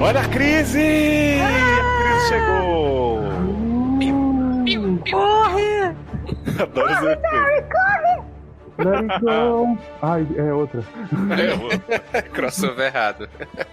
[0.00, 0.78] Olha a crise!
[1.40, 3.20] A crise chegou!
[5.10, 5.96] Corre!
[6.60, 8.26] Adoro efeitos.
[8.78, 9.78] Let it go.
[10.02, 10.82] Ai, é outra.
[12.32, 13.28] Crossover errado.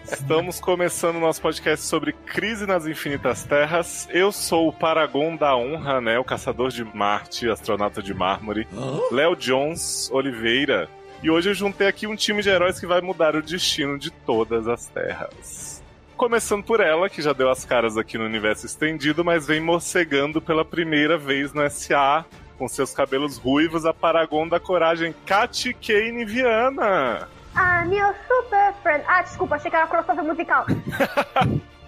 [0.05, 4.07] Estamos começando o nosso podcast sobre Crise nas Infinitas Terras.
[4.09, 6.17] Eu sou o Paragon da Honra, né?
[6.17, 8.65] O caçador de Marte, astronauta de mármore.
[9.11, 10.87] Léo Jones Oliveira.
[11.21, 14.09] E hoje eu juntei aqui um time de heróis que vai mudar o destino de
[14.09, 15.82] todas as terras.
[16.17, 20.41] Começando por ela, que já deu as caras aqui no universo estendido, mas vem morcegando
[20.41, 22.25] pela primeira vez no SA,
[22.57, 27.27] com seus cabelos ruivos, a Paragon da Coragem, Kat Kane Viana.
[27.55, 29.03] Ah, meu super friend.
[29.07, 30.65] Ah, desculpa, achei que era crossover musical.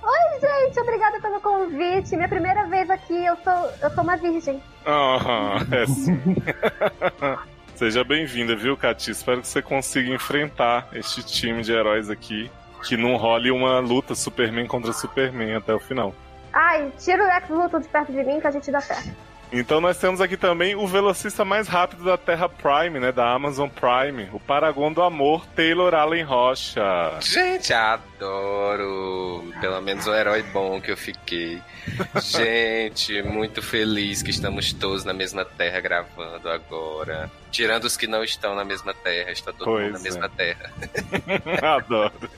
[0.06, 2.16] Oi, gente, obrigada pelo convite.
[2.16, 4.62] Minha primeira vez aqui, eu sou, eu sou uma virgem.
[4.86, 6.20] Ah, é sim.
[7.76, 9.12] Seja bem-vinda, viu, Cati?
[9.12, 12.50] Espero que você consiga enfrentar este time de heróis aqui.
[12.86, 16.14] Que não role uma luta Superman contra Superman até o final.
[16.54, 19.14] Ai, tira o Lex Luthor de perto de mim que a gente dá certo.
[19.58, 23.12] Então nós temos aqui também o velocista mais rápido da Terra Prime, né?
[23.14, 24.30] Da Amazon Prime.
[24.34, 26.84] O Paragon do Amor, Taylor Allen Rocha.
[27.22, 29.50] Gente, adoro.
[29.62, 31.62] Pelo menos o herói bom que eu fiquei.
[32.22, 37.32] Gente, muito feliz que estamos todos na mesma terra gravando agora.
[37.50, 40.04] Tirando os que não estão na mesma terra, está todo Pois mundo na é.
[40.04, 40.72] mesma terra.
[41.76, 42.30] Adoro.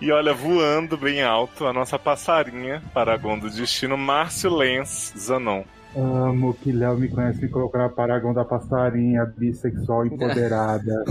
[0.00, 5.64] E olha, voando bem alto, a nossa passarinha, Paragon do Destino, Márcio Lenz Zanon.
[5.96, 11.04] Amo que Léo me conhece e colocou na Paragão da Passarinha, bissexual empoderada.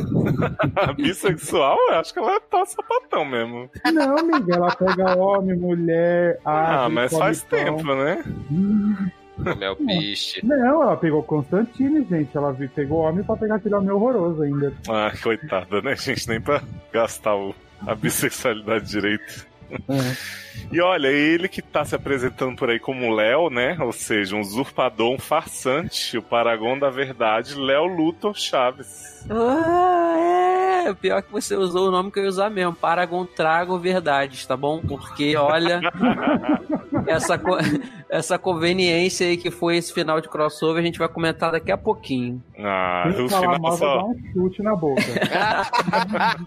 [0.76, 3.70] A bissexual, eu acho que ela tá sapatão mesmo.
[3.94, 7.60] Não, amiga, ela pega homem, mulher, Ah, ave, mas come faz pão.
[7.64, 8.24] tempo, né?
[9.44, 10.46] Como é o piche.
[10.46, 12.36] Não, ela pegou Constantine, gente.
[12.36, 14.74] Ela pegou homem pra pegar aquele homem horroroso ainda.
[14.90, 16.28] Ah, coitada, né, gente?
[16.28, 16.62] Nem pra
[16.92, 17.56] gastar o-
[17.88, 19.48] a bissexualidade direito.
[20.72, 23.76] E olha, ele que tá se apresentando por aí como Léo, né?
[23.80, 29.26] Ou seja, um usurpador, um farsante, o paragon da verdade, Léo Luthor Chaves.
[29.30, 30.16] Ah,
[30.88, 30.94] é.
[30.96, 32.74] Pior que você usou o nome que eu ia usar mesmo.
[32.76, 34.80] Paragon Trago Verdades, tá bom?
[34.82, 35.80] Porque, olha,
[37.08, 37.58] essa, co-
[38.10, 41.78] essa conveniência aí que foi esse final de crossover, a gente vai comentar daqui a
[41.78, 42.44] pouquinho.
[42.60, 43.96] Ah, Quem o final só.
[43.98, 45.02] dar um chute na boca.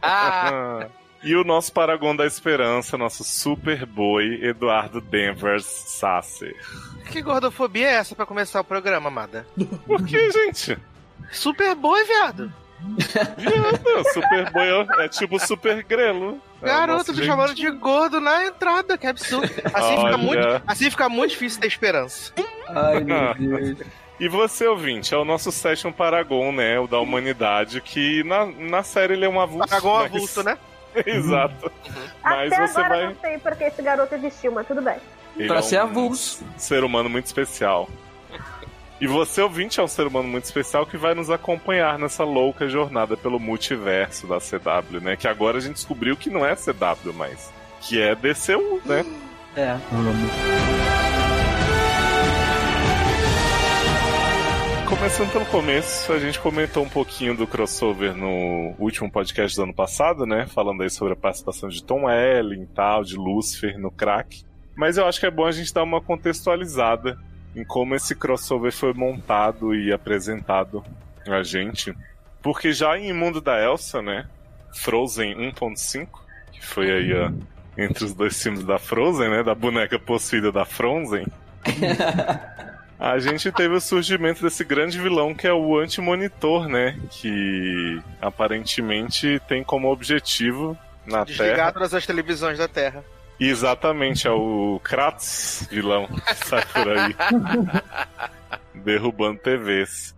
[1.26, 6.54] E o nosso paragon da esperança, nosso Superboy, Eduardo Denvers Sasser.
[7.10, 9.44] Que gordofobia é essa pra começar o programa, amada?
[9.84, 10.78] Por que, gente?
[11.32, 12.52] Super boa, viado.
[13.36, 16.40] Viado, Superboy é, é tipo Super Grelo.
[16.62, 19.50] É Garoto, me chamando de gordo na entrada, que absurdo.
[19.74, 20.04] Assim, Olha.
[20.04, 22.32] fica muito, assim fica muito difícil ter esperança.
[22.68, 23.78] Ai, meu Deus.
[24.18, 26.80] E você, ouvinte, é o nosso Session Paragon, né?
[26.80, 29.74] O da humanidade, que na, na série ele é um avulso.
[29.86, 30.56] Um mas- avulso, né?
[31.06, 31.70] Exato.
[32.22, 33.04] Mas Até você agora vai.
[33.04, 34.96] eu não sei porque esse garoto existiu, mas tudo bem.
[35.36, 36.44] Ele Pra é ser um avulso.
[36.56, 37.88] ser humano muito especial.
[38.98, 42.66] E você, ouvinte, é um ser humano muito especial que vai nos acompanhar nessa louca
[42.66, 45.16] jornada pelo multiverso da CW, né?
[45.16, 47.52] Que agora a gente descobriu que não é CW mais.
[47.82, 49.04] Que é DCU, né?
[49.54, 49.76] É.
[54.98, 59.74] Começando pelo começo, a gente comentou um pouquinho do crossover no último podcast do ano
[59.74, 60.46] passado, né?
[60.46, 64.42] Falando aí sobre a participação de Tom Welling e tal, de Lucifer no crack.
[64.74, 67.18] Mas eu acho que é bom a gente dar uma contextualizada
[67.54, 70.82] em como esse crossover foi montado e apresentado
[71.28, 71.94] a gente.
[72.42, 74.26] Porque já em Mundo da Elsa, né?
[74.74, 76.08] Frozen 1.5,
[76.52, 77.30] que foi aí ó,
[77.76, 79.42] entre os dois filmes da Frozen, né?
[79.42, 81.26] Da boneca possuída da Frozen.
[82.98, 86.98] A gente teve o surgimento desse grande vilão que é o Anti-Monitor, né?
[87.10, 91.38] Que aparentemente tem como objetivo na Terra.
[91.38, 93.04] Desligado das televisões da Terra.
[93.38, 97.14] Exatamente, é o Kratz vilão que sai por aí.
[98.82, 100.14] derrubando TVs.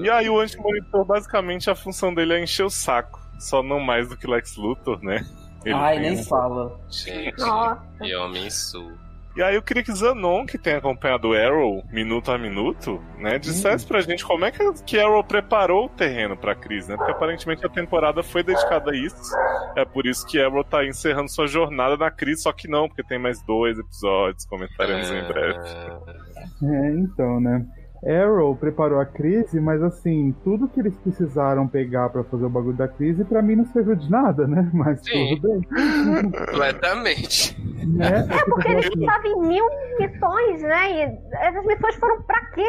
[0.00, 3.20] E aí o Anti-Monitor, basicamente, a função dele é encher o saco.
[3.38, 5.26] Só não mais do que Lex Luthor, né?
[5.64, 6.80] Ele Ai, nem fala.
[6.90, 7.82] Gente, Nossa.
[8.00, 8.92] e homem sul.
[9.34, 13.38] E aí eu queria que Zanon, que tem acompanhado o Arrow minuto a minuto, né,
[13.38, 16.96] dissesse pra gente como é que, que Arrow preparou o terreno pra crise, né?
[16.96, 19.34] Porque aparentemente a temporada foi dedicada a isso.
[19.74, 23.02] É por isso que Arrow tá encerrando sua jornada na crise, só que não, porque
[23.02, 25.58] tem mais dois episódios, comentaremos em breve.
[26.62, 27.66] É, então, né?
[28.04, 32.76] Arrow preparou a crise, mas assim, tudo que eles precisaram pegar pra fazer o bagulho
[32.76, 34.68] da crise, pra mim não serviu de nada, né?
[34.74, 35.36] Mas Sim.
[35.40, 36.22] tudo bem.
[36.22, 37.56] Completamente.
[37.86, 38.26] Né?
[38.28, 39.64] É porque eles estavam em mil
[40.00, 40.92] missões, né?
[40.92, 42.66] E essas missões foram pra quê?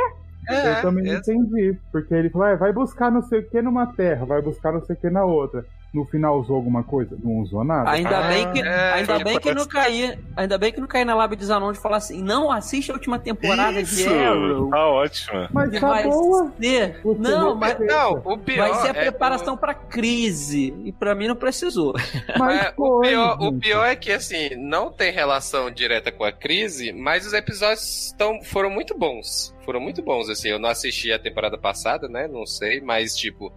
[0.49, 1.77] É, eu também não entendi.
[1.91, 4.81] Porque ele falou, "Ah, vai buscar não sei o que numa terra, vai buscar não
[4.81, 5.65] sei o que na outra.
[5.93, 7.15] No final usou alguma coisa?
[7.23, 7.89] Não usou nada.
[7.91, 11.05] Ainda Ah, bem que, é, ainda bem que não caí, ainda bem que não caí
[11.05, 14.69] na lábia de Zanon de falar assim, não assiste a última temporada Isso, de Arrow.
[14.69, 15.49] tá ótima.
[15.53, 16.51] Mas tá vai boa.
[16.59, 17.93] ser, Você não, mas respeita.
[17.93, 18.69] Não, o pior.
[18.69, 21.93] vai ser a é preparação pra crise e pra mim não precisou.
[22.39, 26.31] Mas É, o, pior, o pior é que, assim, não tem relação direta com a
[26.31, 29.55] crise, mas os episódios tão, foram muito bons.
[29.65, 30.49] Foram muito bons, assim.
[30.49, 32.27] Eu não assisti a temporada passada, né?
[32.27, 33.51] Não sei, mas, tipo,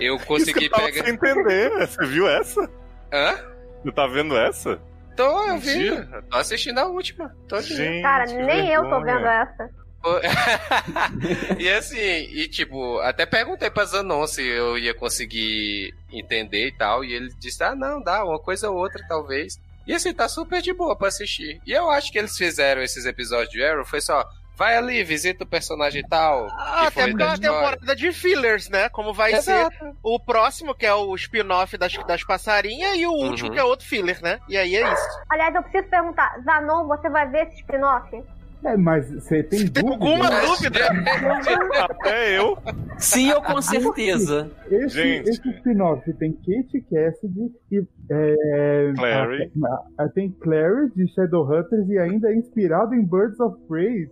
[0.00, 1.04] eu Isso consegui que eu tava pegar.
[1.04, 1.70] sem entender.
[1.86, 2.70] Você viu essa?
[3.12, 3.38] Hã?
[3.82, 4.80] Você tá vendo essa?
[5.16, 5.86] Tô, eu vi.
[5.86, 7.34] Eu Tô assistindo a última.
[7.48, 7.74] Tô aqui.
[7.74, 9.16] Gente, Cara, nem eu tô vergonha.
[9.18, 9.86] vendo essa.
[11.58, 17.04] e assim, e tipo, até perguntei pra Zanon se eu ia conseguir entender e tal,
[17.04, 19.58] e ele disse: ah, não, dá, uma coisa ou outra talvez.
[19.86, 21.60] E assim, tá super de boa pra assistir.
[21.66, 24.24] E eu acho que eles fizeram esses episódios de Arrow, foi só,
[24.56, 26.46] vai ali, visita o personagem tal.
[26.50, 28.88] Ah, que foi até porque é uma temporada de fillers, né?
[28.88, 29.96] Como vai ser Exato.
[30.02, 33.54] o próximo, que é o spin-off das, das passarinhas, e o último, Uhum.
[33.54, 34.38] que é outro filler, né?
[34.48, 35.08] E aí é isso.
[35.30, 38.22] Aliás, eu preciso perguntar, Zanon, você vai ver esse spin-off?
[38.64, 39.92] É, mas você tem Tem dúvida?
[39.92, 40.40] alguma né?
[40.40, 41.84] dúvida?
[41.90, 42.58] Até eu.
[42.98, 44.50] Sim, eu com certeza.
[44.70, 45.28] Esse, Gente.
[45.28, 47.86] esse spin-off tem Kate Cassidy e.
[48.10, 49.52] É, Clary.
[49.98, 54.08] a- a- tem Clary de Shadowhunters e ainda é inspirado em Birds of Prey.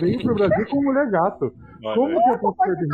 [0.00, 1.54] Veio pro Brasil com Mulher Gato.
[1.82, 2.88] Como Olha, que eu Eu tô posso perder?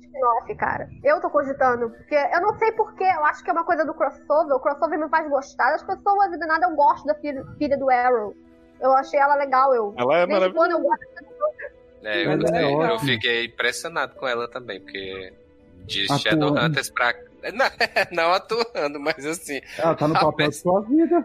[0.00, 0.88] spin-off, cara.
[1.02, 1.90] Eu tô cogitando.
[1.90, 4.54] Porque eu não sei porquê, eu acho que é uma coisa do crossover.
[4.54, 7.76] O crossover me faz gostar das pessoas e do nada eu gosto da filha, filha
[7.76, 8.34] do Arrow.
[8.80, 9.94] Eu achei ela legal, eu.
[9.96, 10.98] ela é Desde quando eu maravilhosa.
[10.98, 11.66] gosto
[12.04, 15.32] É, eu, é eu fiquei impressionado com ela também, porque
[15.86, 16.06] de.
[16.18, 17.14] Shadowhunters pra.
[17.52, 17.66] Não,
[18.12, 21.24] não atuando, mas assim, Ela tá no A papel de peça- sua vida.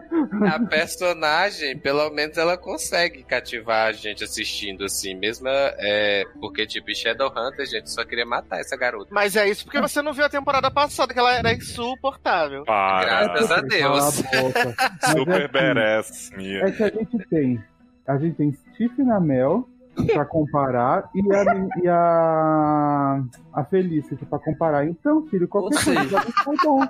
[0.54, 6.90] a personagem, pelo menos ela consegue cativar a gente assistindo assim, mesmo é, porque tipo,
[6.90, 9.08] em Shadowhunters, a gente só queria matar essa garota.
[9.12, 12.64] Mas é isso porque você não viu a temporada passada, que ela era insuportável.
[12.64, 13.04] Para.
[13.26, 14.24] Graças a Deus.
[14.24, 14.74] A boca.
[14.78, 16.30] Mas é Super assim, badass.
[16.36, 17.64] É que a gente tem.
[18.06, 19.68] A gente tem Stephen Amell
[20.12, 21.44] pra comparar e a,
[21.82, 23.20] e a,
[23.52, 24.86] a Felicity pra comparar.
[24.86, 26.80] Então, filho, qualquer Ou coisa seja- tá bom.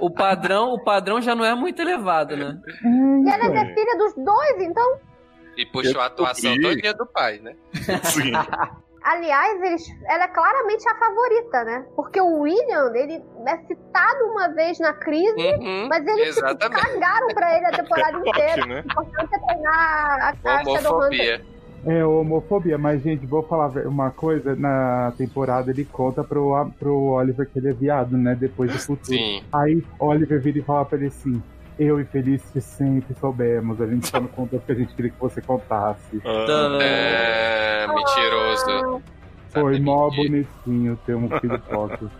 [0.00, 2.58] O padrão, o padrão já não é muito elevado, né?
[2.84, 4.98] É, E ela é filha dos dois, então.
[5.56, 7.54] E puxou a atuação todinha do pai, né?
[8.04, 8.32] Sim.
[9.02, 11.86] Aliás, eles, ela é claramente a favorita, né?
[11.96, 17.28] Porque o William, ele é citado uma vez na crise, Uhum, mas eles tipo, cagaram
[17.28, 18.66] pra ele a temporada inteira.
[18.66, 18.84] Né?
[18.84, 20.86] O importante é treinar a, a Shadowhunter.
[20.92, 21.46] Homofobia.
[21.86, 27.48] É homofobia, mas gente, vou falar uma coisa, na temporada ele conta pro, pro Oliver
[27.48, 29.16] que ele é viado, né, depois do futuro.
[29.16, 29.42] Sim.
[29.52, 31.42] Aí Oliver vira e fala pra ele assim,
[31.78, 35.20] eu e Felicity sempre soubemos, a gente só não contou porque a gente queria que
[35.20, 36.20] você contasse.
[36.24, 36.78] Ah, Tá.
[36.84, 39.02] É, mentiroso.
[39.48, 42.10] Foi Sabe mó bonitinho ter um filho foto.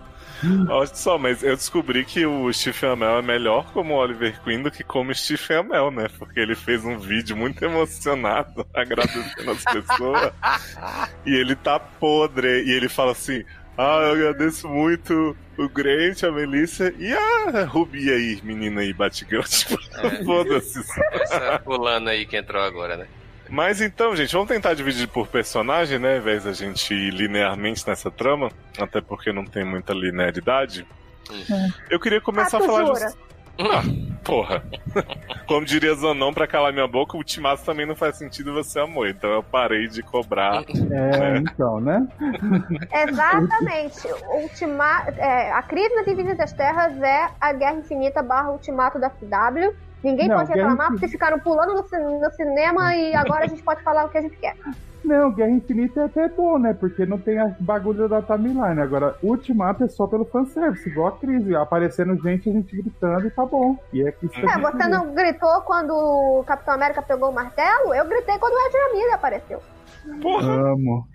[0.69, 4.71] Olha só, mas eu descobri que o Stephen Amell é melhor como Oliver Queen do
[4.71, 6.07] que como Stephen Amell, né?
[6.19, 10.33] Porque ele fez um vídeo muito emocionado, agradecendo as pessoas.
[11.27, 12.65] e ele tá podre.
[12.65, 13.45] E ele fala assim:
[13.77, 19.43] Ah, eu agradeço muito o Grant, a Melissa e a Ruby aí, menina aí, Batgirl.
[19.49, 20.25] Tipo, É.
[20.25, 20.81] foda-se.
[21.13, 23.07] Essa fulana aí que entrou agora, né?
[23.51, 26.13] Mas então, gente, vamos tentar dividir por personagem, né?
[26.15, 30.87] Ao invés da gente ir linearmente nessa trama, até porque não tem muita linearidade.
[31.91, 32.85] Eu queria começar Ah, tu a falar.
[32.87, 33.01] jura?
[33.01, 33.19] just-
[33.63, 33.83] Ah,
[34.25, 34.63] porra.
[35.47, 39.09] Como diria Zanon, pra calar minha boca, o ultimato também não faz sentido você amor.
[39.09, 40.63] Então eu parei de cobrar.
[40.91, 42.07] É, então, né?
[42.91, 44.09] Exatamente.
[44.43, 45.05] Ultima...
[45.17, 49.75] é, a crise na Divisa das Terras é a Guerra Infinita barra Ultimato da CW.
[50.03, 53.83] Ninguém Não, pode reclamar porque ficaram pulando no, no cinema e agora a gente pode
[53.83, 54.57] falar o que a gente quer.
[55.05, 56.75] Não, Guerra Infinita é até bom, né?
[56.75, 58.81] Porque não tem as bagulho da timeline.
[58.81, 61.55] Agora, Ultimato é só pelo fanservice, igual a crise.
[61.55, 63.79] Aparecendo gente, a gente gritando e tá bom.
[63.93, 67.35] E é isso que a É, você não gritou quando o Capitão América pegou o
[67.35, 67.95] martelo?
[67.95, 69.63] Eu gritei quando o Ezra Miller apareceu.
[70.21, 70.73] Porra!
[70.73, 71.09] Amo.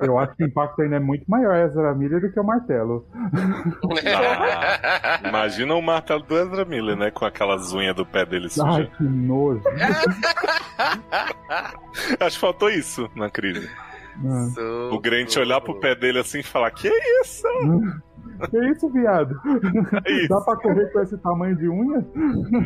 [0.00, 3.06] Eu acho que o impacto ainda é muito maior Ezra Miller do que o martelo.
[4.14, 7.10] Ah, imagina o martelo do Ezra Miller, né?
[7.10, 8.90] Com aquelas unhas do pé dele Ai, suja.
[8.96, 9.62] que nojo.
[12.20, 13.68] Acho que faltou isso na crise.
[14.24, 14.48] Ah,
[14.92, 16.88] O Grant olhar pro pé dele assim e falar: Que
[17.22, 17.46] isso?
[18.50, 19.32] Que isso, viado?
[20.04, 20.28] É isso.
[20.28, 22.04] Dá pra correr com esse tamanho de unha?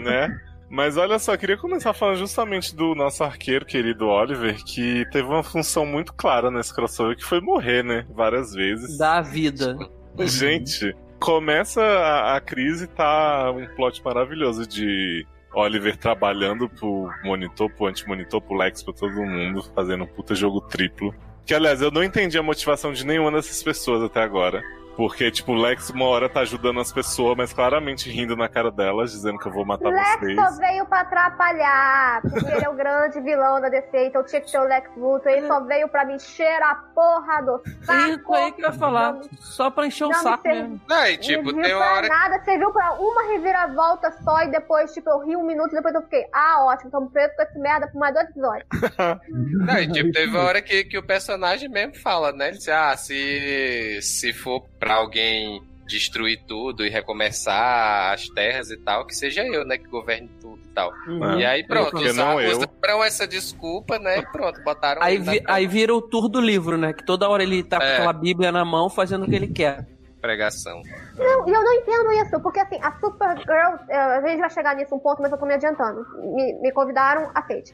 [0.03, 0.35] né?
[0.71, 5.43] Mas olha só, queria começar falando justamente do nosso arqueiro querido Oliver, que teve uma
[5.43, 8.07] função muito clara nesse crossover, que foi morrer, né?
[8.11, 8.99] Várias vezes.
[8.99, 9.77] Da vida.
[10.21, 17.87] Gente, começa a, a crise, tá um plot maravilhoso de Oliver trabalhando pro monitor, pro
[17.87, 21.15] anti-monitor, pro Lex, pra todo mundo, fazendo um puta jogo triplo.
[21.47, 24.63] Que, aliás, eu não entendi a motivação de nenhuma dessas pessoas até agora.
[24.99, 28.69] Porque, tipo, o Lex uma hora tá ajudando as pessoas, mas claramente rindo na cara
[28.69, 30.35] delas, dizendo que eu vou matar Lex vocês.
[30.35, 34.51] só veio pra atrapalhar, porque ele é o grande vilão da DC, então tinha que
[34.51, 35.31] ser o Lex Luthor.
[35.31, 38.09] Ele só veio pra me encher a porra do saco.
[38.11, 39.21] Isso aí que eu ia falar.
[39.39, 40.81] Só pra encher o Não, saco mesmo.
[40.89, 42.09] Não, e Não tipo, viu tem uma hora.
[42.09, 45.77] nada, você viu pra uma reviravolta só e depois, tipo, eu ri um minuto e
[45.77, 48.67] depois eu fiquei, ah, ótimo, tamo preso com esse merda por mais dois episódios.
[49.65, 52.49] Não, e tipo, teve uma hora que, que o personagem mesmo fala, né?
[52.49, 58.77] Ele diz, ah, se, se for pra alguém destruir tudo e recomeçar as terras e
[58.77, 60.93] tal, que seja eu, né, que governe tudo e tal.
[60.93, 61.39] É.
[61.39, 62.59] E aí pronto, Porque usaram, não eu.
[62.59, 64.19] usaram essa desculpa, né?
[64.19, 66.93] E pronto, botaram Aí, vi- aí vira o tour do livro, né?
[66.93, 67.95] Que toda hora ele tá com É.
[67.95, 69.87] aquela bíblia na mão fazendo o que ele quer.
[70.21, 70.83] pregação.
[71.17, 74.75] Não, e eu não entendo isso, porque assim, a Supergirl, eh, a gente vai chegar
[74.75, 76.05] nisso um ponto, mas eu tô me adiantando.
[76.35, 77.73] Me, me convidaram, aceite.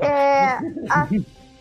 [0.00, 0.56] É,
[0.90, 1.06] a-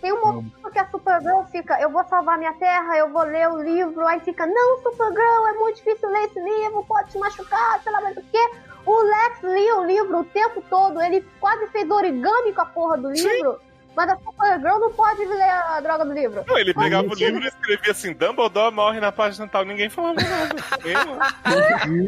[0.01, 3.48] tem um momento que a Supergirl fica, eu vou salvar minha terra, eu vou ler
[3.50, 7.79] o livro, aí fica, não, Supergirl, é muito difícil ler esse livro, pode te machucar,
[7.84, 8.50] sei lá mais o quê.
[8.86, 12.98] O Lex lia o livro o tempo todo, ele quase fez origami com a porra
[12.98, 13.60] do livro,
[13.96, 16.43] mas a Supergirl não pode ler a droga do livro.
[16.48, 20.15] Não, ele pegava o livro e escrevia assim: Dumbledore morre na página tal, ninguém falava
[20.15, 20.55] nada.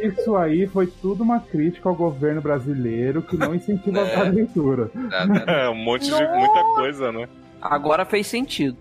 [0.03, 4.15] Isso aí foi tudo uma crítica ao governo brasileiro que não incentiva É.
[4.15, 4.89] a leitura.
[5.09, 5.51] Tá, tá.
[5.51, 7.27] É, um monte de muita coisa, né?
[7.63, 8.77] Agora fez sentido.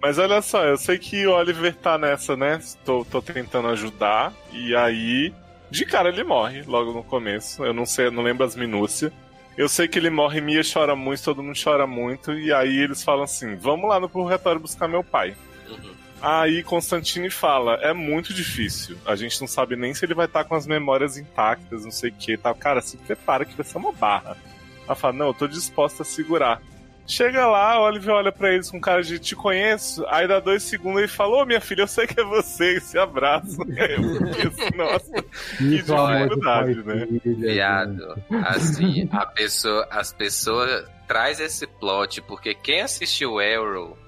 [0.00, 2.60] Mas olha só, eu sei que o Oliver tá nessa, né?
[2.84, 4.32] Tô, tô tentando ajudar.
[4.50, 5.32] E aí,
[5.70, 7.64] de cara ele morre logo no começo.
[7.64, 9.12] Eu não sei, não lembro as minúcias.
[9.56, 12.32] Eu sei que ele morre, Mia chora muito, todo mundo chora muito.
[12.32, 15.36] E aí eles falam assim: vamos lá no purgatório buscar meu pai.
[15.68, 15.92] Uhum.
[16.20, 18.96] Aí Constantine fala: é muito difícil.
[19.04, 22.10] A gente não sabe nem se ele vai estar com as memórias intactas, não sei
[22.10, 22.36] o que.
[22.36, 22.52] Tá.
[22.54, 24.36] Cara, se prepara que vai ser uma barra.
[24.84, 26.60] Ela fala: não, eu tô disposta a segurar.
[27.06, 30.04] Chega lá, o Oliver olha pra eles com cara de te conheço.
[30.08, 32.76] Aí dá dois segundos e fala: Ô minha filha, eu sei que é você.
[32.76, 33.56] E se abraça.
[33.64, 35.24] Fiquei assim, nossa.
[35.60, 37.06] Isso, amor de dificuldade, pai né?
[37.24, 43.98] Viado, assim, a pessoa, as pessoas traz esse plot, porque quem assistiu Arrow,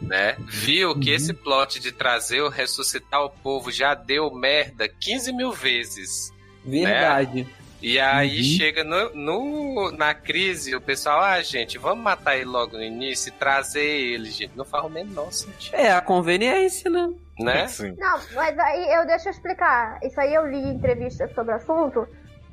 [0.00, 5.32] né, viu que esse plot de trazer o ressuscitar o povo já deu merda 15
[5.34, 6.32] mil vezes.
[6.64, 7.46] Verdade.
[7.86, 8.42] E aí Uhum.
[8.44, 13.28] chega no, no- na crise, o pessoal, ah, gente, vamos matar ele logo no início
[13.28, 14.56] e trazer ele, gente.
[14.56, 17.12] Não faz o menor sentido, É a conveniência, né?
[17.38, 17.66] né?
[17.66, 17.94] Sim.
[17.98, 19.98] Não, mas aí eu deixa eu explicar.
[20.02, 22.08] Isso aí eu li em entrevistas sobre o assunto.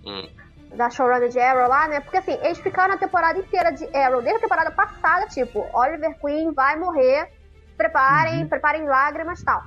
[0.05, 0.27] Hum.
[0.75, 2.01] Da showrunner de Arrow lá, né?
[2.01, 6.17] Porque assim, eles ficaram a temporada inteira de Arrow, desde a temporada passada, tipo, Oliver
[6.19, 7.29] Queen vai morrer,
[7.77, 9.61] preparem, preparem lágrimas e tal.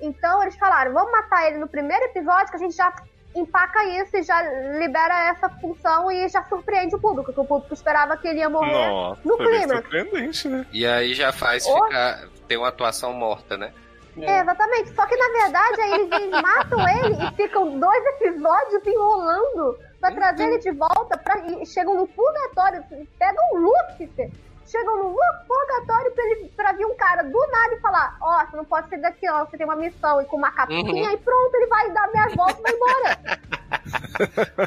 [0.00, 2.90] Então eles falaram, vamos matar ele no primeiro episódio, que a gente já
[3.34, 4.42] empaca isso e já
[4.78, 8.48] libera essa função e já surpreende o público, que o público esperava que ele ia
[8.48, 8.72] morrer.
[8.88, 9.74] Nossa, No clima.
[9.76, 10.66] surpreendente, né?
[10.72, 11.84] E aí já faz Oh.
[11.84, 12.28] ficar.
[12.48, 13.72] ter uma atuação morta, né?
[14.20, 14.92] É, exatamente.
[14.92, 20.10] Só que na verdade aí eles, eles matam ele e ficam dois episódios enrolando pra
[20.10, 21.16] trazer ele de volta.
[21.16, 22.84] Pra, e chegam no purgatório,
[23.16, 24.30] pegam o Lúcifer,
[24.70, 28.56] chegam no purgatório pra, ele, pra vir um cara do nada e falar: Ó, você
[28.56, 30.20] não pode sair daqui, ó, você tem uma missão.
[30.20, 31.12] E com uma capinha Uhum.
[31.12, 33.40] e pronto, ele vai dar minhas voltas e vai embora.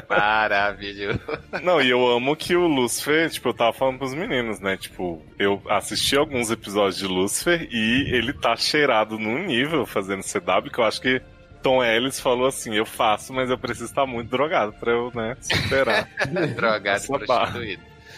[0.08, 1.20] Maravilhoso.
[1.62, 4.76] Não, e eu amo que o Lucifer, tipo, eu tava falando pros meninos, né?
[4.76, 10.70] Tipo, eu assisti alguns episódios de Lucifer e ele tá cheirado num nível fazendo CW
[10.72, 11.22] que eu acho que
[11.62, 15.36] Tom Ellis falou assim: eu faço, mas eu preciso estar muito drogado pra eu, né,
[15.40, 16.08] superar.
[16.54, 17.60] Drogado e barra.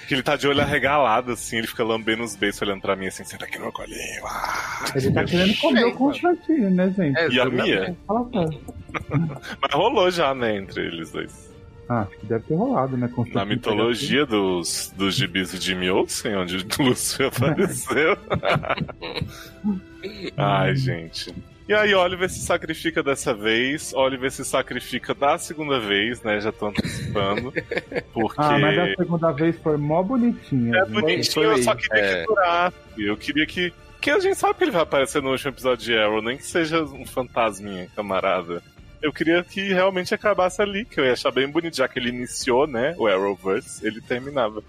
[0.06, 3.06] Que ele tá de olho arregalado, assim, ele fica lambendo os beijos olhando pra mim
[3.06, 3.98] assim, senta aqui no meu colinho.
[4.26, 7.18] Ah, Ele tá querendo comer o Constantine, né, gente?
[7.18, 7.64] É, E a Mia?
[7.76, 7.96] Sério.
[9.60, 11.46] Mas rolou já, né, entre eles dois.
[11.88, 13.08] Ah, acho que deve ter rolado, né?
[13.32, 18.16] Na mitologia dos, dos gibis do Jimmy Olsen, onde o Lúcio apareceu.
[20.36, 21.32] Ai, gente.
[21.68, 26.40] E aí, Oliver se sacrifica dessa vez, Oliver se sacrifica da segunda vez, né?
[26.40, 27.52] Já tô antecipando.
[28.14, 28.40] Porque.
[28.40, 30.76] Ah, mas a segunda vez foi mó bonitinha.
[30.76, 30.92] É gente.
[30.92, 32.20] bonitinho, eu só queria É.
[32.20, 32.76] que durasse.
[32.98, 33.72] Eu queria que.
[34.00, 36.44] Que a gente sabe que ele vai aparecer no último episódio de Arrow, nem que
[36.46, 38.62] seja um fantasminha, camarada.
[39.02, 42.10] Eu queria que realmente acabasse ali, que eu ia achar bem bonito, já que ele
[42.10, 44.62] iniciou, né, o Arrowverse, ele terminava.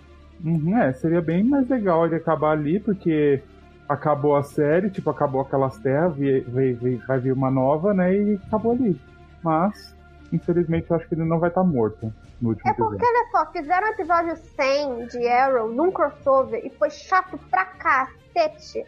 [0.43, 3.39] Uhum, é, seria bem mais legal ele acabar ali, porque
[3.87, 8.13] acabou a série, tipo, acabou aquelas terras, vi- vi- vi- vai vir uma nova, né,
[8.13, 8.99] e acabou ali.
[9.43, 9.95] Mas,
[10.31, 13.17] infelizmente, eu acho que ele não vai estar morto no último É porque, episódio.
[13.17, 18.85] olha só, fizeram o episódio 100 de Arrow num crossover e foi chato pra cacete.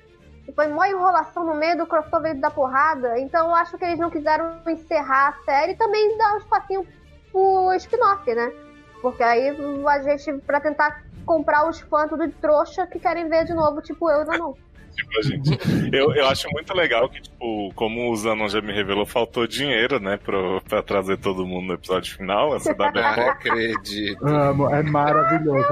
[0.47, 3.19] E foi mó enrolação no meio do crossover da porrada.
[3.19, 6.87] Então eu acho que eles não quiseram encerrar a série e também dar um espacinho
[7.31, 8.51] pro spin-off, né?
[9.01, 9.49] Porque aí
[9.87, 13.79] a gente, pra tentar comprar os fãs tudo de trouxa que querem ver de novo,
[13.81, 14.55] tipo eu não.
[14.89, 15.95] Tipo, a gente.
[15.95, 19.99] Eu, eu acho muito legal que, tipo, como o Zanon já me revelou, faltou dinheiro,
[19.99, 22.55] né, pra, pra trazer todo mundo no episódio final.
[22.55, 24.27] Essa da Não acredito.
[24.27, 25.67] Amo, é maravilhoso.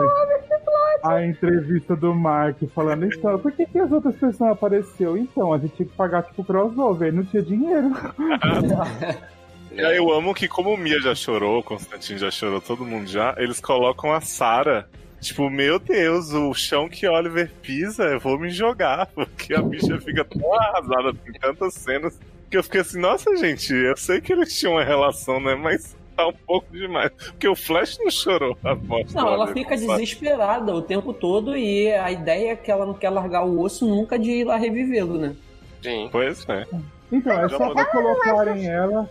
[1.03, 5.15] A entrevista do Mark falando, então, por que, que as outras pessoas não apareceu?
[5.15, 7.91] Então, a gente tinha que pagar tipo crossover, não tinha dinheiro.
[9.77, 12.83] E aí eu amo que, como o Mia já chorou, o Constantino já chorou, todo
[12.83, 14.87] mundo já, eles colocam a Sarah.
[15.19, 19.99] Tipo, meu Deus, o chão que Oliver pisa, eu vou me jogar, porque a bicha
[19.99, 22.19] fica tão arrasada em tantas cenas
[22.49, 25.55] que eu fiquei assim, nossa gente, eu sei que eles tinham uma relação, né?
[25.55, 27.11] Mas tá um pouco demais.
[27.11, 31.55] Porque o Flash não chorou a morte Não, ela fica com desesperada o tempo todo
[31.55, 34.55] e a ideia é que ela não quer largar o osso nunca de ir lá
[34.55, 35.35] revivê-lo, né?
[35.83, 36.09] Sim.
[36.11, 36.65] Pois é.
[37.11, 39.09] Então, é só pra colocarem ela.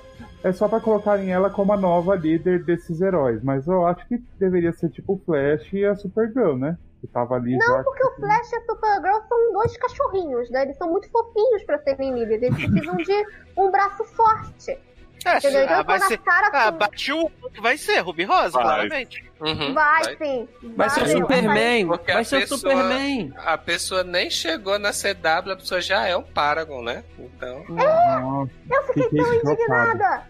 [0.48, 3.42] É só pra colocarem ela como a nova líder desses heróis.
[3.42, 6.76] Mas eu acho que deveria ser tipo o Flash e a Supergirl, né?
[7.00, 7.82] Que tava ali Não, já.
[7.82, 10.62] porque o Flash e a Supergirl são dois cachorrinhos, né?
[10.62, 12.42] Eles são muito fofinhos pra serem líderes.
[12.42, 13.26] Eles precisam de
[13.56, 14.78] um braço forte.
[15.24, 15.64] É, Entendeu?
[15.64, 16.18] Então ah, vai ser.
[16.18, 17.28] cara Ah, com- bate o
[17.60, 18.62] vai ser, Ruby Rosa, Vai.
[18.62, 19.24] claramente.
[19.40, 20.16] Uhum, Vai, vai.
[20.16, 20.48] sim.
[20.76, 23.32] Vai ser o Vai, Superman, Porque vai a ser o Superman.
[23.38, 27.02] A pessoa nem chegou na CW, a pessoa já é um Paragon, né?
[27.18, 27.64] Então.
[27.68, 29.52] Nossa, Eu fiquei Fiquei tão chocado.
[29.52, 30.22] indignada.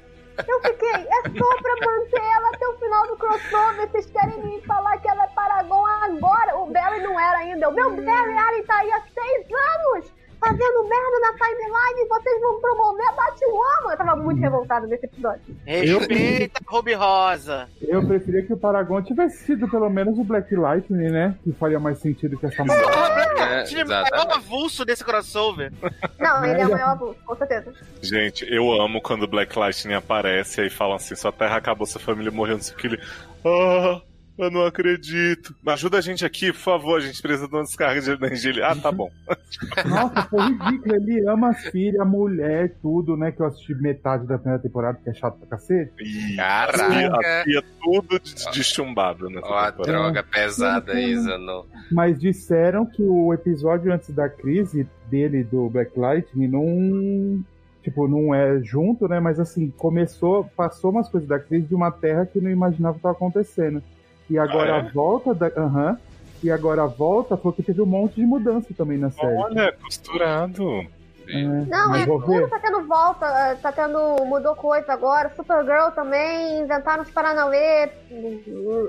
[0.47, 3.89] Eu fiquei, é só pra manter ela até o final do crossover.
[3.89, 6.59] Vocês querem me falar que ela é Paragon agora?
[6.59, 7.69] O Barry não era ainda.
[7.69, 10.13] O meu Barry Allen tá aí há seis anos
[10.47, 13.91] fazendo merda na timeline e vocês vão promover a Batwoman.
[13.91, 15.57] Eu tava muito revoltada nesse episódio.
[15.65, 17.69] Respeita Ruby Rosa.
[17.83, 21.37] eu preferia que o Paragon tivesse sido pelo menos o Black Lightning, né?
[21.43, 22.77] Que faria mais sentido que essa mulher.
[23.47, 24.37] É, é o exatamente.
[24.37, 25.71] avulso desse crossover.
[26.19, 27.73] Não, ele é o maior abuso, com certeza.
[28.03, 31.87] Gente, eu amo quando o Black Lightning aparece e aí falam assim: sua terra acabou,
[31.87, 32.87] sua família morreu, não sei o que.
[32.89, 33.01] Ele.
[33.45, 34.01] Ah,
[34.39, 35.55] eu não acredito.
[35.67, 38.51] Ajuda a gente aqui, por favor, a gente precisa de uma descarga de energia.
[38.51, 39.11] Ele, ah, tá bom.
[39.89, 40.95] Nossa, foi ridículo.
[40.95, 43.33] Ele ama as filhas, a mulher, tudo, né?
[43.33, 45.93] Que eu assisti metade da primeira temporada, que é chato pra cacete.
[46.01, 47.17] E Caraca.
[47.19, 49.99] a tia tudo de, de chumbado nessa Ó, a temporada.
[49.99, 51.65] droga pesada aí, Zanon.
[51.91, 57.45] Mas disseram que o episódio antes da crise dele, do Black Lightning, não.
[57.83, 59.21] Tipo, não é junto, né?
[59.21, 62.99] Mas assim, começou, passou umas coisas da crise de uma terra que não imaginava que
[62.99, 63.81] estava acontecendo.
[64.29, 64.81] E agora Ah, é?
[64.81, 65.47] a volta da.
[65.57, 65.99] Aham.
[66.43, 69.35] E agora a volta foi que teve um monte de mudança também na série.
[69.35, 70.87] Olha, costurado.
[71.29, 72.07] É, Não, ver.
[72.07, 73.99] tudo tá tendo volta, eh, tá tendo.
[74.27, 75.33] mudou coisa agora.
[75.35, 77.91] Supergirl também, inventaram os Paranauê.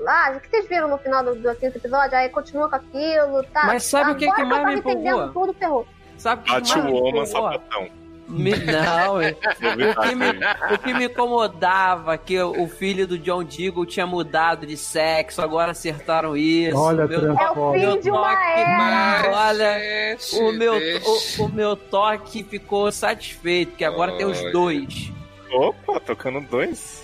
[0.06, 2.16] Ah, o que vocês viram no final do, do quinto episódio?
[2.16, 3.64] Aí continua com aquilo, tá?
[3.66, 5.28] Mas sabe o que Agora que mais me empolgou?
[5.32, 5.86] tudo, ferrou.
[6.16, 7.26] Sabe o que mais me empolgou?
[7.26, 7.88] sapatão.
[8.28, 13.18] Me- Não, é- o que, me, o que me incomodava que o o filho do
[13.18, 16.76] John Deagle tinha mudado de sexo, agora acertaram isso.
[16.76, 19.30] Olha, meu, É o fim de uma toque- era.
[19.48, 24.52] Olha, Gente, o meu, o, o meu toque ficou satisfeito, que agora tem os Olha.
[24.52, 25.12] dois.
[25.50, 27.02] Opa, tocando dois.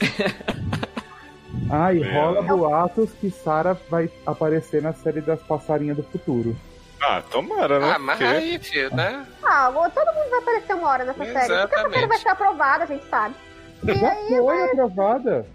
[1.70, 2.12] Ah, e É.
[2.12, 6.54] rola boatos que Sarah vai aparecer na série das passarinhas do futuro.
[7.06, 7.92] Ah, tomara, né?
[7.94, 9.26] Ah, mas Porque- aí, filho, né?
[9.42, 11.32] Ah, todo mundo vai aparecer uma hora nessa série.
[11.32, 11.94] Porque essa Exatamente.
[11.94, 13.34] série vai ser aprovada, a gente sabe.
[13.82, 15.46] E Já aí, foi aprovada?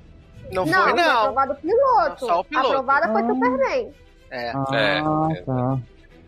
[0.51, 1.19] Não, não, foi, foi não.
[1.19, 2.25] aprovado o piloto.
[2.25, 2.67] Só o piloto.
[2.69, 3.27] Aprovada foi Ah.
[3.27, 3.93] Superman.
[4.31, 4.51] É.
[4.51, 4.65] Ah,
[5.31, 5.41] É.
[5.41, 5.77] tá.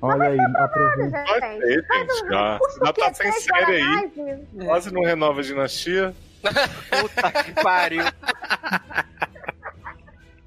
[0.04, 1.04] Olha aí, aprovada.
[1.04, 1.60] Gente.
[1.60, 2.60] Ter, gente, já.
[2.86, 4.46] Já tá sem série aí.
[4.66, 6.16] Quase não renova a dinastia.
[6.42, 8.04] Puta que pariu.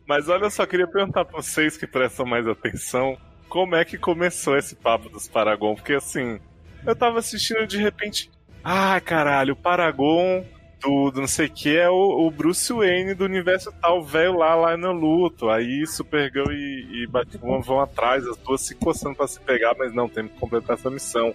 [0.06, 3.16] Mas olha, eu só queria perguntar pra vocês que prestam mais atenção,
[3.54, 5.76] como é que começou esse papo dos Paragon?
[5.76, 6.40] Porque assim,
[6.84, 8.28] eu tava assistindo de repente,
[8.64, 10.44] ah, caralho, o Paragon
[10.82, 14.36] do, do não sei o que é o, o Bruce Wayne do universo tal, velho
[14.38, 15.48] lá, lá no luto.
[15.50, 19.94] Aí Supergirl e, e Batwoman vão atrás, as duas se coçando pra se pegar, mas
[19.94, 21.32] não, temos que completar essa missão.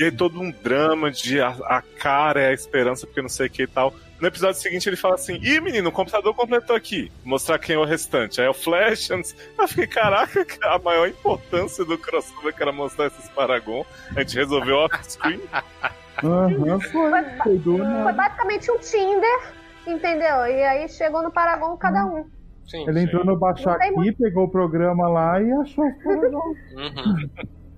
[0.00, 3.46] E aí todo um drama de a, a cara é a esperança, porque não sei
[3.46, 3.92] o que e tal.
[4.20, 7.10] No episódio seguinte ele fala assim: Ih, menino, o computador completou aqui.
[7.24, 8.40] Mostrar quem é o restante.
[8.40, 9.10] Aí é o Flash.
[9.10, 13.84] antes- Eu fiquei, caraca, a maior importância do crossover que era mostrar esses Paragon.
[14.16, 15.40] A gente resolveu off-screen.
[16.24, 17.10] Aham, foi.
[17.42, 19.52] Foi do Foi basicamente um Tinder,
[19.86, 20.46] entendeu?
[20.46, 22.24] E aí chegou no Paragon cada um.
[22.66, 23.06] Sim, Ele sim.
[23.06, 26.54] entrou no Baixar Aqui, pegou o programa lá e achou os Paragon.
[26.76, 27.30] Uhum.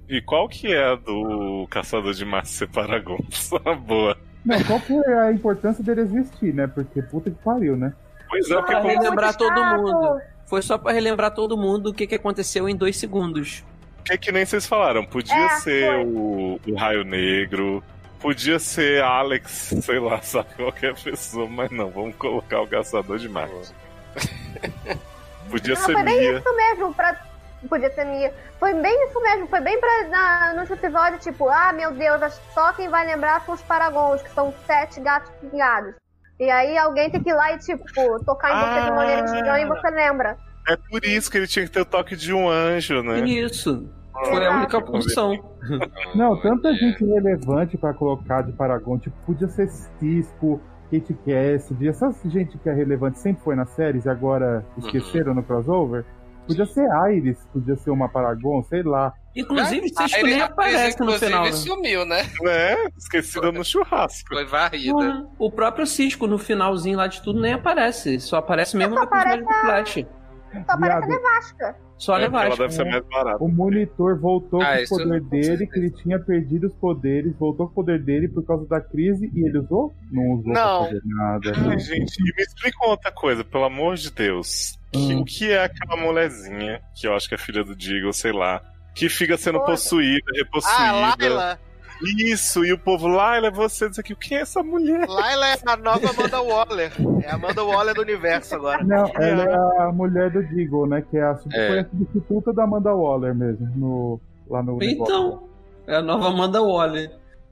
[0.08, 3.18] E qual que é a do Caçador de Marte ser Paragon?
[3.30, 4.16] Só boa.
[4.44, 6.66] Não, qual que é a importância dele existir, né?
[6.66, 7.92] Porque puta que pariu, né?
[8.28, 8.92] Pois é, porque Pra como...
[8.94, 10.20] relembrar todo mundo.
[10.46, 13.64] Foi só pra relembrar todo mundo o que, que aconteceu em dois segundos.
[14.04, 15.04] que, que nem vocês falaram.
[15.04, 17.82] Podia É, ser o, o Raio Negro.
[18.18, 23.28] Podia ser Alex, sei lá, sabe, qualquer pessoa, mas não, vamos colocar o Caçador de
[23.28, 23.72] Marte.
[25.50, 26.38] Podia Não, ser foi bem Mia.
[26.38, 27.16] isso mesmo, pra,
[27.68, 28.32] Podia ser minha.
[28.58, 32.72] Foi bem isso mesmo, foi bem pra, na, nos episódios, tipo, ah, meu Deus, só
[32.72, 35.94] quem vai lembrar são os Paragons, que são sete gatos pingados.
[36.38, 37.84] E aí alguém tem que ir lá e, tipo,
[38.24, 40.38] tocar em você de maneira estranha e você lembra.
[40.68, 43.20] É por isso que ele tinha que ter o toque de um anjo, né?
[43.20, 43.86] Isso.
[44.12, 45.32] Foi a única função.
[46.14, 48.98] Não, tanta gente relevante pra colocar de Paragon.
[48.98, 51.88] Tipo, podia ser Cisco, Kate Cassidy.
[51.88, 56.04] Essa gente que é relevante sempre foi nas séries e agora esqueceram no crossover.
[56.56, 59.12] Podia ser Iris, podia ser uma Paragon, sei lá.
[59.34, 61.44] Inclusive, Ah, Cisco ele- nem aparece no inclusive, final.
[61.44, 61.52] Né?
[61.52, 62.22] sumiu, né?
[62.46, 64.28] É, esquecida no churrasco.
[64.28, 64.94] Foi varrida.
[64.96, 68.18] Ué, O próprio Cisco no finalzinho lá de tudo nem aparece.
[68.20, 70.06] Só aparece mesmo Só no episódio do aparece Flash.
[70.66, 71.76] Só parece a nevasca.
[71.96, 72.46] Só É, porque levar.
[72.46, 73.44] ela deve ser mais barata.
[73.44, 77.66] O monitor voltou Ah, com o poder dele, que ele tinha perdido os poderes, voltou
[77.66, 79.94] com o poder dele por causa da crise e ele usou?
[80.10, 80.78] Não usou Não.
[80.80, 81.52] pra fazer nada.
[81.70, 84.79] Ai, gente, e me explica outra coisa, pelo amor de Deus.
[84.92, 85.20] Que- Hum.
[85.20, 88.60] O que é aquela molezinha, que eu acho que é filha do Diggle, sei lá,
[88.94, 89.72] que fica sendo Outra.
[89.72, 90.92] possuída, Ah, repossuída.
[90.92, 91.58] Laila.
[92.18, 95.06] Isso, e o povo lá, ela é você, diz aqui, quem é essa mulher?
[95.06, 96.92] Laila é a nova Amanda Waller.
[97.22, 98.82] É a Amanda Waller do universo agora.
[98.82, 101.04] Não, ela é a mulher do Deagle, né?
[101.10, 101.68] Que é a, sub- É.
[101.68, 105.02] foi a substituta da Amanda Waller mesmo, no, lá no negócio.
[105.04, 105.48] Então,
[105.86, 107.10] é a nova Amanda Waller.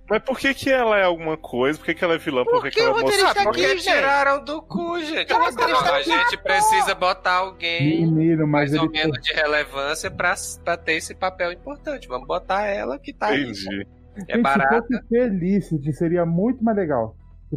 [0.08, 1.78] Mas por que que ela é alguma coisa?
[1.78, 2.44] Por que que ela é vilã?
[2.44, 3.30] Por, que, que que ela é moça?
[3.30, 3.82] aqui, Porque gente?
[3.82, 5.32] tiraram do cu, gente.
[5.32, 10.10] Mas Não, tá a gente precisa botar alguém Menino, mas mais ou menos de relevância
[10.10, 12.08] pra, pra ter esse papel importante.
[12.08, 13.42] Vamos botar ela que tá aí.
[13.42, 13.86] Entendi.
[14.28, 14.82] É Gente, barata.
[14.86, 17.14] Se fosse Felicity, seria muito mais legal.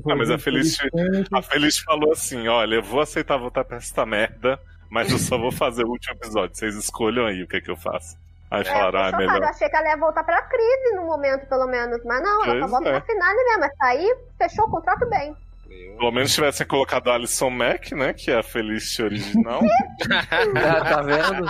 [0.09, 3.77] Ah, mas a Felicity- Felicity, A Feliz falou assim: olha, eu vou aceitar voltar pra
[3.77, 4.59] essa merda,
[4.89, 6.55] mas eu só vou fazer o último episódio.
[6.55, 8.15] Vocês escolham aí o que, é que eu faço.
[8.51, 9.23] Aí É, falaram, ah, é chocada.
[9.23, 9.49] Eu melhor.
[9.49, 11.99] achei que ela ia voltar pra crise no momento, pelo menos.
[12.05, 12.91] Mas não, ela só Pois volta é.
[12.93, 13.59] na finale mesmo.
[13.61, 15.35] Mas tá aí, fechou o contrato bem.
[15.97, 18.11] Pelo menos tivessem colocado a Alison Mack, né?
[18.13, 19.61] Que é a Felicity original.
[20.11, 21.45] Ah, tá vendo?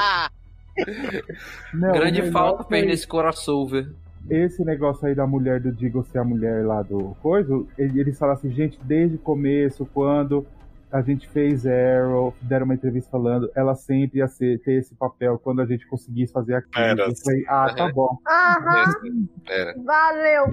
[1.73, 3.89] Não, Grande melhor falta foi fez nesse crossover.
[4.29, 8.17] Esse negócio aí da mulher do Deagle ser a mulher lá do coisa, ele- eles
[8.19, 10.45] falaram assim, gente, desde o começo, quando
[10.91, 15.39] a gente fez Arrow, deram uma entrevista falando, ela sempre ia ser, ter esse papel
[15.39, 16.83] quando a gente conseguisse fazer aquilo.
[16.83, 17.03] Era.
[17.03, 18.17] Eu falei, ah, tá bom.
[18.27, 18.93] Aham,
[19.85, 20.45] valeu.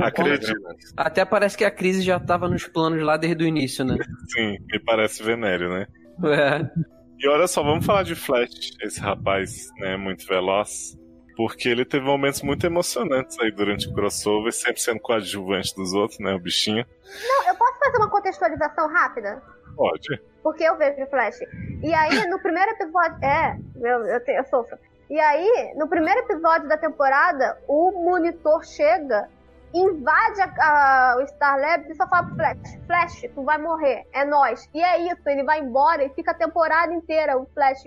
[0.00, 0.52] Acredito.
[0.96, 3.96] Até parece que a crise já tava nos planos lá desde o início, né?
[4.28, 5.86] Sim, me parece Venério, né?
[6.24, 6.70] É.
[7.18, 10.98] E olha só, vamos falar de Flash, esse rapaz, né, muito veloz.
[11.36, 16.18] Porque ele teve momentos muito emocionantes aí durante o crossover, sempre sendo coadjuvante dos outros,
[16.18, 16.84] né, o bichinho.
[17.28, 19.42] Não, eu posso fazer uma contextualização rápida?
[19.76, 20.22] Pode.
[20.42, 21.38] Porque eu vejo Flash.
[21.82, 23.18] E aí, no primeiro episódio.
[23.22, 24.78] É, eu, eu, eu sofro.
[25.10, 29.28] E aí, no primeiro episódio da temporada, o monitor chega,
[29.74, 34.04] invade a- a- o Star Labs e só fala pro Flash: Flash, tu vai morrer,
[34.12, 34.68] é nós.
[34.72, 37.36] E é isso, ele vai embora e fica a temporada inteira.
[37.38, 37.84] O Flash,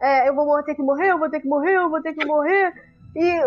[0.00, 2.24] é, eu vou ter que morrer, eu vou ter que morrer, eu vou ter que
[2.24, 2.72] morrer.
[3.16, 3.40] E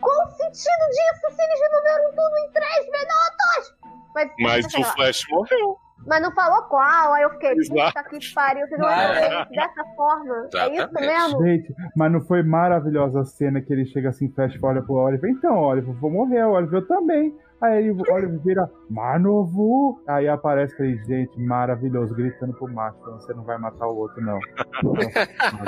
[0.00, 3.74] qual o sentido disso se eles resolveram tudo em três minutos?
[4.14, 4.84] Mas, Mas o.
[4.94, 5.76] Flash morreu.
[6.06, 8.88] Mas não falou qual, aí eu fiquei, puta que pariu, vocês vão
[9.50, 10.48] dessa forma.
[10.54, 11.06] É isso Exatamente.
[11.06, 11.44] mesmo?
[11.44, 14.94] Gente, mas não foi maravilhosa a cena que ele chega assim, fecha e olha pro
[14.94, 15.30] Oliver.
[15.30, 17.36] Então, Oliver, vou morrer, o Oliver eu também.
[17.60, 20.00] Aí ele, o Oliver vira, Manovu.
[20.06, 24.38] Aí aparece, falei, gente, maravilhoso, gritando pro macho, você não vai matar o outro, não.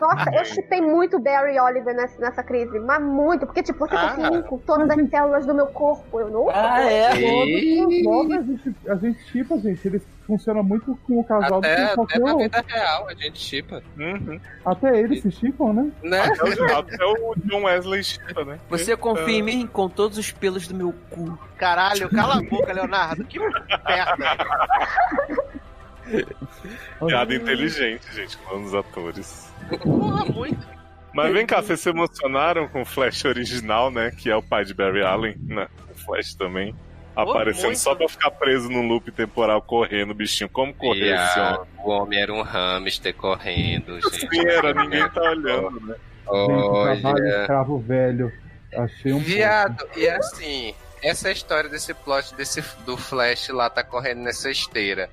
[0.00, 3.94] Nossa, eu chipei muito Barry e Oliver nessa, nessa crise, mas muito, porque tipo, você
[3.94, 4.08] Ah.
[4.10, 6.48] confia em mim com todas as células do meu corpo, eu não.
[6.50, 7.16] Ah, é?
[7.18, 9.86] E Logo a gente, a gente chipa, gente.
[9.86, 12.42] Eles funcionam muito com o casal do até, que até qualquer na outro.
[12.42, 13.82] vida real a gente chipa.
[13.98, 14.40] Uhum.
[14.64, 15.92] Até eles se chipam, né?
[16.02, 16.20] Né?
[16.20, 18.58] Até o, até o John Wesley chipa, né?
[18.68, 21.38] Você confia em mim com todos os pelos do meu cu.
[21.56, 23.24] caralho, cala a boca, Leonardo.
[23.24, 24.36] Que merda.
[27.06, 29.52] Piada inteligente, gente, falando dos atores.
[29.82, 30.74] Porra, muito.
[31.14, 34.10] Mas vem cá, vocês se emocionaram com o Flash original, né?
[34.10, 35.68] Que é o pai de Barry Allen, né?
[35.90, 36.74] O Flash também.
[37.16, 37.78] Aparecendo muito.
[37.78, 40.48] só pra ficar preso num loop temporal correndo, bichinho.
[40.50, 41.60] Como correr E esse homem?
[41.78, 44.20] o homem era um hamster correndo, gente.
[44.20, 45.94] Sim, era, ninguém tá olhando, né?
[46.26, 47.40] Gente, trabalho Olha.
[47.40, 48.32] escravo velho.
[48.76, 54.22] Achei um Viado, e assim, essa história desse plot desse, do Flash lá tá correndo
[54.22, 55.08] nessa esteira.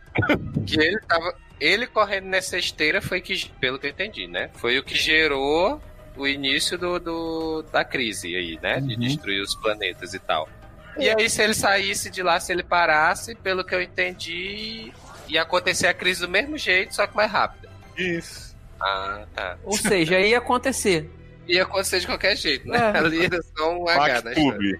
[0.65, 1.35] Que ele tava.
[1.59, 4.49] Ele correndo nessa esteira foi que, pelo que eu entendi, né?
[4.55, 5.79] Foi o que gerou
[6.17, 8.79] o início do, do- da crise aí, né?
[8.81, 8.99] De Uhum.
[8.99, 10.49] destruir os planetas e tal.
[10.97, 14.91] E aí, se ele saísse de lá, se ele parasse, pelo que eu entendi,
[15.27, 17.69] ia acontecer a crise do mesmo jeito, só que mais rápida.
[17.97, 18.55] Isso.
[18.79, 19.57] Ah, tá.
[19.63, 21.09] Ou seja, ia acontecer.
[21.47, 22.77] Ia acontecer de qualquer jeito, né?
[22.77, 22.97] É.
[22.99, 24.21] Ali era só um H.
[24.21, 24.79] Pactube.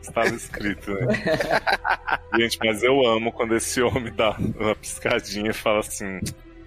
[0.00, 1.08] Estava escrito, né?
[2.38, 6.20] Gente, mas eu amo quando esse homem dá uma piscadinha e fala assim: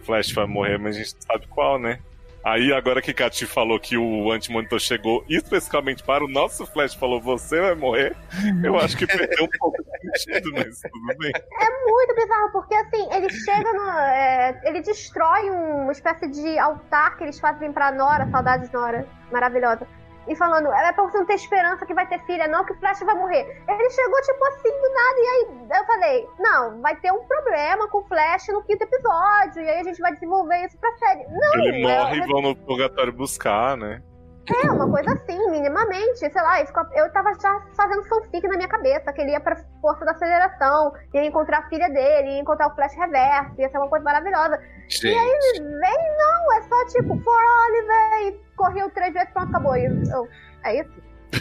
[0.03, 1.99] Flash vai morrer, mas a gente sabe qual, né?
[2.43, 7.21] Aí, agora que Cati falou que o anti-monitor chegou especificamente para o nosso Flash, falou:
[7.21, 8.15] você vai morrer,
[8.63, 11.31] eu acho que perdeu um pouco de sentido, mas tudo bem.
[11.35, 13.89] É muito bizarro, porque assim, ele chega no.
[13.91, 19.87] é, ele destrói uma espécie de altar que eles fazem pra Nora, saudades Nora, maravilhosa.
[20.27, 22.79] E falando, é pra você não ter esperança que vai ter filha, não, que o
[22.79, 23.61] Flash vai morrer.
[23.67, 27.87] Ele chegou, tipo assim, do nada, e aí eu falei, não, vai ter um problema
[27.89, 31.25] com o Flash no quinto episódio, e aí a gente vai desenvolver isso pra série.
[31.29, 34.01] Não, Ele morre é, e vão no purgatório buscar, né?
[34.49, 39.13] É uma coisa assim, minimamente, sei lá, eu tava já fazendo fanfic na minha cabeça,
[39.13, 42.75] que ele ia pra força da aceleração, ia encontrar a filha dele, ia encontrar o
[42.75, 44.59] Flash reverso, ia ser uma coisa maravilhosa.
[44.89, 49.49] Gente, E aí vem, não, é só tipo, for Oliver, e correu três vezes, pronto,
[49.49, 49.77] acabou.
[49.77, 50.27] E eu,
[50.65, 50.91] é isso?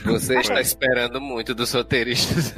[0.07, 2.55] você está esperando muito dos roteiristas.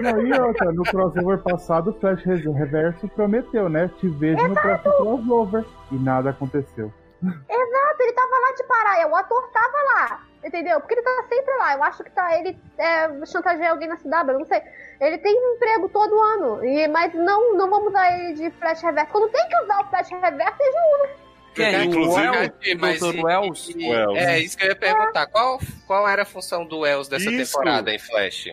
[0.00, 3.88] Não, e outra, no crossover passado, o Flash Re- Reverso prometeu, né?
[4.00, 5.64] Te vejo no próximo crossover.
[5.92, 6.92] E nada aconteceu.
[7.30, 10.80] Exato, ele tava lá de parar, o ator tava lá, entendeu?
[10.80, 11.74] Porque ele tá sempre lá.
[11.74, 14.62] Eu acho que tá, ele é, chantageia alguém na CW, eu não sei.
[15.00, 18.82] Ele tem um emprego todo ano, e, mas não, não vamos usar ele de Flash
[18.82, 19.12] Reverso.
[19.12, 21.24] Quando tem que usar o Flash Reverso, eles não usam.
[21.54, 21.76] Quem?
[21.80, 22.52] O Inclusive, Wells?
[22.80, 23.24] Mas Dr.
[23.24, 23.68] Wells?
[23.76, 24.18] e- Wells.
[24.18, 25.26] É, isso que eu ia perguntar.
[25.28, 27.52] Qual, qual era a função do Wells dessa Isso.
[27.56, 28.46] temporada em Flash?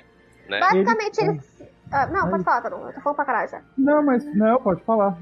[0.48, 0.60] Né?
[0.60, 1.72] Basicamente, Ele- ele.
[1.92, 2.88] Ah, não, pode falar, Tadão.
[2.88, 3.62] Eu tô falando pra caralho já.
[3.78, 5.18] Não, mas não, pode falar.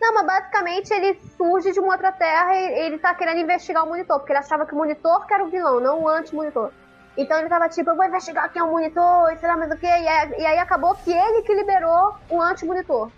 [0.00, 3.88] Não, mas basicamente ele surge de uma outra terra e ele tá querendo investigar o
[3.88, 6.70] monitor, porque ele achava que o monitor que era o vilão, não o anti-monitor.
[7.16, 9.72] Então ele tava tipo, eu vou investigar quem é o monitor, e sei lá mais
[9.72, 13.10] o que, e, aí- e aí acabou que ele que liberou o anti-monitor.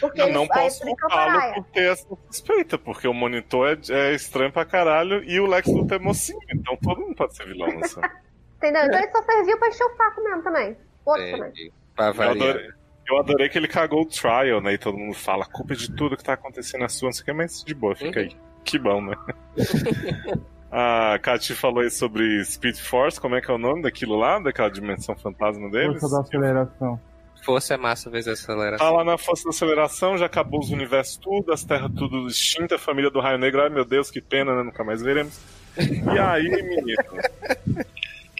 [0.00, 1.54] Porque Eu ele não posso culpá-lo Paraia.
[1.54, 5.68] por ter essa suspeita, porque o monitor é, é estranho pra caralho e o Lex
[5.68, 8.00] Luthor é mocinho, então todo mundo pode ser vilão nessa.
[8.56, 8.84] Entendeu?
[8.86, 10.76] Então ele só serviu pra encher o saco mesmo também.
[11.04, 11.50] Outro também.
[11.50, 11.72] Entendi.
[11.94, 12.48] Pra Eu variar.
[12.50, 12.70] adorei,
[13.08, 14.74] eu adorei que ele cagou o trial, né?
[14.74, 17.22] E todo mundo fala, a culpa de tudo que tá acontecendo é sua, não sei
[17.22, 18.36] o que, mas de boa, fica aí.
[18.64, 19.16] Que bom, né?
[20.70, 24.38] a Katy falou aí sobre Speed Force, como é que é o nome daquilo lá,
[24.38, 26.00] daquela dimensão fantasma deles?
[26.00, 27.00] Força da aceleração.
[27.44, 28.86] Força é massa vezes aceleração.
[28.86, 32.76] Tá lá na força da aceleração, já acabou os universos tudo, as terras tudo extinta,
[32.76, 34.62] a família do Raio Negro, ai meu Deus, que pena, né?
[34.62, 35.40] Nunca mais veremos.
[35.76, 37.02] E aí, menino,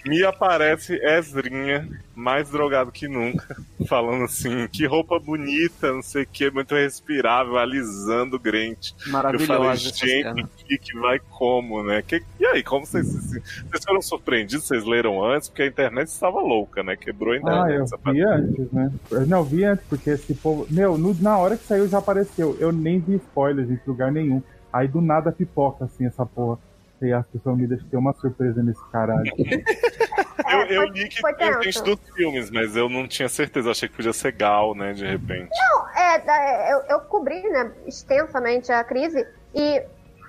[0.05, 3.57] me aparece Ezrinha, mais drogado que nunca,
[3.88, 8.93] falando assim, que roupa bonita, não sei o que, muito respirável, alisando o Grant.
[9.35, 12.03] Eu falei, gente, que, que vai como, né?
[12.03, 14.67] Que- e aí, como vocês, vocês foram surpreendidos?
[14.67, 15.49] Vocês leram antes?
[15.49, 16.97] Porque a internet estava louca, né?
[16.97, 17.62] Quebrou a internet.
[17.65, 18.93] Ah, eu vi antes, né?
[19.11, 20.67] Eu Não, vi antes, porque esse povo.
[20.71, 22.57] Meu, no- na hora que saiu já apareceu.
[22.61, 24.43] Eu nem vi spoilers em lugar nenhum.
[24.73, 26.59] Aí do nada pipoca assim essa porra.
[27.03, 29.31] E as pessoas me ter uma surpresa nesse caralho.
[29.37, 33.71] Eu, É, eu foi- li que foi gente dos filmes, mas eu não tinha certeza.
[33.71, 35.51] Achei que podia ser Gal, né, de repente.
[35.97, 39.83] É, da- eu, eu cobri, né, extensamente a crise e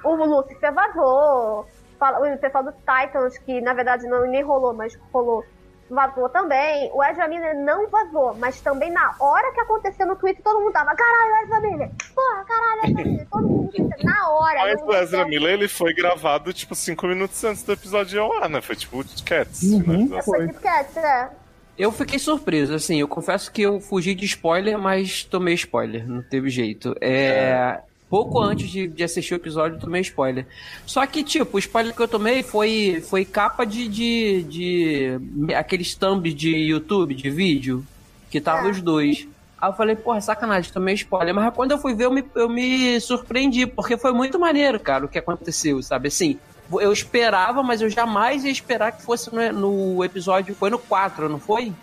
[0.04, 1.66] o Lucifer vazou.
[2.00, 5.44] Fala- O pessoal dos Titans, que na verdade não nem rolou, mas rolou,
[5.90, 6.90] vazou também.
[6.94, 10.74] O Ezra Miller não vazou, mas também na hora que aconteceu no Twitter, todo mundo
[10.74, 11.90] tava, caralho, Ezra Miller!
[12.14, 13.28] Porra, caralho, Ezra Miller!
[13.32, 14.60] Todo mundo na hora.
[14.60, 18.50] Mas o Ezra Miller, ele foi gravado, tipo, cinco minutos antes do episódio ao ar,
[18.50, 18.62] né?
[18.62, 19.64] Foi tipo o Cats.
[19.64, 20.10] Uhum.
[20.10, 20.22] né?
[20.22, 21.30] Foi de Cats, é.
[21.78, 26.22] Eu fiquei surpreso, assim, eu confesso que eu fugi de spoiler, mas tomei spoiler, não
[26.22, 26.96] teve jeito.
[27.02, 27.82] É.
[28.14, 30.46] Pouco antes de, de assistir o episódio, eu tomei spoiler.
[30.86, 35.18] Só que, tipo, o spoiler que eu tomei foi, foi capa de, de, de
[35.56, 37.84] aqueles thumbs de YouTube, de vídeo,
[38.30, 38.70] que tava É.
[38.70, 39.28] os dois.
[39.60, 41.34] Aí eu falei, porra, sacanagem, tomei spoiler.
[41.34, 45.06] Mas quando eu fui ver, eu me, eu me surpreendi, porque foi muito maneiro, cara,
[45.06, 46.10] o que aconteceu, sabe?
[46.10, 46.38] Assim,
[46.72, 49.52] eu esperava, mas eu jamais ia esperar que fosse no,
[49.96, 50.54] no episódio.
[50.54, 51.74] Foi no 4, não foi?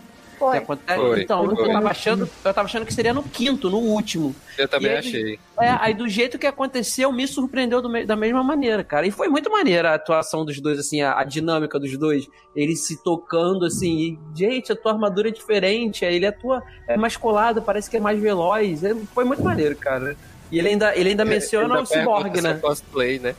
[0.41, 0.57] Foi.
[0.57, 0.99] Acontece?
[0.99, 1.69] Foi, então, foi.
[1.69, 4.35] eu tava achando, eu tava achando que seria no quinto, no último.
[4.57, 5.39] Eu também aí- achei.
[5.61, 9.07] É, aí do jeito que aconteceu, me surpreendeu do me- da mesma maneira, cara.
[9.07, 12.27] E foi muito maneira a atuação dos dois, assim, a, a dinâmica dos dois.
[12.57, 16.97] Eles se tocando, assim, e, gente, a tua armadura é diferente, aí ele atua é
[16.97, 18.83] mais colado, parece que é mais veloz.
[18.83, 20.17] É, foi muito maneiro, cara.
[20.51, 22.55] E ele ainda, ele ainda menciona Ainda o Cyborg, é né?
[22.55, 23.35] cosplay, né?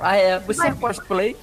[0.00, 1.36] Ah, é, você é cosplay?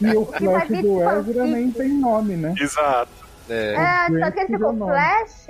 [0.00, 1.30] E o Flash do fanfic.
[1.30, 2.54] Ezra nem tem nome, né?
[2.58, 3.27] Exato.
[3.48, 3.74] É.
[3.74, 4.92] É, só que ele ficou nome.
[4.92, 5.48] Flash,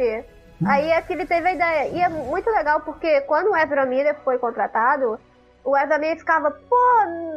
[0.66, 1.88] aí é que ele teve a ideia.
[1.88, 5.18] E é muito legal porque quando o Ezra Miller foi contratado,
[5.64, 6.76] o Ezra Miller ficava, pô,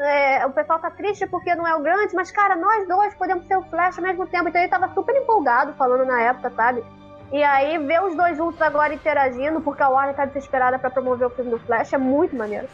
[0.02, 3.46] é, o pessoal tá triste porque não é o Grant, mas cara, nós dois podemos
[3.46, 4.50] ser o Flash ao mesmo tempo.
[4.50, 6.84] Então ele tava super empolgado falando na época, sabe?
[7.32, 11.28] E aí ver os dois juntos agora interagindo, porque a Warner tá desesperada pra promover
[11.28, 12.68] o filme do Flash, é muito maneiro.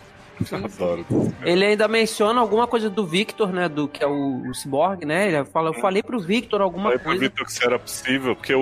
[0.51, 1.05] Adoro.
[1.43, 3.67] Ele ainda menciona alguma coisa do Victor, né?
[3.67, 5.27] Do que é o, o Cyborg, né?
[5.27, 7.21] Ele fala, eu falei pro Victor alguma Falei pro coisa.
[7.21, 8.61] Vitor que isso era possível, porque o,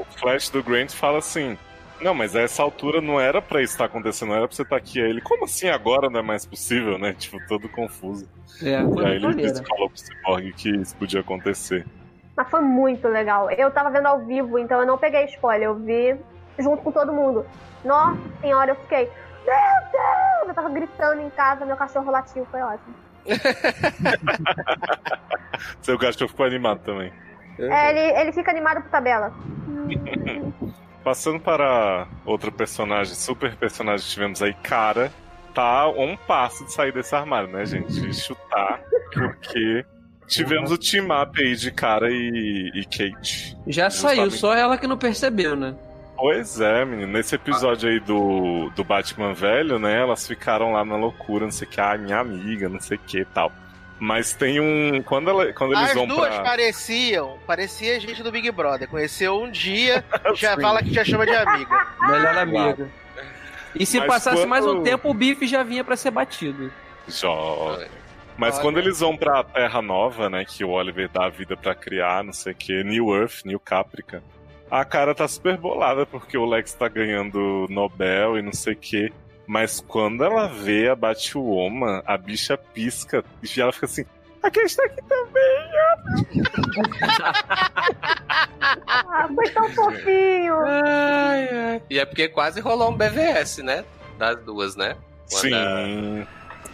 [0.00, 1.56] o Flash do Grant fala assim:
[2.00, 4.62] Não, mas a essa altura não era pra isso estar acontecendo, não era pra você
[4.62, 5.00] estar aqui.
[5.00, 7.12] Aí ele, como assim agora não é mais possível, né?
[7.18, 8.26] Tipo, todo confuso.
[8.62, 11.84] É, E foi aí ele falou pro Cyborg que isso podia acontecer.
[12.36, 13.50] Mas foi muito legal.
[13.50, 15.68] Eu tava vendo ao vivo, então eu não peguei spoiler.
[15.68, 16.16] Eu vi
[16.58, 17.44] junto com todo mundo.
[17.84, 19.08] Nossa senhora, eu fiquei.
[19.48, 20.48] Meu Deus!
[20.48, 22.94] Eu tava gritando em casa, meu cachorro latiu, foi ótimo.
[25.82, 27.12] Seu cachorro ficou animado também.
[27.58, 29.32] É, ele, ele fica animado por tabela.
[31.02, 35.10] Passando para outro personagem, super personagem que tivemos aí, cara,
[35.54, 38.00] tá a um passo de sair desse armário, né, gente?
[38.00, 38.80] De chutar,
[39.12, 39.84] porque
[40.26, 43.56] tivemos o team up aí de cara e, e Kate.
[43.66, 44.36] Já saiu, Justamente.
[44.36, 45.74] só ela que não percebeu, né?
[46.18, 47.12] Pois é, menino.
[47.12, 50.00] Nesse episódio aí do, do Batman velho, né?
[50.00, 53.00] Elas ficaram lá na loucura, não sei o que, ah, minha amiga, não sei o
[53.00, 53.52] que e tal.
[54.00, 55.00] Mas tem um.
[55.02, 56.42] Quando, ela, quando eles As vão duas pra.
[56.44, 58.88] pareciam, parecia gente do Big Brother.
[58.88, 60.04] Conheceu um dia,
[60.34, 61.86] já fala que já chama de amiga.
[62.02, 62.88] Melhor amiga.
[63.74, 66.72] E se Mas passasse quando- mais um tempo, o bife já vinha pra ser batido.
[67.06, 67.78] Jó.
[68.36, 68.62] Mas Olha.
[68.62, 70.44] quando eles vão pra Terra Nova, né?
[70.44, 73.58] Que o Oliver dá a vida pra criar, não sei o que, New Earth, New
[73.60, 74.22] Caprica.
[74.70, 78.76] A cara tá super bolada porque o Lex tá ganhando Nobel e não sei o
[78.76, 79.12] que.
[79.46, 84.04] Mas quando ela vê a Batwoman, a bicha pisca e ela fica assim.
[84.42, 85.68] A Kate tá aqui também.
[88.90, 90.56] Ah, foi tão fofinho.
[91.88, 93.84] E é porque quase rolou um BVS, né?
[94.18, 94.96] Das duas, né?
[95.30, 96.26] Quando Sim.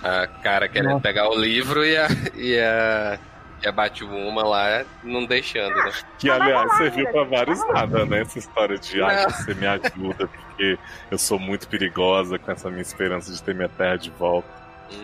[0.02, 1.02] A, a cara querendo Nossa.
[1.02, 3.18] pegar o livro e a, e a,
[3.64, 5.92] e a Batwoman lá não deixando, né?
[6.18, 8.20] Que aliás serviu pra vários nada, né?
[8.20, 10.79] Essa história de ah, você me ajuda, porque
[11.11, 14.48] eu sou muito perigosa com essa minha esperança de ter minha terra de volta.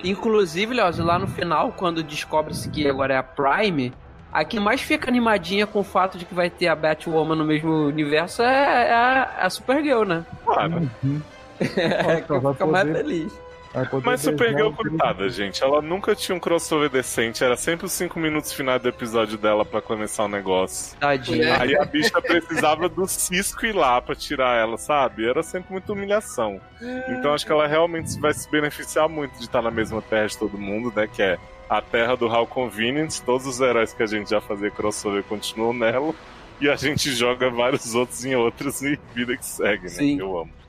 [0.04, 3.92] Inclusive, Léo, lá no final, quando descobre-se que agora é a Prime,
[4.32, 7.44] a que mais fica animadinha com o fato de que vai ter a Batwoman no
[7.44, 10.24] mesmo universo é é a, a Supergirl, né?
[10.44, 10.90] Claro.
[11.02, 11.20] Uhum.
[11.60, 13.40] É, que vai fica mais feliz.
[14.04, 15.62] Mas Supergirl, coitada, gente.
[15.62, 17.44] Ela nunca tinha um crossover decente.
[17.44, 20.98] Era sempre os cinco minutos finais do episódio dela pra começar o negócio.
[20.98, 21.60] Tadinha.
[21.60, 25.28] Aí a bicha precisava do Cisco ir lá pra tirar ela, sabe?
[25.28, 26.60] Era sempre muita humilhação.
[27.08, 30.36] Então acho que ela realmente vai se beneficiar muito de estar na mesma terra de
[30.36, 31.06] todo mundo, né?
[31.06, 33.20] Que é a terra do How Convenient.
[33.20, 36.12] Todos os heróis que a gente já fazia crossover continuam nela.
[36.60, 39.88] E a gente joga vários outros em outros e vida que segue, né?
[39.88, 40.18] Sim.
[40.18, 40.59] Eu amo.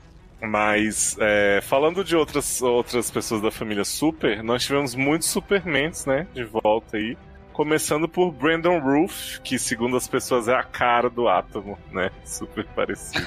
[0.42, 6.26] Mas, é, falando de outras, outras pessoas da família Super, nós tivemos muitos Supermans, né?
[6.34, 7.16] De volta aí.
[7.52, 12.10] Começando por Brandon Roof, que segundo as pessoas é a cara do átomo, né?
[12.24, 13.24] Super parecido.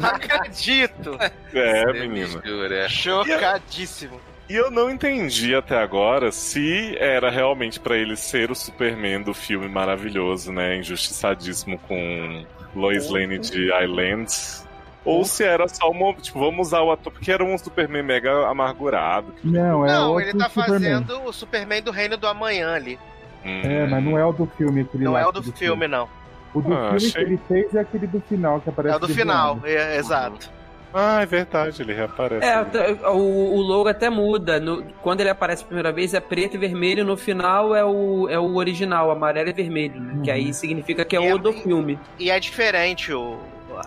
[0.00, 1.16] Não acredito!
[1.52, 2.40] É, Você menino.
[2.42, 2.88] me jura.
[2.88, 4.20] Chocadíssimo.
[4.48, 9.34] E eu não entendi até agora se era realmente pra ele ser o Superman do
[9.34, 10.78] filme maravilhoso, né?
[10.78, 14.66] Injustiçadíssimo com Lois Lane de Islands.
[15.08, 16.12] Ou se era só uma.
[16.14, 19.34] Tipo, vamos usar o ator, porque era um Superman mega amargurado.
[19.42, 20.78] Não, é não, outro ele tá Superman.
[20.80, 22.98] fazendo o Superman do Reino do Amanhã ali.
[23.44, 23.60] Hum.
[23.64, 25.56] É, mas não é o do filme aquele Não lá é o que do ele
[25.56, 26.08] filme, não.
[26.52, 28.96] O do Ah, filme achei- que ele fez é aquele do final que aparece É
[28.96, 29.66] o do final, voando.
[29.68, 30.50] é, exato.
[30.92, 32.46] Ah, é verdade, ele reaparece.
[32.46, 32.98] É, ali.
[33.12, 34.58] o, o logo até muda.
[34.58, 38.26] No- quando ele aparece a primeira vez é preto e vermelho, no final é o,
[38.28, 40.20] é o original, amarelo e vermelho, né?
[40.24, 41.98] Que aí significa que é E o é- do filme.
[42.18, 43.38] E é diferente o,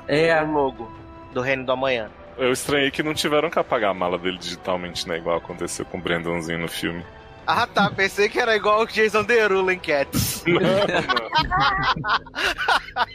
[0.07, 0.41] É.
[0.43, 0.91] o logo
[1.33, 2.09] do Reino do Amanhã.
[2.37, 5.17] Eu estranhei que não tiveram que apagar a mala dele digitalmente, né?
[5.17, 7.03] Igual aconteceu com o Brandonzinho no filme.
[7.45, 10.43] Ah tá, pensei que era igual o Jason Derulo em Cats.
[10.47, 12.21] Não, não.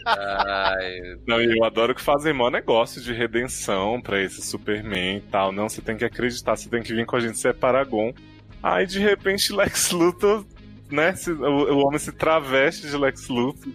[0.04, 5.20] Ai, Não, e eu adoro que fazem mó negócio de redenção pra esse Superman e
[5.22, 5.52] tal.
[5.52, 8.12] Não, você tem que acreditar, você tem que vir com a gente, você é Paragon.
[8.62, 10.44] Aí de repente Lex Luthor,
[10.90, 11.14] né?
[11.14, 13.72] se- o, o homem se traveste de Lex Luthor.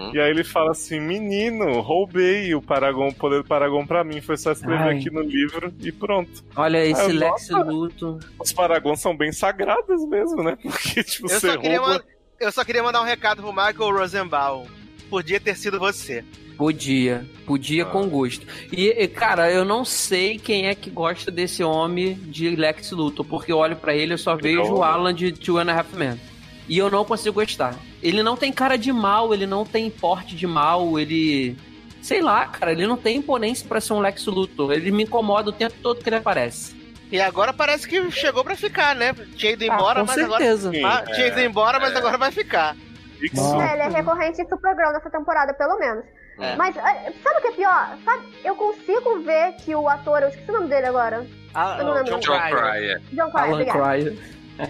[0.00, 0.10] Hum.
[0.14, 4.20] E aí ele fala assim: Menino, roubei o Paragon, o poder do Paragon pra mim.
[4.20, 4.98] Foi só escrever Ai.
[4.98, 6.42] aqui no livro e pronto.
[6.56, 7.58] Olha esse Ah, Lex nossa.
[7.64, 8.18] Luthor.
[8.38, 10.56] Os Paragons são bem sagrados mesmo, né?
[10.62, 11.88] Porque, tipo, Eu você rouba.
[11.88, 12.00] man-
[12.40, 14.64] eu só queria mandar um recado pro Michael Rosenbaum.
[15.10, 16.24] Podia ter sido você.
[16.56, 17.86] Podia, podia Ah.
[17.86, 18.46] com gosto.
[18.70, 23.24] E, e, cara, eu não sei quem é que gosta desse homem de Lex Luthor,
[23.24, 24.82] porque eu olho pra ele e eu só vejo o Não.
[24.84, 26.20] Alan de Two and a Half Men.
[26.68, 27.74] E eu não consigo gostar.
[28.02, 31.56] Ele não tem cara de mal, ele não tem porte de mal, ele.
[32.00, 34.72] Sei lá, cara, ele não tem imponência pra ser um Lex Luthor.
[34.72, 36.74] Ele me incomoda o tempo todo que ele aparece.
[37.12, 39.12] E agora parece que chegou pra ficar, né?
[39.36, 40.38] Tinha ido embora, ah, com mas agora.
[40.44, 40.70] certeza.
[40.70, 41.98] Sim, Ah, tinha ido é, embora, mas é.
[41.98, 42.76] agora vai ficar.
[43.20, 43.60] Isso.
[43.60, 46.04] É, ele é recorrente em Supergirl nessa temporada, pelo menos.
[46.38, 46.56] É.
[46.56, 47.98] Mas é, sabe o que é pior?
[48.04, 51.26] Sabe, eu consigo ver que o ator, eu esqueci o nome dele agora.
[51.52, 51.78] Ah.
[52.04, 53.00] John Cryer.
[53.12, 53.78] John Cryer, Alan obrigada.
[53.78, 54.18] Cryer.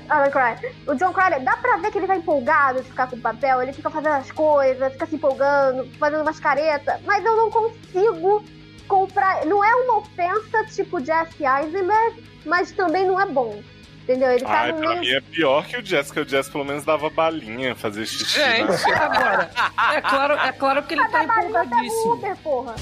[0.09, 0.75] Alan Cryer.
[0.87, 3.63] O John Cryer, dá pra ver que ele tá empolgado de ficar com o papel,
[3.63, 8.45] ele fica fazendo as coisas, fica se empolgando, fazendo umas caretas, mas eu não consigo
[8.89, 9.45] comprar.
[9.47, 13.61] Não é uma ofensa tipo Jesse Eisenberg, mas também não é bom.
[14.03, 14.31] Entendeu?
[14.33, 15.01] Ele tá Ai, no pra meio.
[15.03, 18.39] mim é pior que o Jess, que o Jess pelo menos dava balinha, fazia xixi.
[18.41, 18.57] né?
[18.57, 19.51] Gente, Agora,
[19.95, 22.13] é claro, é claro que ele tá Trabalhando até empolgadíssimo.
[22.15, 22.75] Uber, porra.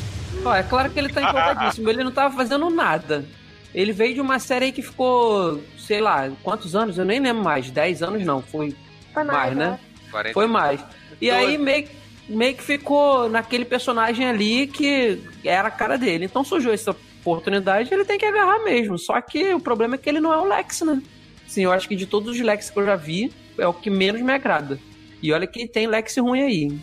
[0.44, 1.90] Ó, é claro que ele tá empolgadíssimo.
[1.90, 3.26] Ele não tava fazendo nada.
[3.74, 6.98] Ele veio de uma série aí que ficou, sei lá, quantos anos?
[6.98, 7.70] Eu nem lembro mais.
[7.70, 8.76] 10 anos não, foi
[9.14, 9.80] Foi mais, mais, né?
[10.10, 10.84] 40 Foi mais.
[11.18, 11.88] E aí meio,
[12.28, 16.26] meio que ficou naquele personagem ali que era a cara dele.
[16.26, 18.98] Então surgiu essa oportunidade ele tem que agarrar mesmo.
[18.98, 21.02] Só que o problema é que ele não é o Lex, né?
[21.46, 23.88] Sim, eu acho que de todos os Lex que eu já vi, é o que
[23.88, 24.78] menos me agrada.
[25.22, 26.78] E olha que tem Lex ruim aí.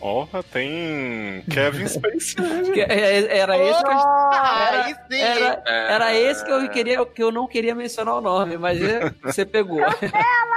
[0.00, 2.36] Porra, tem Kevin Spacey?
[2.72, 5.20] Que é- Era esse que eu, Ah, sim.
[5.20, 5.92] era, É.
[5.94, 9.44] era esse que eu queria, que eu não queria mencionar o nome, mas é- você
[9.44, 9.80] pegou.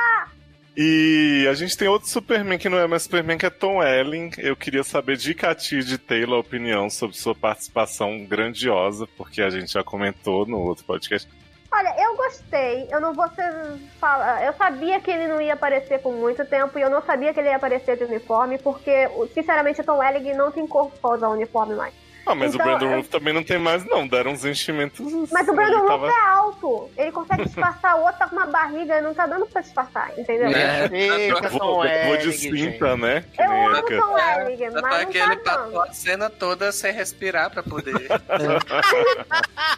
[0.76, 4.32] E a gente tem outro Superman que não é mais Superman, que é Tom Welling.
[4.40, 9.44] Eu queria saber de Katia e de Taylor a opinião sobre sua participação grandiosa, porque
[9.44, 11.30] a gente já comentou no outro podcast.
[11.76, 12.88] Olha, eu gostei.
[12.92, 13.52] Eu não vou ser.
[14.00, 14.44] Fala...
[14.46, 17.40] Eu sabia que ele não ia aparecer por muito tempo e eu não sabia que
[17.40, 21.30] ele ia aparecer de uniforme, porque, sinceramente, o Tom Welling não tem corpo pra usar
[21.30, 21.94] uniforme mais.
[22.26, 24.08] Ah, mas Então, o Brandon eu- Roof também não tem mais, não.
[24.08, 25.00] Deram uns enchimentos.
[25.32, 26.90] Mas o ele Brandon tava- Roof é alto.
[26.98, 30.48] Ele consegue disfarçar, o outro tá com uma barriga não tá dando pra disfarçar, entendeu?
[30.48, 30.88] É.
[30.88, 33.02] Deixa Vou, Tom vou de cinta, gente.
[33.02, 33.26] né?
[33.34, 35.82] Que Eu amo Tom Tanto mas é que não ele tá passou dando.
[35.90, 37.94] a cena toda sem respirar pra poder.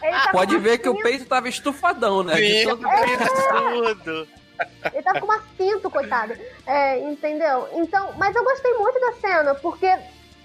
[0.02, 2.34] Ele tá Pode ver que o peito tava estufadão, né?
[2.34, 2.68] De Sim.
[2.68, 4.28] todo- Absurdo.
[4.92, 6.34] Ele tá com uma cinto, coitado.
[6.66, 7.68] É, entendeu?
[7.74, 9.86] Então, mas eu gostei muito da cena, porque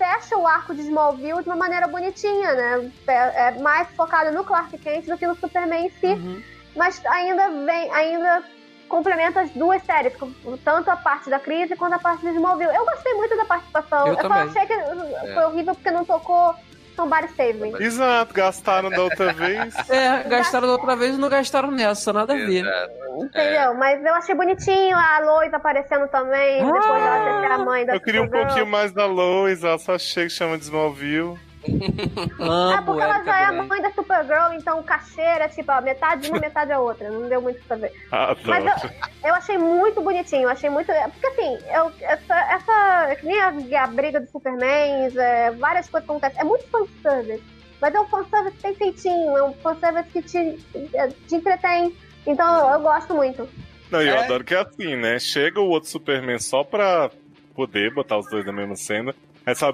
[0.02, 2.92] fecha o arco de Smallville de uma maneira bonitinha, né?
[3.08, 6.08] É, é mais focado no Clark Kent do que no Superman em si.
[6.08, 6.42] Uhum.
[6.76, 8.44] Mas ainda vem, ainda
[8.90, 10.14] complementa as duas séries,
[10.66, 12.76] tanto a parte da crise quanto a parte de Smallville.
[12.76, 14.08] Eu gostei muito da participação.
[14.08, 14.38] Eu só também.
[14.40, 16.56] achei que foi horrível porque não tocou
[17.02, 17.74] Somebody Save Me.
[17.84, 19.74] Exato, gastaram da outra vez.
[19.90, 22.64] É, gastaram da outra vez e não gastaram nessa, nada a ver.
[23.20, 23.74] Entendeu?
[23.74, 26.66] Mas eu achei bonitinho a Lois aparecendo também, Ah!
[26.66, 29.80] depois dela ter sido a mãe da Eu queria um pouquinho mais da Lois, ela
[29.80, 31.38] só chega e chama de Smallville.
[32.40, 35.48] Amo É porque ela Erika já é a mãe da Supergirl, então o cachê era
[35.48, 37.10] tipo, a metade de uma, metade a outra.
[37.10, 37.94] Não deu muito pra ver.
[38.46, 38.90] Mas eu,
[39.30, 40.88] eu achei muito bonitinho, eu achei muito.
[40.88, 43.16] Porque assim, eu, essa, essa.
[43.16, 46.40] Que nem a, a briga dos Supermans, é, várias coisas acontecem.
[46.40, 47.44] É muito fanservice.
[47.80, 50.58] Mas é um fanservice bem feitinho, é um fanservice que te,
[51.28, 51.96] te entretém.
[52.26, 53.48] Então eu, eu gosto muito.
[53.90, 54.24] Não, e eu É.
[54.24, 55.20] adoro que é assim, né?
[55.20, 57.10] Chega o outro Superman só pra
[57.56, 59.14] poder botar os dois na mesma cena.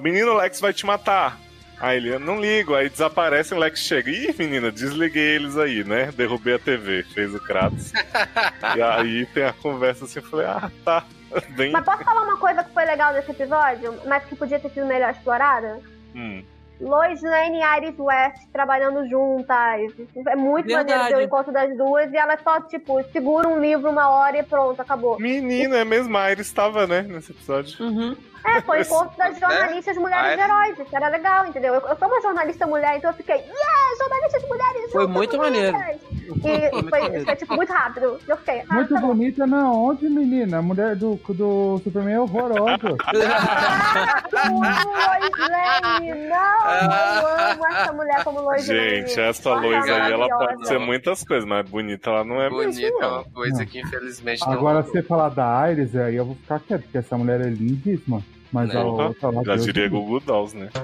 [0.01, 1.37] Menino, o Lex vai te matar.
[1.79, 2.73] Aí ele, não ligo.
[2.73, 4.09] Aí desaparece o Lex chega.
[4.09, 6.11] Ih, menina, desliguei eles aí, né?
[6.11, 7.93] Derrubei a TV, fez o Kratos.
[8.75, 11.05] e aí tem a conversa assim, eu falei, ah, tá.
[11.55, 11.71] Bem.
[11.71, 14.85] Mas posso falar uma coisa que foi legal nesse episódio, mas que podia ter sido
[14.85, 15.79] melhor explorada?
[16.15, 16.43] Hum.
[16.79, 19.91] Lois Lane e Iris West trabalhando juntas.
[20.27, 20.89] É muito Verdade.
[20.89, 24.37] maneiro ver o encontro das duas e elas só, tipo, seguram um livro uma hora
[24.37, 25.19] e pronto, acabou.
[25.19, 27.83] Menina, é mesmo, a Iris estava, né, nesse episódio.
[27.83, 28.15] Uhum.
[28.55, 31.73] É, foi o encontro das jornalistas mulheres Iris- heróis, isso era legal, entendeu?
[31.75, 35.71] Eu, eu sou uma jornalista mulher, então eu fiquei, yeah, jornalistas mulheres Foi muito bonitas."
[35.71, 35.99] maneiro.
[36.27, 38.19] E Foi foi, foi, tipo, muito rápido.
[38.27, 39.07] Eu fiquei, ah, Muito tá bom.
[39.07, 39.85] bonita, não.
[39.85, 40.57] Onde, menina?
[40.57, 42.97] A mulher do, do Superman é horrorosa.
[43.05, 48.79] Ah, eu amo Lois Lane, não, eu amo essa mulher como Lois Lane.
[49.07, 52.57] Gente, essa Lois aí, ela pode ser muitas coisas, mas bonita ela não é mesmo,
[52.57, 53.13] Bonita é não.
[53.13, 54.53] uma coisa que infelizmente não.
[54.53, 57.45] Agora, se você falar da Iris, aí eu vou ficar quieto, porque essa mulher é
[57.49, 58.21] lindíssima.
[58.51, 58.79] Mas Né?
[58.79, 59.43] a outra lá...
[59.43, 59.89] Já diria.
[59.89, 60.69] Google Dolls, né?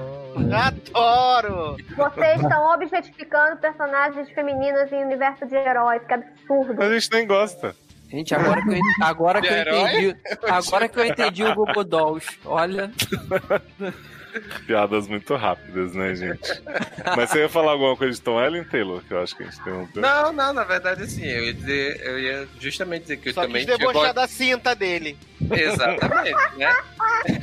[0.52, 1.76] Adoro!
[1.96, 6.74] Vocês estão objetificando personagens femininas em universo de heróis, que absurdo.
[6.76, 7.74] Mas a gente nem gosta.
[8.10, 10.16] Gente, agora que eu, agora que eu entendi.
[10.48, 12.38] Agora que eu entendi o Google Dolls.
[12.44, 12.90] Olha.
[14.66, 16.62] Piadas muito rápidas, né, gente?
[17.16, 19.02] Mas você ia falar alguma coisa de Tom Ellen, Taylor?
[19.06, 19.88] Que eu acho que a gente tem um.
[19.94, 23.42] Não, não, na verdade assim, eu ia dizer, eu ia justamente dizer que eu Só
[23.42, 25.16] também quis tinha debochar go- da cinta dele.
[25.50, 26.74] Exatamente, né?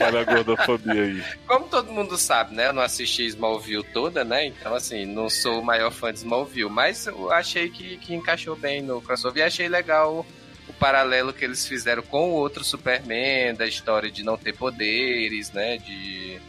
[0.02, 1.24] Olha a gordofobia aí.
[1.48, 2.68] Como todo mundo sabe, né?
[2.68, 4.46] Eu não assisti Smallville toda, né?
[4.48, 8.56] Então, assim, não sou o maior fã de Smallville, mas eu achei que, que encaixou
[8.56, 10.26] bem no crossover e achei legal
[10.68, 15.52] o paralelo que eles fizeram com o outro Superman, da história de não ter poderes,
[15.52, 15.78] né?
[15.78, 16.40] De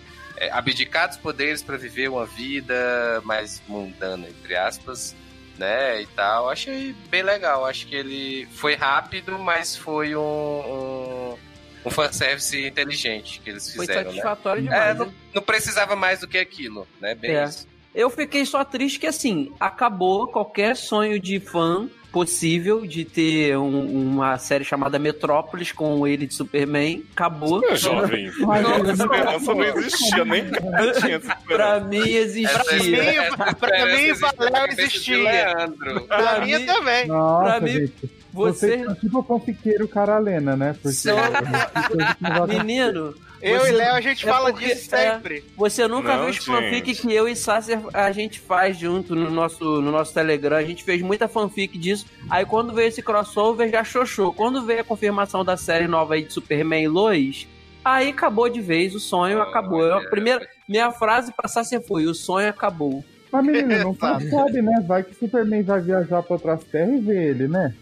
[0.42, 5.14] é, abdicar dos poderes para viver uma vida mais mundana, entre aspas,
[5.56, 6.02] né?
[6.02, 6.50] E tal.
[6.50, 7.64] Achei bem legal.
[7.64, 10.20] Acho que ele foi rápido, mas foi um.
[10.20, 11.52] um
[11.84, 14.22] um fanservice inteligente que eles Foi fizeram, né?
[14.22, 14.98] satisfatório É, demais.
[14.98, 15.12] não, né?
[15.34, 17.12] não precisava mais do que aquilo, né?
[17.12, 17.42] Bem É.
[17.44, 17.66] isso.
[17.92, 24.10] Eu fiquei só triste que assim, acabou qualquer sonho de fã possível de ter um-
[24.12, 27.02] uma série chamada Metrópolis com ele de Superman.
[27.12, 27.64] Acabou.
[27.64, 28.30] É, jovem.
[28.40, 30.44] Mas- Essa esperança não existia, nem
[31.00, 33.02] tinha essa Pra mim Pra existia.
[33.02, 35.16] mim, pra mim, Valéu existia.
[35.22, 36.00] Leandro.
[36.06, 37.06] Pra Pra mim mim- também.
[37.06, 38.21] Nossa, Pra mim, gente.
[38.32, 38.84] Vocês Você.
[38.86, 40.72] são tipo o fanfiqueiro cara Lena, né?
[40.74, 41.10] Porque Só-
[42.48, 45.44] Menino, Eu Você- e Léo, a gente é fala porque- disso sempre.
[45.56, 49.30] você nunca Não, viu os fanfic que eu e Sasser a gente faz junto no
[49.30, 50.56] nosso, no nosso Telegram.
[50.56, 52.06] A gente fez muita fanfic disso.
[52.30, 54.32] Aí quando veio esse crossover, já xoxou.
[54.32, 57.48] Quando veio a confirmação da série nova aí de Superman e Lois,
[57.84, 58.94] aí acabou de vez.
[58.94, 59.82] O sonho acabou.
[59.82, 63.04] Eu, a primeira, minha frase pra Sasser foi: o sonho acabou.
[63.32, 64.84] Mas, menino, não sabe, né?
[64.86, 67.74] Vai que Superman vai viajar pra outras terras e ver ele, né?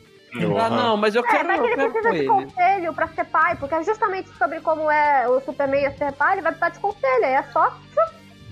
[0.61, 2.27] Ah, não, mas eu É, quero, mas eu ele quero precisa de ele.
[2.29, 6.35] conselho pra ser pai, porque é justamente sobre como é o Superman a ser pai,
[6.35, 7.25] ele vai precisar de conselho.
[7.25, 7.67] aí É só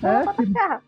[0.03, 0.81] É, é, pra que terra.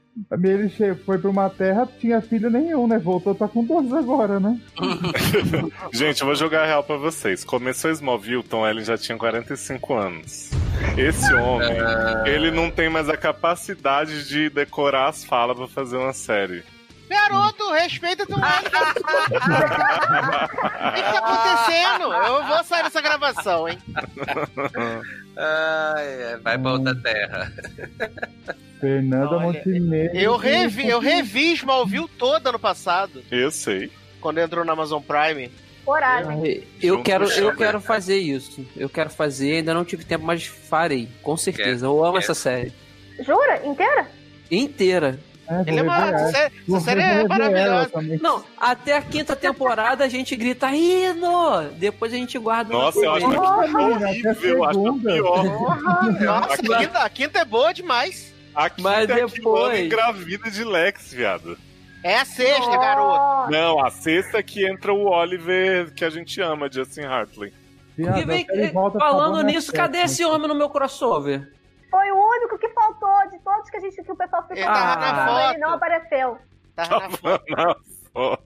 [0.43, 2.97] ele che- foi pra uma terra, tinha filho nenhum, né?
[2.97, 4.59] Voltou, tá com 12 agora, né?
[5.93, 7.43] Gente, eu vou jogar real pra vocês.
[7.43, 10.51] Começou Smallville, Tom Ellen já tinha 45 anos.
[10.97, 11.77] Esse homem,
[12.25, 16.63] ele não tem mais a capacidade de decorar as falas pra fazer uma série.
[17.11, 18.47] Garoto, respeita teu velho.
[18.47, 18.61] O
[20.93, 22.13] que, tá acontecendo?
[22.13, 23.77] Eu vou sair dessa gravação, hein?
[25.37, 27.51] Ai, vai pra outra terra.
[28.79, 30.17] Fernanda Olha, Montenegro.
[30.17, 33.91] Eu revi, eu revi Smallville toda ano passado, Eu sei.
[34.19, 35.51] quando entrou na Amazon Prime.
[35.85, 36.63] Coragem.
[36.81, 38.65] Eu Junto quero, eu quero fazer isso.
[38.77, 41.09] Eu quero fazer, ainda não tive tempo, mas farei.
[41.21, 41.87] Com certeza.
[41.87, 42.19] Eu amo Quer?
[42.23, 42.71] essa série.
[43.19, 43.65] Jura?
[43.65, 44.07] Inteira?
[44.49, 45.19] Inteira.
[45.51, 46.21] É, Ele é uma, rever ela.
[46.21, 47.91] essa série, essa série é maravilhosa.
[48.21, 51.69] Não, até a quinta temporada a gente grita hino!
[51.77, 54.73] Depois a gente guarda Nossa, eu acho que é horrível, eu acho que é pior.
[56.21, 58.33] Nossa, a quinta, a quinta é boa demais.
[58.55, 61.57] A quinta Mas é que depois- manda engravida de Lex, viado.
[62.03, 63.17] É a sexta, garoto.
[63.17, 63.51] Nossa.
[63.51, 67.53] Não, a sexta é que entra o Oliver que a gente ama, Justin Hartley.
[67.95, 68.47] Viado, E vem,
[68.97, 71.47] falando nisso, cadê esse homem no meu crossover?
[71.91, 75.49] Foi o único que faltou de todos que a gente que o pessoal ficou foto.
[75.51, 76.37] ele não apareceu.
[76.75, 78.43] Tava na foto.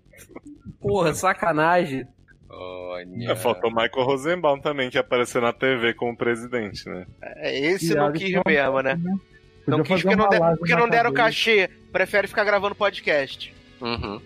[0.81, 2.05] Porra, sacanagem.
[2.49, 3.31] Olha.
[3.31, 7.05] É, Faltou Michael Rosenbaum também, que apareceu na TV como presidente, né?
[7.21, 8.95] É, Esse não quis mesmo, né?
[8.95, 9.19] Podia
[9.67, 11.69] Não quis porque não, uma de- live porque não deram cachê.
[11.91, 13.53] Prefere ficar gravando podcast.
[13.81, 14.21] Uhum.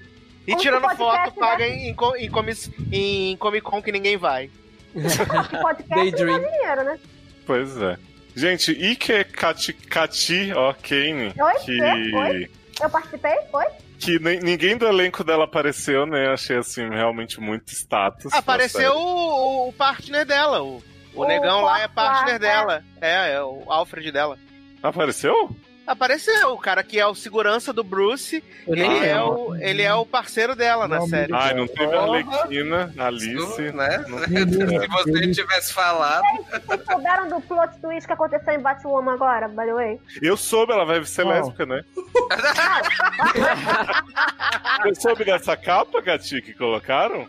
[0.46, 4.50] E tirando foto, paga em, em, co- em, comis- em Comic Con que ninguém vai.
[4.94, 7.00] Que podcast dá dinheiro, né?
[7.46, 7.98] Pois é.
[8.36, 11.54] Gente, Ike Kati, Kati ó, Kane, Oi?
[11.66, 11.82] que,
[12.16, 12.52] Oi?
[12.82, 13.36] Eu participei?
[13.52, 13.66] Foi?
[14.00, 16.30] que nem- ninguém do elenco dela apareceu, né?
[16.30, 18.32] Achei, assim, realmente muito status.
[18.32, 20.62] na Apareceu o, o partner dela.
[20.64, 20.82] O,
[21.14, 22.40] o O negão lá é partner lá, é.
[22.40, 22.84] dela.
[23.02, 24.38] É, é o Alfred dela.
[24.82, 25.54] Apareceu?
[25.90, 28.44] Apareceu, o cara que é o segurança do Bruce.
[28.68, 29.50] Ele é, lembro.
[29.50, 31.34] o, ele é o parceiro dela na Não, série.
[31.34, 32.02] Ai, não teve a.
[32.02, 33.72] Arlequina, a Alice.
[33.72, 34.06] Né?
[34.08, 36.24] Se você tivesse falado.
[36.68, 40.00] Vocês souberam do plot twist que aconteceu em Batwoman agora, by the way?
[40.22, 41.34] Eu soube, ela vai ser Qual?
[41.34, 41.84] lésbica, né?
[44.84, 47.28] Você soube dessa capa, Gati, que colocaram?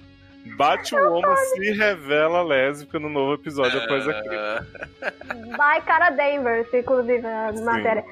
[0.56, 4.12] Batwoman se revela lésbica no novo episódio após a.
[5.34, 7.64] By Cara Danvers, inclusive, a Sim.
[7.64, 8.04] matéria.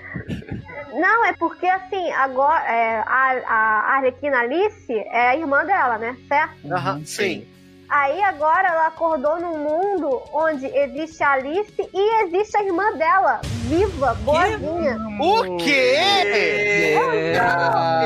[0.93, 6.17] Não, é porque assim, agora é, a, a Arlequina Alice é a irmã dela, né?
[6.27, 6.73] Certo?
[6.73, 7.47] Aham, sim.
[7.89, 13.41] Aí agora ela acordou num mundo onde existe a Alice e existe a irmã dela,
[13.67, 14.99] viva, boazinha.
[15.19, 15.97] O quê?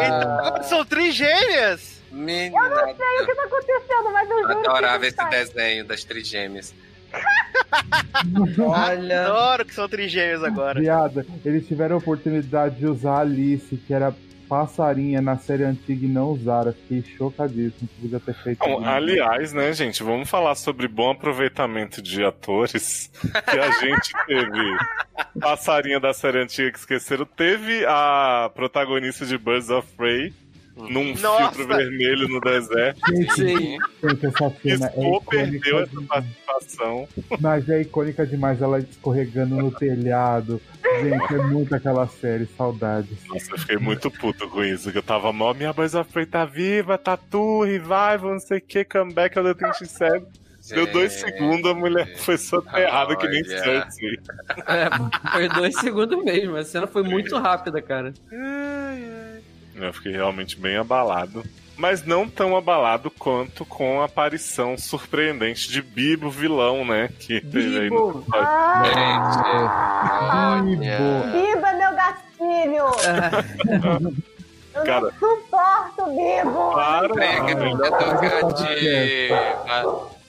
[0.06, 1.91] Então são trigêmeas?
[2.12, 6.04] Menina, Não sei o que tá acontecendo, mas eu eu juro adorava esse desenho das
[6.04, 6.74] trigêmeas.
[8.58, 9.26] Olha.
[9.26, 10.78] Adoro que são trigêmeos agora.
[10.78, 14.14] Viada, eles tiveram a oportunidade de usar a Alice, que era
[14.48, 16.74] passarinha na série antiga e não usaram.
[16.74, 22.02] Fiquei chocadíssimo que podia ter feito Bom, aliás, né, gente, vamos falar sobre bom aproveitamento
[22.02, 23.10] de atores
[23.50, 24.76] que a gente teve.
[25.40, 27.24] Passarinha da série antiga que esqueceram.
[27.24, 30.34] Teve a protagonista de Birds of Prey
[30.76, 31.52] num Nossa!
[31.52, 33.00] filtro vermelho no deserto.
[33.08, 33.78] Gente, Sim.
[34.02, 37.08] gente, essa cena é perdeu icônica, essa participação.
[37.40, 40.60] mas é icônica demais ela escorregando no telhado.
[41.02, 43.16] Gente, é muito aquela série, saudades.
[43.26, 44.90] Nossa, eu fiquei muito puto com isso.
[44.90, 48.84] Que eu tava mó, minha of Prey tá viva, Tatu, Revival, não sei o que,
[48.84, 50.24] comeback ao Detention Série.
[50.68, 53.42] Deu dois segundos, a mulher foi soterrada que nem.
[53.42, 54.20] Cersei.
[54.68, 54.88] É,
[55.32, 56.56] foi dois segundos mesmo.
[56.56, 58.14] A cena foi muito rápida, cara.
[59.86, 61.44] Eu fiquei realmente bem abalado.
[61.76, 67.08] Mas não tão abalado quanto com a aparição surpreendente de Bibo, vilão, né?
[67.18, 68.12] Que teve aí no...
[68.12, 68.26] Bibo.
[68.34, 68.82] Ah,
[70.62, 70.82] Bibo.
[71.32, 72.86] Biba, meu gatilho!
[73.04, 74.32] É,
[74.74, 75.00] Eu Cara.
[75.00, 76.72] não suporto Bibo!
[76.72, 77.12] Para!
[77.12, 77.90] Obrigado.
[78.20, 79.28] Cati.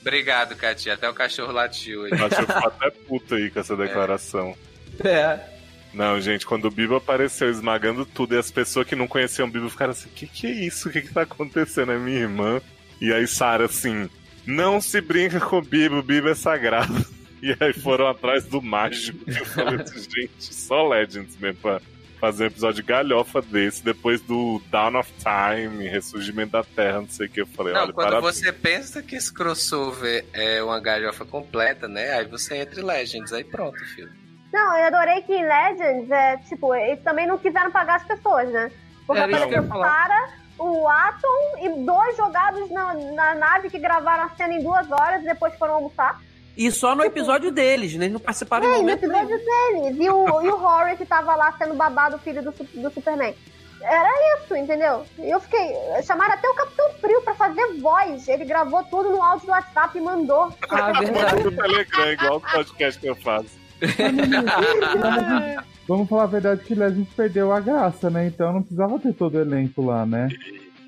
[0.00, 0.90] Obrigado, Cati.
[0.90, 2.12] Até o cachorro latiu aí.
[2.12, 4.54] Acho que eu fico até puto aí com essa declaração.
[5.02, 5.53] É.
[5.94, 9.50] Não, gente, quando o Bibo apareceu esmagando tudo e as pessoas que não conheciam o
[9.50, 10.88] Bibo ficaram assim: que que é isso?
[10.88, 11.92] O que que tá acontecendo?
[11.92, 12.60] É minha irmã.
[13.00, 14.10] E aí Sara assim:
[14.44, 17.14] não se brinca com o Bibo, o Bibo é sagrado.
[17.44, 19.18] E aí foram atrás do mágico.
[19.28, 21.78] Eu falei assim: gente, só Legends mesmo pra
[22.18, 27.08] fazer um episódio de galhofa desse, depois do Dawn of Time, Ressurgimento da Terra, não
[27.10, 27.42] sei o que.
[27.42, 28.36] Eu falei: Não, olha, quando parabéns.
[28.36, 32.12] você pensa que esse crossover é uma galhofa completa, né?
[32.12, 34.23] Aí você entra em Legends, aí pronto, filho.
[34.54, 38.48] Não, eu adorei que em Legends, é, tipo, eles também não quiseram pagar as pessoas,
[38.50, 38.70] né?
[39.04, 39.82] Porque Era apareceu o.
[39.82, 40.28] Sara,
[40.58, 45.22] o Atom e dois jogados na, na nave que gravaram a cena em duas horas
[45.22, 46.20] e depois foram almoçar.
[46.56, 48.04] E só no episódio deles, né?
[48.04, 49.24] Eles não participaram É, no momento nenhum.
[49.24, 49.96] episódio deles.
[50.00, 53.34] E o, e o Rory que tava lá sendo babado, o filho do, do Superman.
[53.82, 55.04] Era isso, entendeu?
[55.18, 55.74] E eu fiquei.
[56.04, 58.28] Chamaram até o Capitão Frio pra fazer voz.
[58.28, 60.52] Ele gravou tudo no áudio do WhatsApp e mandou.
[60.70, 61.42] Ah, verdade.
[61.42, 63.63] no Telegram, igual o podcast que eu faço.
[65.86, 68.26] Vamos falar a verdade que Legends perdeu a graça, né?
[68.26, 70.28] Então não precisava ter todo o elenco lá, né?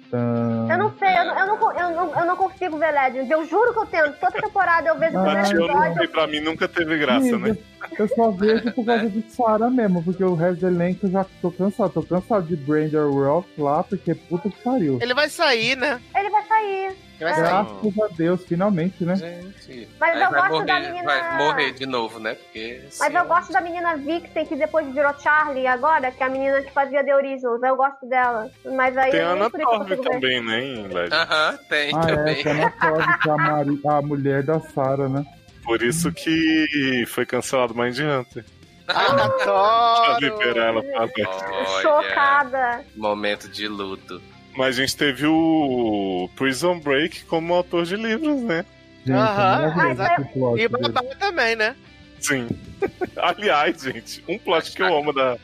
[0.07, 0.71] Então...
[0.71, 3.31] Eu não sei, eu não, eu, não, eu, não, eu não consigo ver Legends.
[3.31, 4.19] Eu juro que eu tento.
[4.19, 6.09] Toda temporada eu vejo o primeiro episódio.
[6.09, 7.57] pra mim nunca teve graça, né?
[7.99, 11.27] Eu só vejo por causa de Sarah mesmo, porque o resto do elenco eu já
[11.41, 11.93] tô cansado.
[11.93, 14.99] Tô cansado de Brander Roth lá, porque puta que pariu.
[15.01, 16.01] Ele vai sair, né?
[16.15, 16.97] Ele vai sair.
[17.19, 17.43] Vai sair.
[17.43, 19.17] Graças a Deus, finalmente, né?
[19.17, 19.89] Gente.
[19.99, 22.35] Mas eu gosto morrer, da menina- Vai morrer de novo, né?
[22.35, 22.83] Porque.
[22.99, 26.61] Mas eu gosto da menina Vixen, que depois virou Charlie agora, que é a menina
[26.63, 27.63] que fazia The Originals.
[27.63, 28.51] Eu gosto dela.
[28.75, 30.11] Mas aí Tem a Ana Torv consigo ver.
[30.11, 31.13] também, né, em Legends.
[31.13, 32.43] Aham, tem Ah, é, também.
[32.45, 35.25] é na Torre, que é a, Mari- a mulher da Sarah, né?
[35.67, 38.45] Por isso que foi cancelado Mind Hunter.
[38.89, 40.21] Adoro!
[40.21, 41.03] liberar ela pra.
[41.03, 42.85] Olha, Chocada.
[42.97, 44.23] Momento de luto.
[44.57, 48.65] Mas a gente teve o Prison Break como autor de livros, né?
[49.11, 50.89] Aham, é plot E dele.
[50.93, 51.77] babá também, né?
[52.21, 52.49] Sim.
[53.17, 55.37] Aliás, gente, um plot que eu amo da,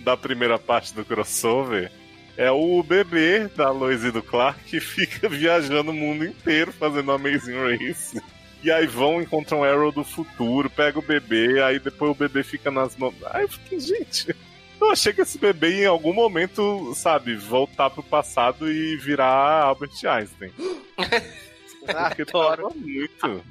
[0.00, 1.90] da primeira parte do crossover
[2.36, 7.10] é o bebê da Lois e do Clark que fica viajando o mundo inteiro fazendo
[7.12, 8.22] Amazing Race.
[8.62, 12.42] E aí vão, encontram um Arrow do futuro, pega o bebê, aí depois o bebê
[12.42, 13.14] fica nas mãos.
[13.30, 14.36] Aí eu fiquei, gente,
[14.80, 19.92] eu achei que esse bebê em algum momento, sabe, voltar pro passado e virar Albert
[20.04, 20.52] Einstein.
[21.80, 23.42] Porque Adoro, muito.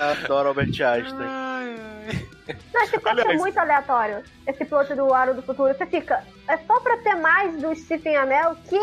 [0.00, 1.28] adoro Albert Einstein.
[2.74, 4.22] Não, esse plot é Aliás- muito aleatório.
[4.46, 5.72] Esse plot do Aro do Futuro.
[5.72, 6.24] Você fica.
[6.48, 8.50] É só pra ter mais do Stephen Amell?
[8.50, 8.78] O que,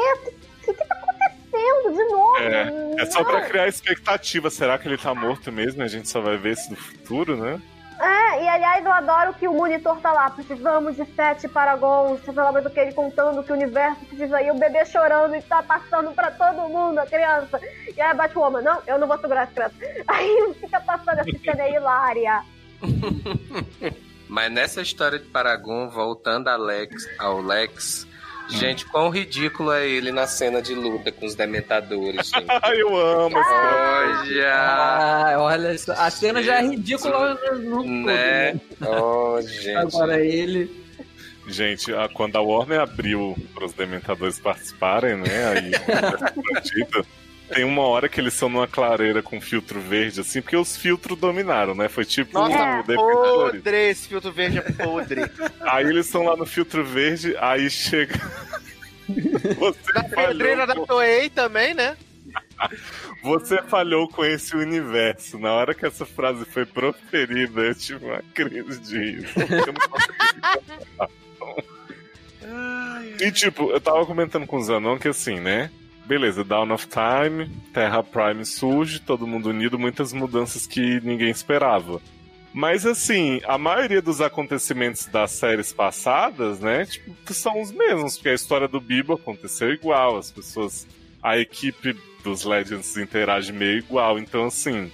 [0.66, 1.21] que, que tá acontecendo
[1.52, 2.38] de novo?
[2.38, 4.50] É, É só pra criar expectativa.
[4.50, 5.84] Será que ele tá morto mesmo?
[5.84, 7.62] A gente só vai ver esse do futuro, né?
[8.00, 10.30] É, e aliás, eu adoro que o monitor tá lá.
[10.32, 12.20] Precisamos de sete paragons.
[12.22, 14.42] Pelo menos do que ele contando que o universo precisa.
[14.42, 17.60] E o bebê chorando e tá passando pra todo mundo, a criança.
[17.96, 19.76] E aí a Batwoman, não, eu não vou segurar essa criança.
[20.08, 22.44] Aí fica passando essa cena hilária.
[24.28, 28.08] Mas nessa história de Paragon, voltando a Lex, ao Lex,
[28.52, 32.46] gente, quão ridículo é ele na cena de luta com os dementadores, gente.
[32.62, 34.54] Ai, eu amo esse Olha!
[34.56, 35.92] Ah, olha, isso.
[35.92, 38.54] a cena já é ridícula no, no todo, Né?
[38.54, 38.62] né?
[38.88, 39.76] Oh, gente.
[39.78, 40.82] Agora ele.
[41.48, 45.48] Gente, a- quando a Warner abriu para os Dementadores participarem, né?
[45.48, 45.72] Aí,
[47.54, 51.18] tem uma hora que eles são numa clareira com filtro verde, assim, porque os filtros
[51.18, 51.88] dominaram, né?
[51.90, 53.62] Foi tipo Nossa, Dementadores.
[53.62, 53.90] podre!
[53.90, 55.22] Esse filtro verde é podre.
[55.62, 58.16] Aí eles estão lá no filtro verde, aí chega.
[59.60, 61.98] Você Da pedreira da falhou, Toei também, né?
[63.24, 65.38] você falhou com esse universo.
[65.38, 69.28] Na hora que essa frase foi proferida, eu tive uma crise de riso.
[73.20, 75.70] E tipo, eu tava comentando com o Zanon que assim, né?
[76.12, 82.02] Beleza, Dawn of Time, Terra Prime surge, todo mundo unido, muitas mudanças que ninguém esperava.
[82.54, 88.28] Mas assim, a maioria dos acontecimentos das séries passadas, né, tipo, são os mesmos, porque
[88.28, 90.86] a história do Bibo aconteceu igual, as pessoas,
[91.24, 94.92] a equipe dos Legends interage meio igual, então assim,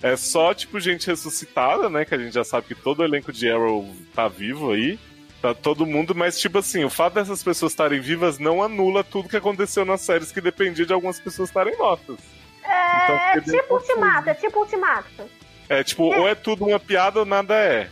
[0.00, 3.32] é só tipo gente ressuscitada, né, que a gente já sabe que todo o elenco
[3.32, 5.00] de Arrow tá vivo aí,
[5.40, 9.28] Tá todo mundo, mas tipo assim, o fato dessas pessoas estarem vivas não anula tudo
[9.28, 12.18] que aconteceu nas séries que dependia de algumas pessoas estarem mortas.
[12.62, 15.30] Então, É fiquei bem tipo ultimato, é tipo ultimato.
[15.68, 17.88] É tipo, ou é tudo uma piada ou nada é.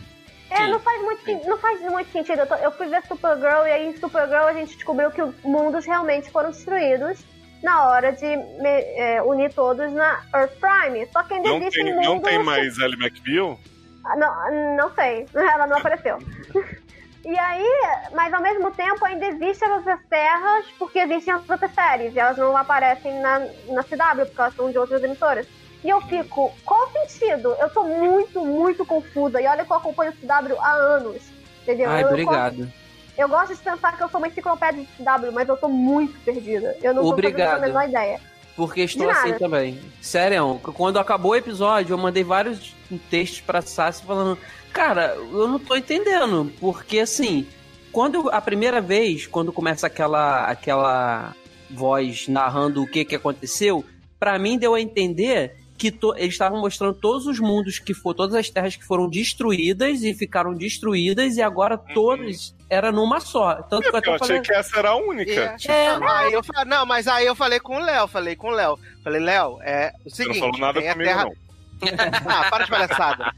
[0.51, 2.39] É, Sim, não faz muito, não faz muito sentido.
[2.39, 5.33] Eu, tô- eu fui ver Supergirl e aí em Supergirl a gente descobriu que os
[5.43, 7.19] mundos realmente foram destruídos
[7.63, 11.07] na hora de me- é, unir todos na Earth Prime.
[11.11, 12.03] Só que ainda Não existe tem, mundo...
[12.05, 13.59] não tem mais Ellie McBeal?
[14.05, 16.17] Ah, Não, não sei, ela não apareceu.
[17.29, 17.63] E aí,
[18.11, 22.35] mas ao mesmo tempo ainda existem outras terras, porque existem as outras séries, e elas
[22.39, 25.45] não aparecem na, na CW, porque elas são de outras emissoras.
[25.83, 27.55] E eu fico, qual o sentido?
[27.59, 29.39] Eu tô muito, muito confusa.
[29.39, 31.21] E olha que eu acompanho o CW há anos.
[31.61, 31.87] Entendeu?
[31.91, 32.73] Ai, eu, obrigado.
[33.15, 36.19] Eu gosto de pensar que eu sou uma enciclopédia de CW, mas eu tô muito
[36.21, 36.75] perdida.
[36.81, 37.47] Eu não Obrigado.
[37.47, 38.19] tô fazendo a menor ideia.
[38.55, 39.79] Porque estou assim também.
[40.01, 42.75] Sério, quando acabou o episódio, eu mandei vários
[43.09, 44.37] textos pra Sassi falando:
[44.73, 46.51] Cara, eu não tô entendendo.
[46.59, 47.47] Porque assim,
[47.91, 51.35] quando a primeira vez, quando começa aquela, aquela
[51.69, 53.83] voz narrando o que, que aconteceu,
[54.19, 58.17] pra mim deu a entender que to- eles estavam mostrando todos os mundos que foram,
[58.17, 63.55] todas as terras que foram destruídas e ficaram destruídas, e agora todas era numa só.
[63.63, 65.55] Tanto que eu Eu achei que essa era a única.
[65.65, 68.51] É, Não, aí eu, não, mas aí eu falei com o Léo, falei com o
[68.51, 68.77] Léo.
[69.01, 71.23] Falei, Léo, é o Você não seguinte, falou nada tem a comigo, terra...
[71.23, 71.48] não.
[72.27, 73.33] Ah, para de palhaçada.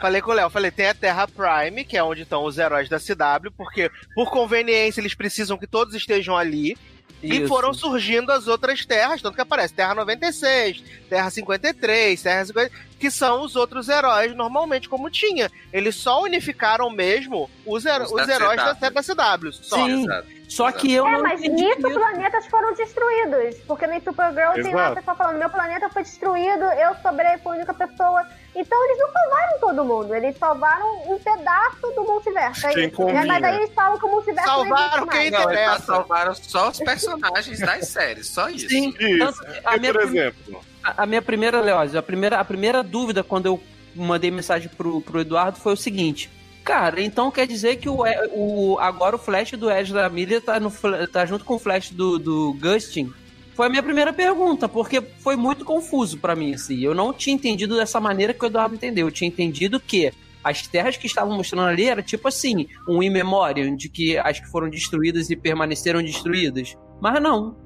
[0.00, 2.88] falei com o Léo, falei, tem a Terra Prime, que é onde estão os heróis
[2.88, 6.76] da CW, porque por conveniência eles precisam que todos estejam ali.
[7.22, 7.46] E Isso.
[7.46, 13.12] foram surgindo as outras terras, tanto que aparece Terra 96, Terra 53, Terra 50, que
[13.12, 15.48] são os outros heróis normalmente como tinha.
[15.72, 18.90] Eles só unificaram mesmo os, Os os da heróis da, CW.
[18.90, 19.52] da CW.
[19.52, 19.76] Só.
[19.76, 20.02] Sim.
[20.02, 20.28] Exato.
[20.56, 21.98] Só que eu É, não mas entendi nisso isso.
[21.98, 23.56] planetas foram destruídos.
[23.66, 24.94] Porque no Supergirl tem lá a Exato.
[24.96, 28.26] pessoa falando: meu planeta foi destruído, eu sobrei, a única pessoa.
[28.54, 32.66] Então eles não salvaram todo mundo, eles salvaram um pedaço do multiverso.
[32.66, 33.24] É Quem combina.
[33.24, 35.32] Mas aí eles falam que o multiverso Salvaram não existe quem mais.
[35.32, 35.82] Não, interessa.
[35.86, 38.68] salvaram só os personagens das séries, só isso.
[38.68, 39.42] Sim, Isso.
[39.74, 43.46] E, minha, por exemplo, a- a minha primeira, Leózio, a primeira, a primeira dúvida quando
[43.46, 43.62] eu
[43.94, 46.30] mandei mensagem pro, pro Eduardo foi o seguinte.
[46.64, 50.70] Cara, então quer dizer que o, o agora o Flash do Ezra Miller tá, no,
[51.10, 53.12] tá junto com o Flash do, do Gustin?
[53.54, 56.80] Foi a minha primeira pergunta, porque foi muito confuso pra mim, assim.
[56.80, 59.08] Eu não tinha entendido dessa maneira que o Eduardo entendeu.
[59.08, 63.10] Eu tinha entendido que as terras que estavam mostrando ali era tipo assim, um in
[63.10, 66.76] memoriam de que as que foram destruídas e permaneceram destruídas.
[67.00, 67.56] Mas não.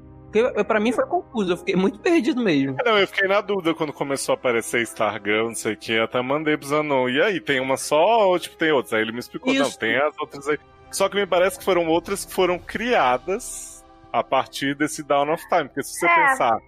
[0.45, 2.77] Porque pra mim foi confuso, eu fiquei muito perdido mesmo.
[2.85, 6.21] Não, eu fiquei na dúvida quando começou a aparecer Stargirl, não sei o que, até
[6.23, 7.09] mandei pro Zanon.
[7.09, 8.93] E aí, tem uma só ou tipo, tem outras?
[8.95, 9.79] Aí ele me explicou, não, Isso.
[9.79, 10.59] tem as outras aí.
[10.91, 15.43] Só que me parece que foram outras que foram criadas a partir desse Down of
[15.49, 15.65] Time.
[15.65, 16.29] Porque se você É.
[16.31, 16.59] pensar,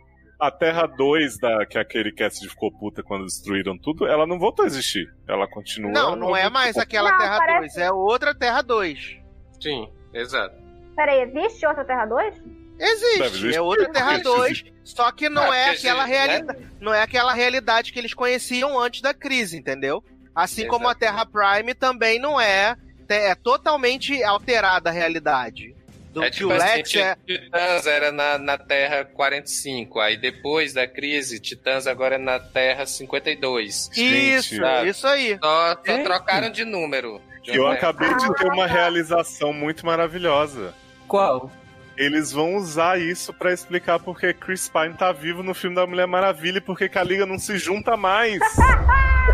[0.41, 4.65] a Terra 2, da, que aquele Cassidy ficou puta quando destruíram tudo, ela não voltou
[4.65, 5.09] a existir.
[5.27, 5.91] Ela continua.
[5.93, 9.19] Não, não é mais aquela Não, Terra parece- 2, é outra Terra 2.
[9.61, 10.55] Sim, exato.
[10.95, 12.35] Peraí, existe outra Terra 2?
[12.79, 14.25] Existe, é outra Terra Existe.
[14.25, 16.27] 2, só que não Ah, é porque aquela existe, né?
[16.27, 20.03] realidade, não é aquela realidade que eles conheciam antes da crise, entendeu?
[20.35, 20.77] Assim Exato.
[20.77, 22.77] como a Terra Prime também não é,
[23.09, 25.75] é totalmente alterada a realidade.
[26.13, 30.73] Do é que tipo o assim, é, Titãs era na, na Terra 45, aí depois
[30.73, 33.91] da crise, Titãs agora é na Terra 52.
[33.95, 34.89] isso, sabe?
[34.89, 35.39] isso aí.
[35.43, 37.21] Só, só trocaram de número.
[37.43, 40.75] De Eu acabei de ter uma realização muito maravilhosa.
[41.07, 41.51] Qual?
[41.99, 46.07] Eles vão usar isso pra explicar porque Chris Pine tá vivo no filme da Mulher
[46.07, 48.39] Maravilha e porque que a Liga não se junta mais.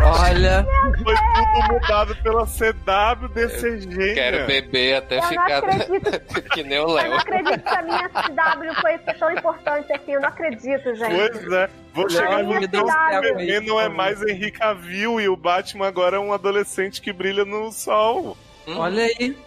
[0.03, 0.65] Olha,
[1.03, 4.13] Foi tudo mudado pela CW desse jeito.
[4.13, 6.49] Quero beber até Eu não ficar acredito.
[6.51, 7.13] que nem o Eu não Léo.
[7.15, 10.11] acredito que a minha CW foi ser tão importante assim.
[10.13, 11.31] Eu não acredito, gente.
[11.31, 11.69] Pois é.
[11.93, 12.53] Vou chegar no.
[12.61, 17.45] Superman não é mais Henry Cavill e o Batman agora é um adolescente que brilha
[17.45, 18.35] no sol.
[18.67, 19.37] Hum, olha aí.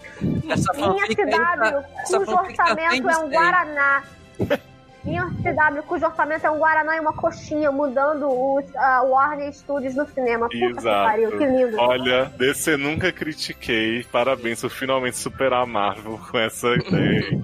[0.48, 3.28] Essa Minha tá- CW, essa cujo tá orçamento sem é um.
[3.30, 4.02] Guaraná.
[5.08, 9.94] Minha CW, cujo orçamento é um Guaraná e uma coxinha, mudando os ah, Warner Studios
[9.94, 10.46] no cinema.
[10.48, 11.10] Puta que Exato.
[11.10, 11.78] pariu, que lindo.
[11.78, 14.04] Olha, DC nunca critiquei.
[14.12, 17.42] Parabéns por finalmente superar a Marvel com essa ideia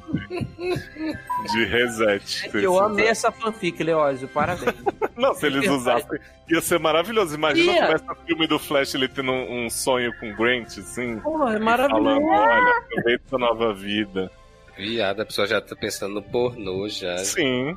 [1.52, 2.50] de, reset.
[2.52, 4.28] Eu amei essa fanfic, Leózio.
[4.28, 4.74] Parabéns.
[5.16, 7.34] Não, se eles usassem, ia ser maravilhoso.
[7.34, 7.86] Imagina Ia.
[7.86, 11.18] começa o filme do Flash ele tendo um, um sonho com Grant, assim.
[11.20, 12.26] Porra, é Falando, maravilhoso.
[12.26, 14.30] olha, aproveita sua nova vida.
[14.76, 17.18] Viado, a pessoa já tá pensando no pornô já.
[17.18, 17.76] Sim.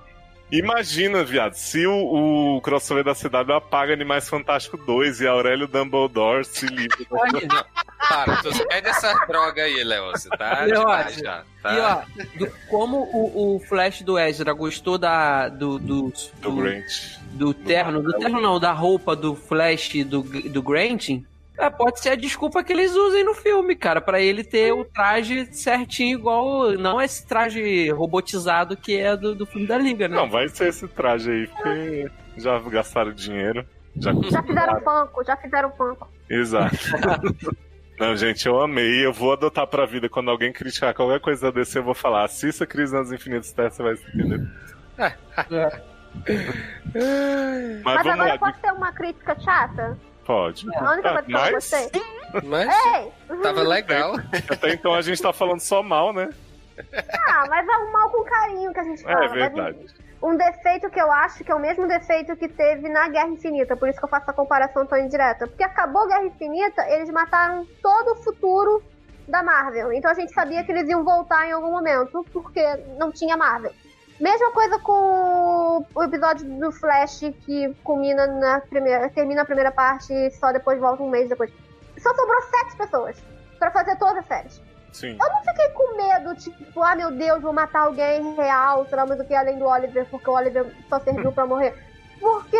[0.49, 6.45] Imagina, viado, se o, o crossover da CW apaga Animais Fantásticos 2 e Aurélio Dumbledore
[6.45, 6.97] se livra.
[7.11, 7.65] Olha,
[8.07, 10.09] Para, tu pede essa droga aí, Léo.
[10.11, 11.19] Você tá Léo, demais acho.
[11.19, 11.43] já.
[11.43, 12.05] E Tá?
[12.17, 16.85] ó, do- como o, o Flash do Ezra gostou da, do, do, do do, Grant.
[17.33, 21.09] do terno, do terno não, da roupa do Flash do, do Grant,
[21.57, 24.85] é, pode ser a desculpa que eles usem no filme, cara, pra ele ter o
[24.85, 30.15] traje certinho igual, não esse traje robotizado que é do, do filme da Liga, né?
[30.15, 33.65] Não, vai ser esse traje aí, porque já gastaram dinheiro.
[33.99, 36.07] Já Já fizeram panco, já fizeram panco.
[36.29, 36.77] Exato.
[37.99, 39.03] Não, gente, eu amei.
[39.03, 40.07] Eu vou adotar pra vida.
[40.07, 43.81] Quando alguém criticar qualquer coisa DC, eu vou falar: assista Crise nas Infinitas Terras, você
[43.81, 44.47] vai entender.
[44.99, 45.13] É.
[47.83, 48.37] Mas, Mas agora lá.
[48.37, 49.97] pode ter uma crítica chata?
[50.27, 50.67] Pode.
[50.75, 51.91] A única coisa que eu mas- gostei.
[52.43, 53.11] Mas Ei!
[53.41, 54.15] tava legal.
[54.51, 56.29] Até então a gente tá falando só mal, né?
[57.27, 59.25] Ah, mas é um mal com carinho que a gente fala.
[59.25, 59.85] É verdade.
[60.21, 63.77] Um defeito que eu acho que é o mesmo defeito que teve na Guerra Infinita,
[63.77, 65.47] por isso que eu faço a comparação tão indireta.
[65.47, 68.83] Porque acabou a Guerra Infinita, eles mataram todo o futuro
[69.27, 69.93] da Marvel.
[69.93, 72.61] Então a gente sabia que eles iam voltar em algum momento, porque
[72.97, 73.71] não tinha Marvel.
[74.19, 80.11] Mesma coisa com o episódio do Flash que culmina na primeira, termina a primeira parte
[80.11, 81.51] e só depois volta um mês depois.
[81.99, 83.17] Só sobrou sete pessoas
[83.59, 84.61] pra fazer todas as séries.
[84.91, 85.17] Sim.
[85.21, 89.05] Eu não fiquei com medo, tipo, ah meu Deus, vou matar alguém real, sei lá,
[89.05, 91.75] mais do que além do Oliver, porque o Oliver só serviu pra morrer.
[92.19, 92.57] Porque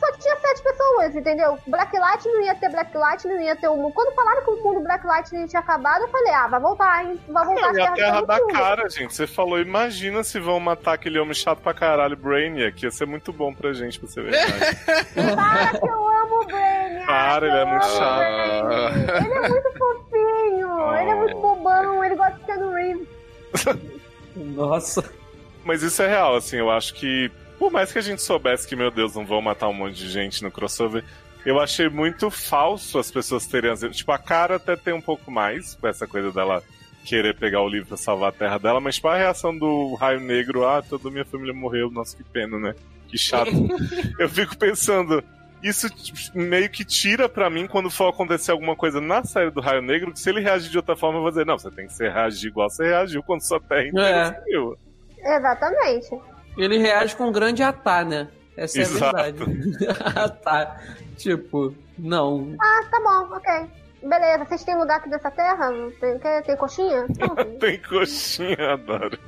[0.00, 1.58] só tinha sete pessoas, entendeu?
[1.66, 3.92] Blacklight não ia ter Blacklight, não ia ter o mundo.
[3.92, 7.20] Quando falaram que o mundo Blacklight tinha acabado, eu falei, ah, vai voltar, hein?
[7.28, 9.14] Vai voltar E a terra da cara, gente.
[9.14, 12.82] Você falou, imagina se vão matar aquele homem chato pra caralho, Brainiac.
[12.82, 14.76] Ia ser muito bom pra gente, pra ser verdade.
[15.34, 17.06] Para que eu amo o Brainiac.
[17.06, 19.24] Para, ele é muito chato.
[19.24, 23.08] Ele é muito fofinho, ele é muito bobão, ele gosta de Keanu Reeves.
[24.36, 25.04] Nossa.
[25.64, 27.30] Mas isso é real, assim, eu acho que.
[27.64, 30.10] Por mais que a gente soubesse que, meu Deus, não vão matar um monte de
[30.10, 31.02] gente no crossover,
[31.46, 33.74] eu achei muito falso as pessoas terem.
[33.90, 36.62] Tipo, a cara até tem um pouco mais, com essa coisa dela
[37.06, 40.20] querer pegar o livro pra salvar a terra dela, mas tipo, a reação do Raio
[40.20, 42.74] Negro, ah, toda a minha família morreu, nossa, que pena, né?
[43.08, 43.50] Que chato.
[44.20, 45.24] eu fico pensando.
[45.62, 49.62] Isso tipo, meio que tira pra mim quando for acontecer alguma coisa na série do
[49.62, 51.86] Raio Negro, que se ele reagir de outra forma, eu vou dizer, não, você tem
[51.86, 54.34] que ser reagir igual você reagiu quando sua terra inteira É.
[54.34, 54.76] sumiu.
[55.18, 56.33] Exatamente.
[56.56, 58.28] Ele reage com um grande atá, né?
[58.56, 59.16] Essa é Exato.
[59.16, 59.76] a verdade.
[60.18, 60.80] atá.
[61.16, 62.54] Tipo, não.
[62.60, 63.52] Ah, tá bom, ok.
[64.02, 65.72] Beleza, vocês têm lugar aqui nessa terra?
[66.00, 67.06] Tem, quer- tem coxinha?
[67.08, 69.18] Então, Tem coxinha, adoro.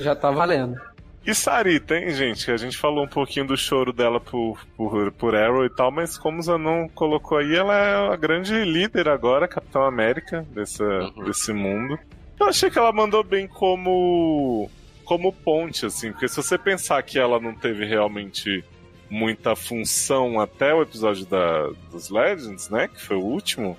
[0.00, 0.76] Já tá valendo.
[1.24, 2.50] E Sari, tem, gente?
[2.50, 6.16] A gente falou um pouquinho do choro dela por, por, por Arrow e tal, mas
[6.16, 11.24] como o Zanon colocou aí, ela é a grande líder agora, Capitão América, dessa, Uhum.
[11.24, 11.98] desse mundo.
[12.40, 14.70] Eu achei que ela mandou bem como,
[15.08, 18.62] como ponte, assim, porque se você pensar que ela não teve realmente
[19.10, 23.74] muita função até o episódio da, dos Legends, né, que foi o último,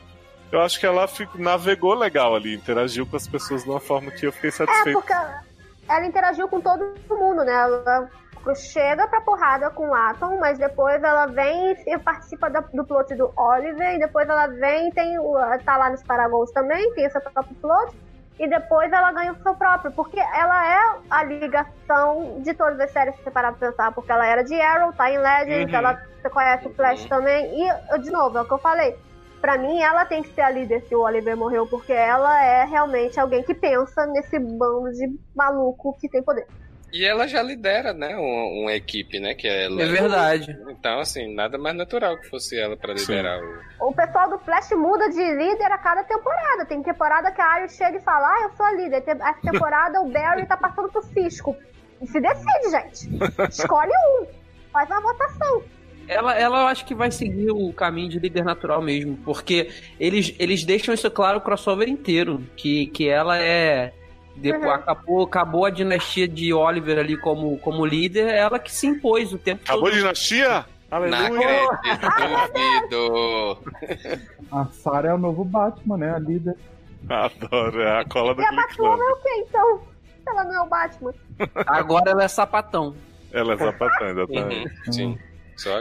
[0.52, 4.10] eu acho que ela fico- navegou legal ali, interagiu com as pessoas de uma forma
[4.10, 5.00] que eu fiquei É, satisfeito.
[5.00, 5.14] porque
[5.88, 7.54] ela interagiu com todo mundo, né?
[7.54, 8.10] Ela
[8.56, 13.14] chega pra porrada com o Atom, mas depois ela vem e participa da- do plot
[13.14, 17.08] do Oliver, e depois ela vem e tem o, tá lá nos Paragons também, tem
[17.12, 17.94] seu próprio plot,
[18.40, 20.80] e depois ela ganha o seu próprio, porque ela é
[21.10, 24.60] a ligação de todas as séries, se você parar pra pensar, porque ela era de
[24.60, 25.78] Arrow, tá em Legends, Uhum.
[25.78, 27.10] ela você conhece o Flash Uhum.
[27.10, 28.96] também, e, de novo, é o que eu falei,
[29.42, 32.66] Pra mim, ela tem que ser a líder se o Oliver morreu, porque ela é
[32.66, 36.46] realmente alguém que pensa nesse bando de maluco que tem poder.
[36.92, 39.82] E ela já lidera, né, uma, uma equipe, né, que é ela.
[39.82, 40.58] É verdade.
[40.70, 43.40] Então, assim, nada mais natural que fosse ela pra liderar
[43.80, 43.90] o...
[43.90, 46.66] O pessoal do Flash muda de líder a cada temporada.
[46.66, 49.02] Tem temporada que a Arya chega e fala, ah, eu sou a líder.
[49.02, 51.56] Tem- Essa temporada o Barry tá passando pro Cisco.
[52.02, 53.10] E se decide, gente.
[53.50, 54.26] Escolhe um.
[54.72, 55.64] Faz uma votação.
[56.08, 59.70] Ela, ela eu acho que vai seguir o caminho de líder natural mesmo, porque
[60.00, 63.94] eles, eles deixam isso claro o crossover inteiro, que, que ela é.
[64.36, 64.72] Depois, Uhum.
[64.72, 69.38] acabou, acabou a dinastia de Oliver ali como, como líder, ela que se impôs o
[69.38, 69.94] tempo Acabou todo.
[69.94, 70.66] a dinastia?
[70.90, 71.70] Não Aleluia!
[71.72, 73.60] acredito, duvido.
[74.52, 76.16] A Sarah é o novo Batman, né?
[76.16, 76.56] A líder.
[77.08, 79.00] Adoro, é a cola do E a Click Club.
[79.00, 79.82] é o quê, então?
[80.28, 81.14] Ela não é o Batman.
[81.68, 82.96] Agora ela é sapatão.
[83.32, 84.74] Ela é sapatão, exatamente.
[84.88, 85.20] Uhum, sim.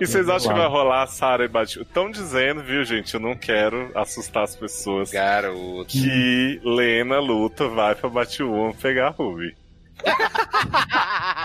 [0.00, 1.82] E vocês acham que vai rolar Sarah e Batman?
[1.82, 3.14] Estão dizendo, viu, gente?
[3.14, 5.10] Eu não quero assustar as pessoas.
[5.10, 5.86] garoto.
[5.88, 9.54] Que Lena luta vai pra Batwoman pegar a Ruby.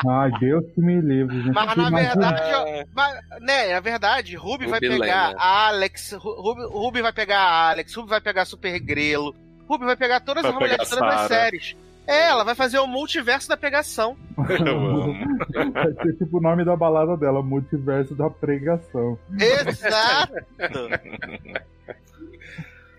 [0.07, 1.53] Ai, Deus que me livre, gente.
[1.53, 5.39] Mas na verdade, ó, mas, né, na verdade, Ruby, vai Ruby pegar Lena.
[5.41, 9.35] a Alex, Ru- Ruby, Ruby vai pegar a Alex, Ruby vai pegar Super Grelo,
[9.67, 11.75] Ruby vai pegar todas Vai as mulheres todas as séries.
[12.05, 14.17] É, ela vai fazer o multiverso da pegação.
[14.37, 15.13] Eu amo.
[15.73, 19.17] Vai ser tipo o nome da balada dela, Multiverso da Pregação.
[19.39, 20.33] Exato!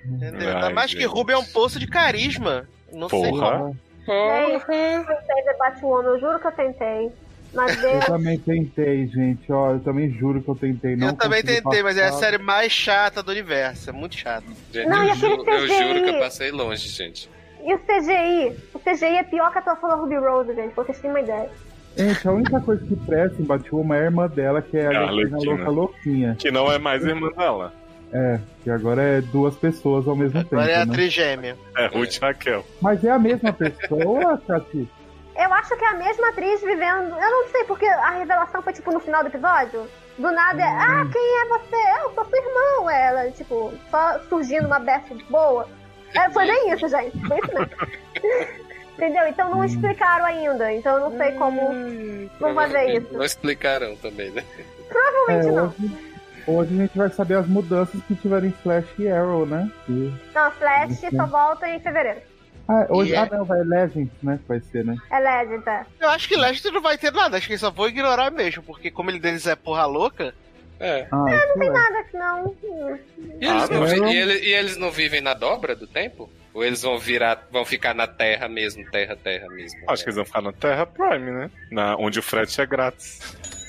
[0.05, 0.49] Entendeu?
[0.55, 1.11] Ainda Ai, mais que gente.
[1.11, 2.67] Ruby é um poço de carisma.
[2.93, 3.59] Não sei Porra.
[3.59, 3.77] como.
[4.07, 4.37] Porra.
[4.51, 7.13] Eu tentei ver Batwoman, eu juro que eu tentei.
[7.55, 9.73] Mas Eu Deus, também tentei, gente, ó.
[9.73, 10.97] Eu também juro que eu tentei.
[10.97, 12.19] Não Eu também tentei, mas é a passar.
[12.19, 13.91] série mais chata do universo.
[13.91, 14.47] É muito chata.
[14.73, 17.31] Gente, Não, eu, ju- eu juro que eu passei longe, gente.
[17.65, 18.57] E o CGI?
[18.75, 21.21] O CGI é pior que a atuação da Ruby Rose, gente, pra vocês terem uma
[21.21, 21.51] ideia.
[21.97, 24.93] Gente, a única coisa que presta em Batwoman é a irmã dela, que é a
[24.93, 25.55] É a Arlequina Arlequina.
[25.57, 26.37] louca louquinha.
[26.39, 27.73] Que não é mais irmã dela.
[28.13, 30.93] É, que agora é duas pessoas ao mesmo tempo, Agora é a né?
[30.93, 31.57] trigêmea.
[31.77, 32.65] É Ruth Raquel.
[32.81, 34.89] Mas é a mesma pessoa, Cati?
[35.37, 37.09] Eu acho acho que é a mesma atriz vivendo.
[37.17, 39.87] Eu não sei, porque a revelação foi tipo no final do episódio.
[40.17, 42.03] Do nada é, ah, quem é você?
[42.05, 42.89] Eu sou seu irmão.
[42.91, 45.67] Ela, tipo, só surgindo uma best boa.
[46.15, 47.19] É, foi bem isso, gente.
[47.27, 48.55] Foi isso mesmo.
[48.97, 49.27] Entendeu?
[49.27, 50.73] Então não explicaram ainda.
[50.73, 51.61] Então eu não sei como
[52.39, 53.09] vão fazer isso.
[53.13, 54.45] Não explicaram também, né?
[54.89, 55.67] Provavelmente É, não.
[55.67, 55.99] hoje,
[56.47, 59.69] hoje a gente vai saber as mudanças que tiveram em Flash e Arrow, né?
[59.89, 62.21] E- Não, Flash só volta em fevereiro.
[62.69, 64.39] Ah, hoje, E é- ah, não, vai Legends, né?
[64.49, 64.97] Vai ser, né?
[65.11, 65.85] É Legend, é.
[66.01, 68.63] Eu acho que Lester não vai ter nada, acho que eles só vão ignorar mesmo,
[68.63, 70.33] porque como ele deles é porra louca,
[70.81, 71.07] É.
[71.11, 72.57] Ah, não Tem nada que não.
[73.41, 76.31] E eles, Ah, não, vi- e ele- e eles não vivem na dobra do tempo?
[76.53, 79.81] Ou eles vão virar, vão ficar na Terra mesmo, Terra, Terra mesmo?
[79.89, 81.51] Acho que eles vão ficar na Terra Prime, né?
[81.71, 83.19] Na, onde o frete é grátis.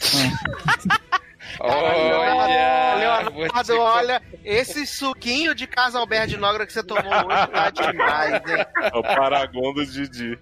[1.59, 2.95] Olha!
[2.95, 8.33] te Leonardo, olha, esse suquinho de Casalber de Nogra que você tomou hoje tá demais,
[8.45, 8.65] hein?
[8.93, 10.37] É o Paragon do Didi.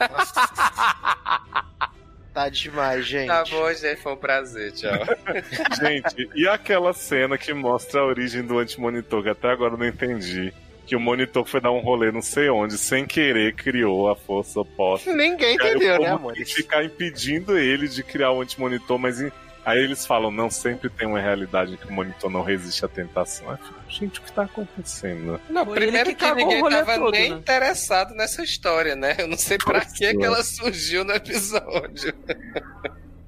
[2.38, 3.26] Tá demais, gente.
[3.26, 4.92] Tá bom, gente, foi um prazer, tchau.
[5.82, 9.86] Gente, e aquela cena que mostra a origem do antimonitor, que até agora eu não
[9.86, 10.52] entendi.
[10.86, 14.60] Que o monitor foi dar um rolê não sei onde, sem querer criou a força
[14.60, 15.12] oposta.
[15.12, 16.32] Ninguém E entendeu, né, amor?
[16.36, 19.32] ficar impedindo ele de criar o antimonitor, mas em-
[19.68, 23.58] aí eles falam, não, sempre tem uma realidade que o monitor não resiste à tentação.
[23.88, 25.40] Gente, o que tá acontecendo?
[25.50, 27.36] Não, Foi primeiro que, que ninguém tava todo, nem né?
[27.36, 29.16] interessado nessa história, né?
[29.18, 30.14] Eu não sei pra Pois que, é.
[30.14, 32.14] que ela surgiu no episódio.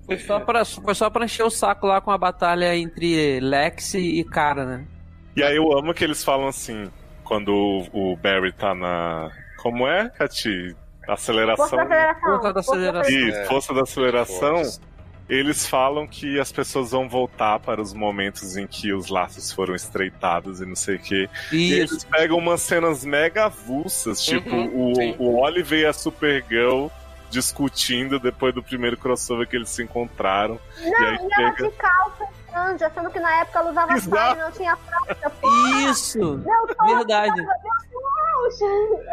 [0.06, 3.94] Foi só, pra, foi só pra encher o saco lá com a batalha entre Lex
[3.94, 4.86] e cara, né?
[5.36, 6.90] E aí eu amo que eles falam assim,
[7.22, 7.54] quando
[7.92, 9.30] o, o Barry tá na.
[9.58, 10.74] Como é, Cati?
[11.06, 11.68] Aceleração.
[11.68, 12.30] Força da aceleração.
[12.30, 13.28] Força da aceleração.
[13.28, 14.56] Isso, força da aceleração.
[14.56, 14.80] Foda-se.
[15.30, 19.74] Eles falam que as pessoas vão voltar para os momentos em que os laços foram
[19.76, 21.28] estreitados e não sei o quê.
[21.52, 21.94] E Isso.
[21.94, 25.14] eles pegam umas cenas mega avulsas, tipo Uhum, sim.
[25.20, 26.88] o, o Oliver e a Supergirl
[27.30, 30.58] discutindo depois do primeiro crossover que eles se encontraram.
[30.80, 31.68] e aí E ela chega.
[31.70, 34.16] de calça e franja, sendo que na época ela usava Exato.
[34.16, 35.32] saia e não tinha franja.
[35.90, 36.44] Isso!
[36.88, 37.36] Verdade.
[37.36, 38.58] Deus!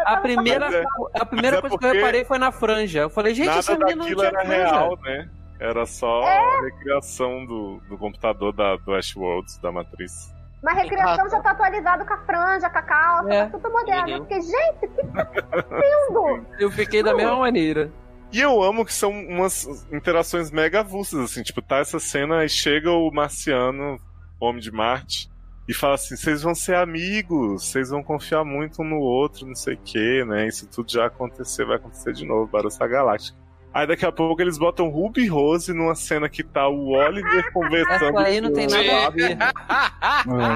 [0.05, 3.01] A primeira, é- a primeira é coisa que eu reparei foi na franja.
[3.01, 4.55] Eu falei, gente, essa menina não tinha era franja.
[4.65, 5.30] real, né?
[5.60, 6.58] Era só É.
[6.60, 10.34] a recriação do, do computador da, do Ashworld, da matriz.
[10.64, 13.45] Mas recriação já tá atualizado com a franja, com a calça, É.
[13.45, 14.10] tá super moderno.
[14.10, 16.45] Eu fiquei, gente, o que tá acontecendo?
[16.60, 17.91] Eu fiquei da mesma maneira.
[18.34, 22.49] E eu amo que são umas interações mega avulsas, assim, tipo, tá essa cena e
[22.49, 23.97] chega o marciano,
[24.38, 25.30] homem de Marte,
[25.66, 29.55] e fala assim, vocês vão ser amigos, vocês vão confiar muito um no outro, não
[29.55, 30.45] sei o que, né?
[30.45, 33.38] Isso tudo já aconteceu, vai acontecer de novo, Battlestar Galáctica.
[33.74, 37.51] Aí daqui a pouco eles botam Ruby e Rose numa cena que tá o Oliver
[37.53, 38.18] conversando.
[38.20, 39.38] Essa aí não com tem o nada a ver.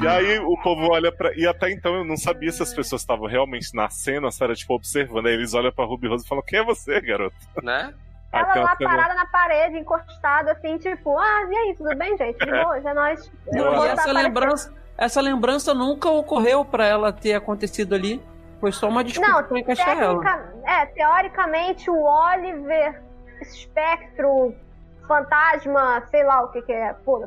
[0.02, 1.32] E aí o povo olha pra.
[1.36, 4.54] E até então eu não sabia se as pessoas estavam realmente na cena se era
[4.54, 5.26] tipo observando.
[5.26, 7.36] Aí eles olham pra Ruby Rose e falam: Quem é você, garoto?
[7.62, 7.94] né?
[8.32, 12.16] Aí Ela lá cena- parada na parede, encostada, assim, tipo, ah, e aí, tudo bem,
[12.16, 12.38] gente?
[12.38, 13.30] De boa, já nós.
[13.52, 13.70] Boa.
[13.70, 14.14] tá essa aparecendo.
[14.22, 18.22] lembrança, essa lembrança nunca ocorreu pra ela ter acontecido ali.
[18.62, 20.22] Foi só uma desculpa Não, pra encaixar ela.
[20.64, 23.02] É, teoricamente o Oliver,
[23.40, 24.54] espectro,
[25.08, 27.26] fantasma, sei lá o que que é, pô,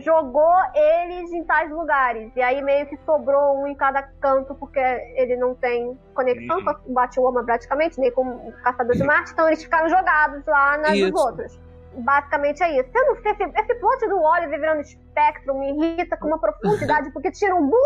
[0.00, 2.32] jogou eles em tais lugares.
[2.34, 6.64] E aí meio que sobrou um em cada canto, porque ele não tem conexão Uhum.
[6.64, 10.78] com o Batwoman praticamente, nem com o Caçador de Marte, então eles ficaram jogados lá
[10.78, 11.60] nas dos outros.
[11.94, 12.90] Basicamente é isso.
[12.92, 17.08] Eu não sei, esse, esse plot do Oliver virando espectro me irrita com uma profundidade,
[17.14, 17.78] porque tira um bu,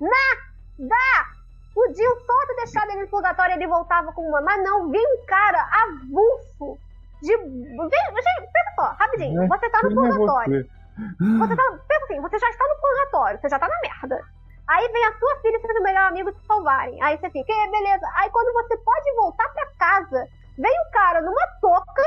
[0.00, 1.39] nada!
[1.74, 4.40] Podiam só ter deixado ele no purgatório e ele voltava com uma.
[4.40, 6.78] Mas não, vem um cara avulso.
[7.22, 7.36] De.
[7.36, 9.42] Vem, gente, pensa só, rapidinho.
[9.42, 10.64] É, Você tá no é purgatório.
[10.64, 11.38] você?
[11.38, 11.62] Você tá.
[11.88, 14.20] Pensa assim, você já está no purgatório, você já tá na merda.
[14.68, 17.02] Aí vem a sua filha e seu melhor amigo te salvarem.
[17.02, 18.06] Aí você fica, "É, beleza.
[18.14, 20.26] Aí quando você pode voltar pra casa,
[20.58, 22.02] vem um cara numa touca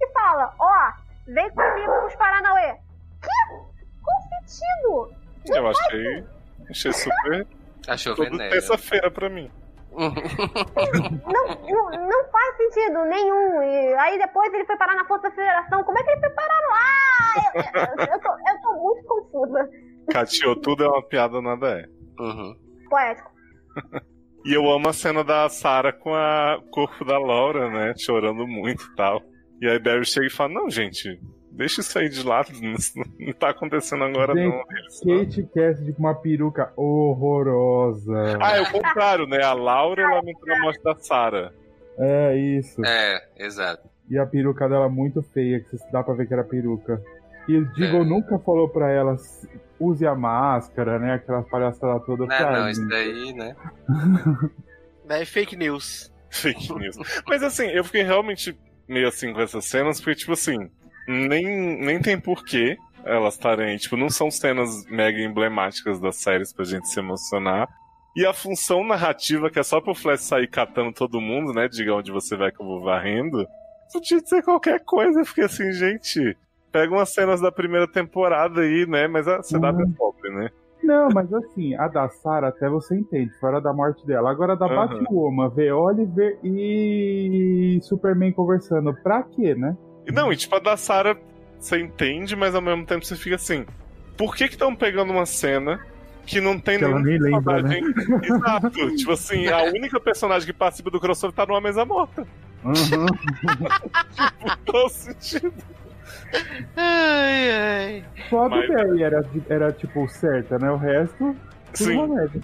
[0.00, 0.92] e fala: Ó,
[1.26, 2.74] vem comigo pros Paranauê.
[3.22, 3.56] Que?
[4.02, 5.12] Qual sentido?
[5.46, 6.26] Eu achei.
[6.70, 7.46] Achei super.
[7.88, 8.50] Achou Tudo veneno.
[8.50, 9.50] terça-feira pra mim.
[9.90, 13.62] Não, não, não faz sentido nenhum.
[13.62, 15.82] E aí depois ele foi parar na Força da Federação.
[15.84, 16.84] Como é que ele foi parar lá?
[17.54, 19.68] Eu, eu, eu tô, eu tô muito confusa.
[20.10, 21.84] Catio, tudo é uma piada, nada é.
[22.22, 22.54] Uhum.
[22.88, 23.30] Poético.
[24.46, 27.92] E eu amo a cena da Sarah com a- o corpo da Laura, né?
[27.98, 29.20] Chorando muito e tal.
[29.60, 31.20] E aí Barry chega e fala: Não, gente,
[31.58, 32.48] deixa isso aí de lado.
[33.18, 34.48] Não tá acontecendo agora, Gente,
[35.04, 35.18] não.
[35.18, 38.38] Kate Cassidy com uma peruca horrorosa.
[38.40, 39.42] Ah, é o contrário, né?
[39.42, 41.52] A Laura lamentando a morte da Sarah.
[41.98, 42.80] É isso.
[42.84, 43.88] É, exato.
[44.08, 47.02] E a peruca dela muito feia, que dá pra ver que era peruca.
[47.46, 48.04] E o Diggle É.
[48.04, 49.16] nunca falou pra ela
[49.80, 51.14] use a máscara, né?
[51.14, 52.28] Aquelas palhaçadas todas.
[52.28, 52.70] Não, pra não, mim.
[52.70, 53.56] isso daí, né?
[55.04, 56.12] Né, fake news.
[56.30, 56.96] Fake news.
[57.26, 58.56] Mas assim, eu fiquei realmente
[58.86, 60.70] meio assim com essas cenas, porque, tipo assim,
[61.08, 61.44] nem,
[61.84, 63.76] nem tem porquê elas estarem.
[63.78, 67.68] Tipo, não são cenas mega emblemáticas das séries pra gente se emocionar.
[68.16, 71.68] E a função narrativa, que é só pro Flash sair catando todo mundo, né?
[71.68, 73.46] Diga onde você vai que eu vou varrendo.
[73.92, 75.20] Podia dizer qualquer coisa.
[75.20, 76.36] Eu fiquei assim, gente.
[76.72, 79.06] Pega umas cenas da primeira temporada aí, né?
[79.06, 79.82] Mas a CW Uhum.
[79.82, 80.50] é pobre, né?
[80.82, 84.30] Não, mas assim, a da Sarah até você entende, fora da morte dela.
[84.30, 84.86] Agora a da Aham.
[84.86, 89.76] Batwoman, ver Oliver e Superman conversando, pra quê, né?
[90.08, 91.16] E não, e tipo, a da Sarah
[91.60, 93.66] você entende, mas ao mesmo tempo você fica assim.
[94.16, 95.78] Por que que estão pegando uma cena
[96.26, 97.80] que não tem Que ela nenhum nem lembra, né?
[97.80, 98.96] personagem- Exato.
[98.96, 102.26] tipo assim, a única personagem que participa do crossover tá numa mesa morta.
[102.64, 102.74] Uhum.
[104.44, 105.52] Não todo sentido.
[106.76, 108.04] Ai, ai.
[108.28, 110.70] Só a do Mas- Barry era, era, tipo, certa, né?
[110.70, 111.36] O resto,
[111.74, 112.06] Sim.
[112.08, 112.40] merda.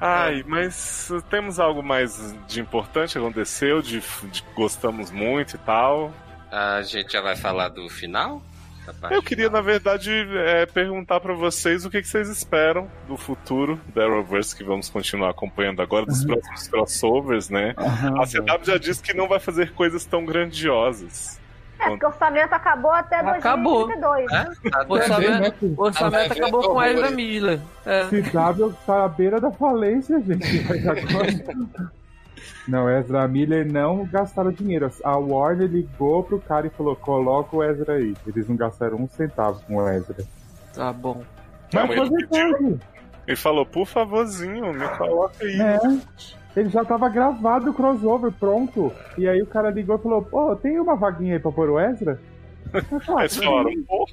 [0.00, 5.58] Ai, mas temos algo mais de importante que aconteceu, de, de que gostamos muito e
[5.58, 6.12] tal.
[6.58, 8.40] A gente já vai falar do final?
[9.10, 13.78] Eu queria, na verdade, é, perguntar pra vocês o que, que vocês esperam do futuro
[13.94, 16.28] da Arrowverse, que vamos continuar acompanhando agora, dos Uhum.
[16.28, 17.74] próximos crossovers, né?
[17.76, 21.38] A CW já disse que não vai fazer coisas tão grandiosas.
[21.78, 23.86] É, porque o orçamento acabou até Acabou.
[23.88, 24.32] 2032.
[24.32, 24.70] É?
[24.70, 25.74] Tá O orçamento, né?
[25.76, 27.16] o orçamento Vai ver acabou com a Ezra horrores.
[27.16, 27.60] Miller.
[27.84, 28.04] É.
[28.04, 30.64] CW tá à beira da falência, gente.
[32.68, 34.90] Não, Ezra Miller não gastaram dinheiro.
[35.04, 38.14] A Warner ligou pro cara e falou: coloca o Ezra aí.
[38.26, 40.24] Eles não gastaram um centavo com o Ezra.
[40.74, 41.22] Tá bom.
[41.72, 42.50] Não, Mas ele fazer pediu.
[42.50, 42.80] parte.
[43.26, 45.60] Ele falou, por favorzinho, me coloca aí.
[45.60, 45.78] É.
[46.60, 48.92] Ele já tava gravado o crossover, pronto.
[49.18, 51.78] E aí o cara ligou e falou: Pô, tem uma vaguinha aí pra pôr o
[51.80, 52.20] Ezra?
[53.08, 54.12] Mas falaram, porra,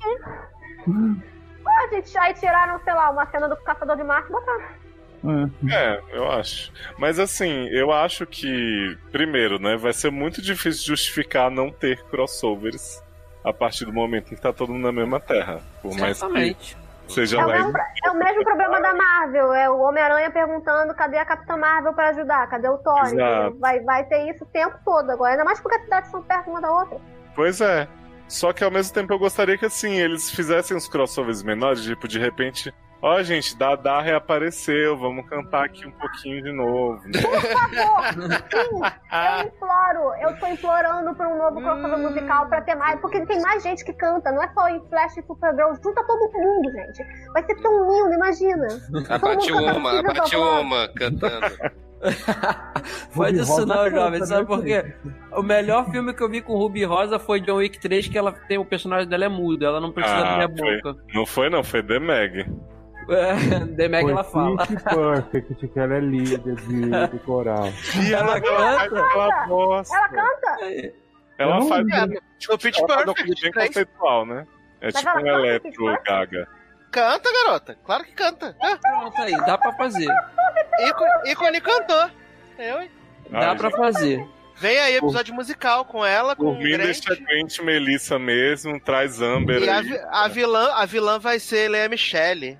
[1.65, 4.63] Ah, gente, aí tiraram, sei lá, uma cena do Caçador de Marte e botaram.
[5.25, 6.71] "Ah, É, eu acho.
[6.97, 13.01] Mas assim, eu acho que, primeiro, né, vai ser muito difícil justificar não ter crossovers
[13.43, 15.61] a partir do momento em que tá todo mundo na mesma terra.
[15.81, 16.55] Por mais que
[17.13, 17.63] seja É o, mais.
[17.65, 19.53] mesmo, é o mesmo problema da Marvel.
[19.53, 22.47] É o Homem-Aranha perguntando cadê a Capitã Marvel pra ajudar?
[22.49, 23.05] Cadê o Thor?
[23.07, 23.57] Entendeu?
[23.59, 25.31] Vai, vai ter isso o tempo todo agora.
[25.33, 26.97] Ainda mais porque as cidades são perto uma da outra.
[27.35, 27.87] Pois é.
[28.27, 32.07] Só que ao mesmo tempo eu gostaria que assim, eles fizessem uns crossovers menores, tipo,
[32.07, 32.73] de repente.
[33.05, 37.01] Ó, gente, Dada reapareceu, vamos cantar aqui um pouquinho de novo.
[37.03, 37.11] né?
[38.49, 38.79] Sim,
[39.11, 43.41] eu imploro, eu tô implorando por um novo crossover musical pra ter mais, porque tem
[43.41, 47.03] mais gente que canta, não é só em Flash e Supergirl, junta todo mundo, gente.
[47.33, 48.67] Vai ser tão lindo, imagina.
[49.09, 51.57] A Batiuma, a Batiuma cantando.
[53.11, 54.19] Faz isso não, jovem.
[54.21, 54.93] né, Sabe por quê?
[55.31, 58.31] O melhor filme que eu vi com Ruby Rosa foi John Wick 3, que ela
[58.31, 60.81] tem o personagem dela é mudo, ela não precisa Ah, da minha foi.
[60.81, 60.99] boca.
[61.13, 62.45] Não foi, não, foi The Meg.
[63.09, 64.57] É, The Meg ela fala.
[64.67, 67.67] Perfect, que ela é líder de, de coral.
[68.05, 69.45] E Ela faz canta?
[69.47, 69.95] bosta.
[69.95, 70.65] Ela canta?
[71.37, 71.85] Ela Eu não faz.
[71.85, 72.19] vi.
[72.49, 73.67] No Pitch Ela Perfect bem 3.
[73.67, 74.47] conceitual, né?
[74.81, 76.47] É Mas tipo ela um eletro gaga.
[76.91, 77.77] Canta, garota.
[77.83, 78.55] Claro que canta.
[78.61, 80.07] É, Pronto aí, dá pra fazer.
[81.25, 82.11] ícone, cantor.
[82.59, 82.91] Eu, hein?
[83.31, 84.25] Dá Ai, pra fazer.
[84.57, 87.27] Vem aí episódio musical com ela, com Por o mim, deixa a Grant.
[87.27, 89.83] Grant Melissa mesmo, traz Amber E a, aí.
[89.83, 92.59] vi- a vilã, a vilã vai ser Lea Michele.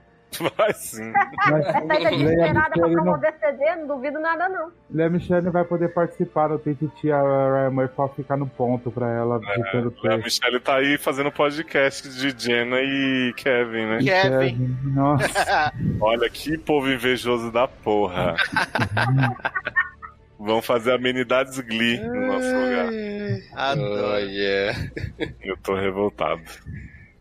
[0.58, 1.12] Vai sim.
[1.50, 4.72] Mas Essa aí tá Lea desesperada pra promover CD, não duvido nada, não.
[4.92, 8.92] Lea Michele não vai poder participar no Tente a Ryan Murphy pra ficar no ponto
[8.92, 10.24] pra ela digitando A texto.
[10.24, 13.98] Michelle tá aí fazendo podcast de Jenna e Kevin, né?
[14.00, 14.78] Kevin.
[14.94, 18.36] Nossa, Olha que povo invejoso da porra.
[20.40, 22.90] Vão fazer amenidades Glee no nosso lugar.
[22.92, 24.20] Oh, Adoro.
[24.26, 24.78] yeah.
[25.42, 26.42] Eu tô revoltado.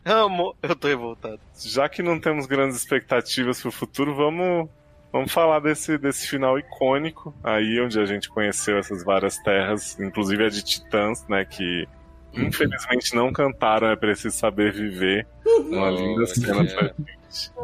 [0.05, 0.57] Amo.
[0.63, 1.41] Eu tô revoltado.
[1.57, 4.69] Já que não temos grandes expectativas pro futuro, vamos,
[5.13, 10.45] vamos falar desse, desse final icônico aí, onde a gente conheceu essas várias terras, inclusive
[10.45, 11.45] a de Titãs, né?
[11.45, 11.87] Que
[12.35, 15.27] infelizmente não cantaram É Preciso Saber Viver.
[15.47, 16.95] Uma linda cena yeah.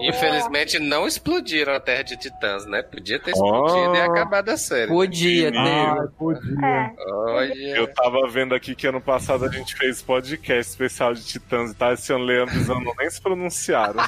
[0.00, 2.82] Infelizmente não explodiram a Terra de Titãs, né?
[2.82, 3.94] Podia ter explodido Oh.
[3.94, 4.88] e acabado a série.
[4.90, 5.59] Podia ter.
[5.59, 6.66] ai, podia.
[6.66, 6.94] É.
[7.12, 7.55] Olha.
[7.76, 11.74] Eu tava vendo aqui que ano passado a gente fez podcast especial de Titãs e
[11.74, 14.02] tá esse ano Leandro e Zanon nem se pronunciaram.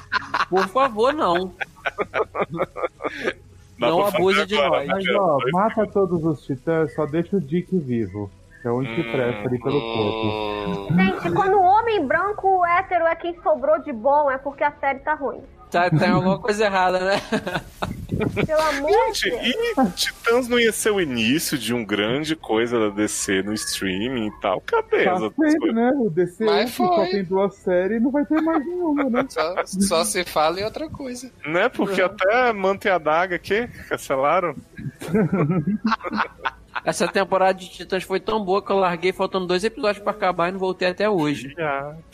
[0.49, 1.55] Por favor, não.
[3.79, 5.05] Dá Não abuse de agora, nós.
[5.05, 8.31] né, Mas ó, mata todos os titãs, só deixa o Dick vivo.
[8.61, 10.93] Que é o que Hum, presta ali pelo corpo.
[10.93, 14.73] Hum, Gente, quando o homem branco hétero é quem sobrou de bom, é porque a
[14.73, 15.41] série tá ruim.
[15.71, 17.23] Tá, tem alguma coisa errada, né?
[18.45, 19.89] Pelo amor de Gente, Deus.
[19.89, 24.27] e Titãs não ia ser o início de um grande coisa da DC no streaming
[24.27, 24.61] e tal?
[24.63, 25.73] Cadê Tá coisas?
[25.73, 25.93] né?
[25.95, 27.07] O DC Mas que só foi.
[27.11, 29.25] tem duas séries não vai ter mais nenhuma, né?
[29.29, 31.31] só, só se fala em outra coisa.
[31.47, 31.69] Né?
[31.69, 34.57] Porque até Manta e a Daga, que cancelaram.
[36.85, 40.49] Essa temporada de Titãs foi tão boa que eu larguei faltando dois episódios pra acabar
[40.49, 41.55] e não voltei até hoje.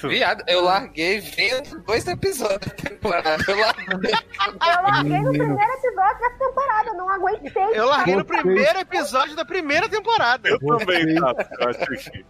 [0.02, 3.36] Viado, eu larguei vendo dois episódios da temporada.
[3.48, 4.12] Eu larguei.
[4.12, 7.62] Eu larguei no primeiro episódio dessa temporada, eu não aguentei.
[7.74, 10.48] Eu larguei no Vocês- primeiro episódio da primeira temporada.
[10.48, 11.14] Eu também,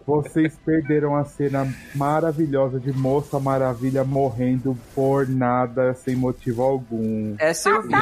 [0.05, 7.35] Vocês- perderam a cena maravilhosa de Moça Maravilha morrendo por nada, sem motivo algum.
[7.39, 7.93] Essa eu vi.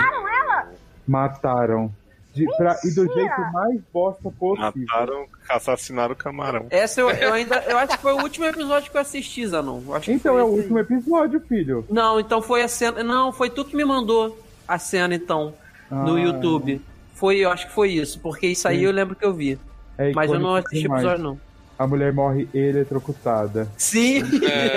[1.07, 1.91] Mataram.
[2.35, 4.73] De, pra- e do jeito mais bosta possível.
[4.87, 6.65] Mataram, assassinaram o camarão.
[6.69, 7.55] Essa eu, eu ainda.
[7.67, 9.79] Eu acho que foi o último episódio que eu assisti, Zanon.
[10.07, 11.85] Então foi é o último episódio, filho.
[11.89, 13.01] Não, então foi a cena.
[13.03, 14.37] Não, foi tu que me mandou
[14.67, 15.53] a cena, então,
[15.89, 16.81] no Ah, YouTube.
[17.13, 18.83] Foi, eu acho que foi isso, porque isso aí Sim.
[18.85, 19.57] eu lembro que eu vi.
[19.97, 21.03] É Mas eu não assisti o demais.
[21.03, 21.39] episódio, não.
[21.79, 23.69] A mulher morre eletrocutada.
[23.77, 24.21] Sim!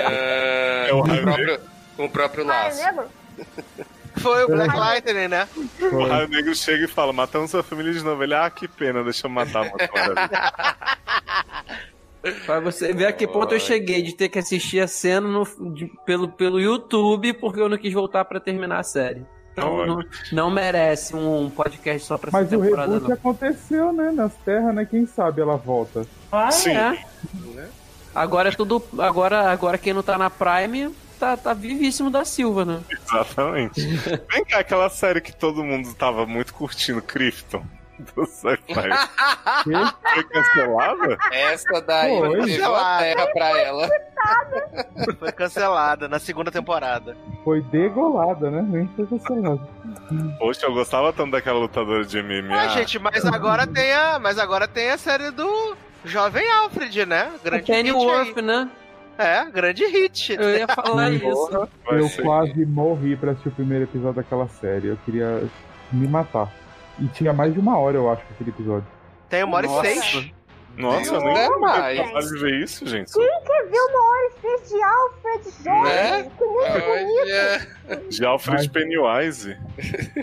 [0.05, 1.59] Ah, É o com, Raio o próprio,
[1.97, 2.83] com o próprio Raio laço.
[2.85, 3.03] Negro?
[4.21, 5.47] Foi o Black Lightning, né?
[5.91, 6.03] O.
[6.05, 8.23] Raio Negro chega e fala: matamos sua família de novo.
[8.23, 9.69] Ele, ah, que pena, deixa eu matar a.
[12.45, 15.73] Pra você ver a que ponto eu cheguei de ter que assistir a cena no-
[15.73, 19.25] de- pelo, pelo YouTube porque eu não quis voltar pra terminar a série.
[19.53, 23.15] Então não, não merece um podcast só pra Mas essa o temporada, reboot não.
[23.15, 24.11] aconteceu, né?
[24.11, 24.85] Nas terras, né?
[24.85, 26.05] Quem sabe ela volta.
[26.29, 26.71] Ah, Sim.
[26.75, 27.03] é.
[28.13, 28.83] Agora é tudo.
[28.97, 32.79] Agora, agora quem não tá na Prime tá, tá vivíssimo da Silva, né?
[32.89, 33.85] Exatamente.
[34.31, 37.63] Vem cá, aquela série que todo mundo tava muito curtindo, Krypton.
[38.15, 38.89] Do Sci-Fi.
[40.13, 41.17] Foi cancelada?
[41.33, 42.41] Essa daí Foi.
[42.43, 43.89] levou a terra pra ela.
[45.19, 47.17] Foi cancelada na segunda temporada.
[47.43, 48.65] Foi degolada, né?
[48.65, 49.67] Nem foi cancelada.
[50.37, 52.57] Poxa, eu gostava tanto daquela lutadora de MMA.
[52.57, 55.75] Ah, gente, mas agora tem a, mas agora tem a série do
[56.05, 57.33] Jovem Alfred, né?
[57.43, 58.69] Grande Pennyworth, né?
[59.19, 60.33] É, grande hit.
[60.33, 61.67] Eu ia falar isso.
[61.91, 64.87] Eu ser- quase morri pra assistir o primeiro episódio daquela série.
[64.87, 65.43] Eu queria
[65.91, 66.49] me matar.
[66.97, 68.87] E tinha mais de uma hora, eu acho, aquele episódio.
[69.29, 69.81] Tem uma hora e Nossa.
[69.83, 70.31] seis.
[70.77, 72.29] Nossa, eu Não nem é mais.
[72.29, 73.11] de ver isso, gente.
[73.11, 75.83] Quem quer ver uma hora e seis de Alfred jovem?
[75.83, 76.31] Né?
[76.37, 77.89] Que muito bonito.
[77.89, 78.07] Olha.
[78.09, 78.69] De Alfred Ai.
[78.69, 79.57] Pennywise.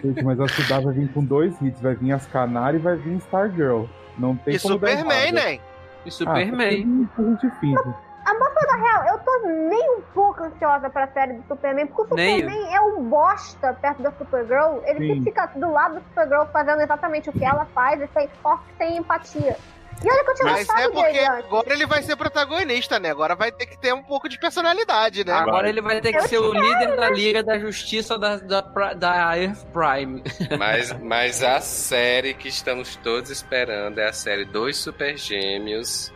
[0.02, 1.81] Gente, mas a cidade vai vir com dois hits.
[1.82, 3.85] Vai vir as Canárias e vai vir Stargirl.
[4.18, 5.55] Não tem E como Superman, né?
[5.55, 5.60] E
[6.06, 7.09] Ah, Superman.
[7.18, 7.94] a gente finge.
[8.27, 12.12] A moça da real, eu tô nem um pouco ansiosa pra série do Superman, porque
[12.12, 14.81] o Nem Superman é um bosta perto da Supergirl.
[14.85, 15.23] Ele Sim.
[15.23, 18.97] fica do lado da Supergirl fazendo exatamente o que ela faz e sem foco, sem
[18.97, 19.57] empatia.
[20.05, 21.44] E olha que eu tinha Mas gostado é porque dele antes.
[21.47, 23.11] agora ele vai ser protagonista, né?
[23.11, 25.32] Agora vai ter que ter um pouco de personalidade, né?
[25.32, 28.61] Agora ele vai ter que ser o líder da Liga da Justiça da, da,
[28.94, 30.23] da Earth Prime.
[30.59, 36.12] Mas, mas a série que estamos todos esperando é a série Dois Super Gêmeos.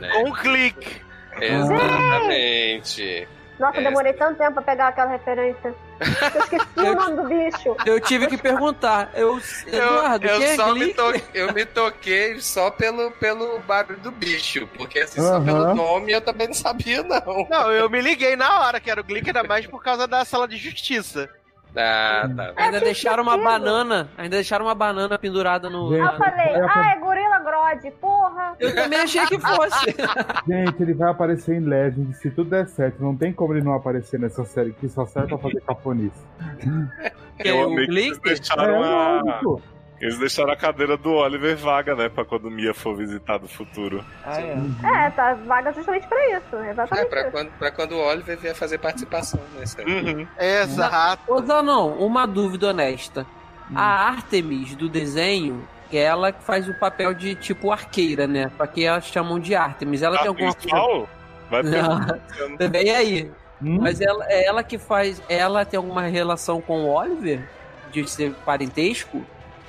[0.00, 0.10] né?
[0.12, 1.03] Com um clique.
[1.40, 3.28] Exatamente.
[3.58, 5.72] Nossa, eu Essa- demorei tanto tempo pra pegar aquela referência.
[6.00, 7.76] Eu esqueci o nome do bicho.
[7.86, 9.10] Eu tive que perguntar.
[9.14, 10.94] Eu, Eduardo, eu, eu é só me Glick?
[10.94, 14.66] to- eu me toquei só pelo, pelo barulho do bicho.
[14.76, 15.44] Porque assim, só Aham.
[15.44, 17.46] pelo nome eu também não sabia, não.
[17.48, 20.24] Não, eu me liguei na hora que era o Glick, ainda mais por causa da
[20.24, 21.30] sala de justiça.
[21.76, 22.52] Ah, tá.
[22.56, 23.44] Ainda É deixaram uma sentido.
[23.50, 24.08] banana.
[24.16, 25.90] Ainda deixaram uma banana pendurada no.
[25.90, 26.00] Gente.
[26.06, 28.54] Eu falei, Eu ah, é Gorila Grodd, porra.
[28.60, 29.86] Eu também achei que fosse.
[30.46, 32.14] Gente, ele vai aparecer em Legend.
[32.16, 35.28] Se tudo der certo, não tem como ele não aparecer nessa série que só serve
[35.28, 36.24] pra fazer cafonice.
[37.38, 38.28] Que é Eu o amei que eles Glick?
[38.28, 39.20] É, deixaram a...
[40.04, 42.10] Eles deixaram a cadeira do Oliver vaga, né?
[42.10, 44.04] Pra quando Mia for visitar do futuro.
[44.22, 44.56] Ah, é.
[45.06, 46.56] É, tá vaga justamente pra isso.
[46.56, 47.30] É, Exatamente pra isso.
[47.30, 49.80] quando, pra quando o Oliver vier fazer participação nessa.
[49.82, 50.26] Uhum.
[50.38, 51.22] Exato.
[51.32, 53.26] Ô, Zanon, uma dúvida honesta.
[53.70, 53.74] Hum.
[53.78, 58.50] A Artemis do desenho, que é ela que faz o papel de tipo arqueira, né?
[58.58, 60.02] Pra que elas chamam de Artemis.
[60.02, 61.08] Ela tem Ah, alguma coisa.
[61.50, 61.62] Vai
[62.58, 63.30] Também aí.
[63.62, 63.78] Hum?
[63.80, 65.22] Mas ela, é ela que faz.
[65.30, 67.48] Ela tem alguma relação com o Oliver?
[67.90, 69.24] De ser parentesco?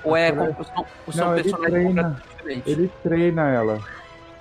[0.06, 2.22] Ou é Não, com- são, são não, ele treina.
[2.38, 2.68] diferentes?
[2.72, 3.80] Ele treina ela.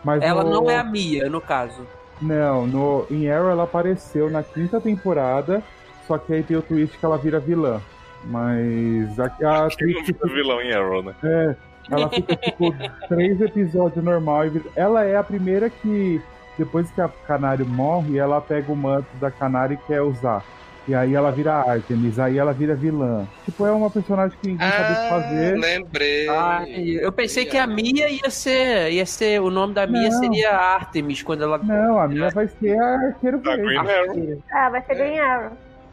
[0.04, 1.86] Mas Ela no- não é a Mia, no caso.
[2.20, 5.62] Não, no, em Arrow ela apareceu na quinta temporada,
[6.06, 7.80] só que aí tem o twist que ela vira vilã.
[8.24, 11.14] Mas a, a que fica vilão em Arrow, né?
[11.22, 11.56] É,
[11.90, 12.74] ela fica tipo
[13.08, 14.46] três episódios normal.
[14.46, 16.20] e vira- Ela é a primeira que,
[16.58, 20.42] depois que a Canário morre, ela pega o manto da Canário e quer usar.
[20.86, 23.26] E aí ela vira Artemis, aí ela vira vilã.
[23.46, 25.56] Tipo, é uma personagem que ninguém sabe o que Ah, fazer.
[25.56, 26.28] lembrei.
[26.28, 28.90] Ah, eu pensei que a Mia ia ser.
[28.92, 29.40] ia ser.
[29.40, 30.18] O nome da Mia Não.
[30.20, 31.56] seria Artemis quando ela.
[31.56, 33.56] Não, a minha vai ser a Arqueiro Da.
[33.56, 34.42] Green Arrow.
[34.52, 35.52] É, vai ser Green Arrow.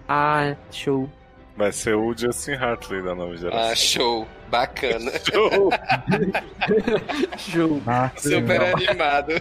[0.09, 1.09] Ah, show.
[1.55, 3.75] Vai ser o Justin Hartley da nova Ah, geração.
[3.75, 4.27] show.
[4.49, 5.11] Bacana.
[5.23, 5.69] Show!
[7.37, 7.81] Show.
[7.87, 9.33] Ah, Super animado.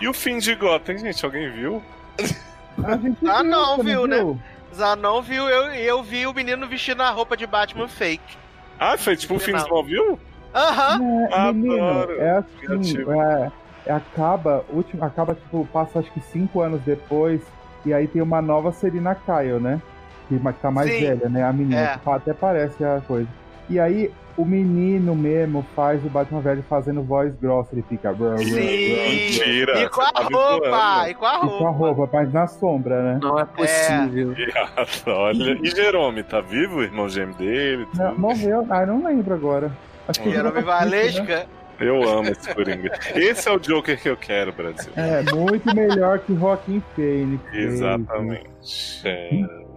[0.00, 1.24] e o fim de Gotham, gente?
[1.24, 1.80] Alguém viu?
[2.84, 4.36] Ah, viu, não, você viu, né?
[4.74, 8.36] Zanon viu, eu, eu vi o menino vestindo a roupa de Batman fake.
[8.78, 9.62] Ah, foi tipo o Final.
[9.64, 10.18] Smallville?
[10.54, 11.00] Aham.
[11.30, 12.12] É, menino, Adoro.
[12.20, 13.52] é assim, é,
[13.86, 17.40] é, acaba, último, acaba, tipo, passa acho que cinco anos depois,
[17.84, 19.80] e aí tem uma nova Serena Kyle, né?
[20.28, 21.00] Que tá mais Sim.
[21.00, 21.42] velha, né?
[21.42, 21.98] A menina, É.
[21.98, 23.28] fa- até parece a coisa.
[23.70, 28.12] E aí, o menino mesmo faz o Batman velho fazendo voz grossa, ele fica...
[28.12, 28.96] "Brr, brr, brr", Sim.
[28.96, 29.80] Mentira.
[29.82, 31.70] E com a tá roupa, e com a E com a roupa.
[31.94, 33.20] roupa, mas na sombra, né?
[33.22, 34.32] Não é possível.
[34.32, 35.58] Viado, Olha.
[35.62, 36.76] E Jerome, tá vivo?
[36.78, 37.84] O irmão gêmeo dele?
[37.92, 38.02] tudo?
[38.02, 39.70] Não, morreu, ah, não lembro agora.
[40.06, 41.26] Acho que Jerome tá triste, né?
[41.26, 41.46] Valesca.
[41.80, 42.90] Eu amo esse Coringa.
[43.14, 44.90] Esse é o Joker que eu quero, Brasil.
[44.96, 47.40] É, muito melhor que Joaquim Phoenix.
[47.54, 49.00] Exatamente.
[49.04, 49.67] É.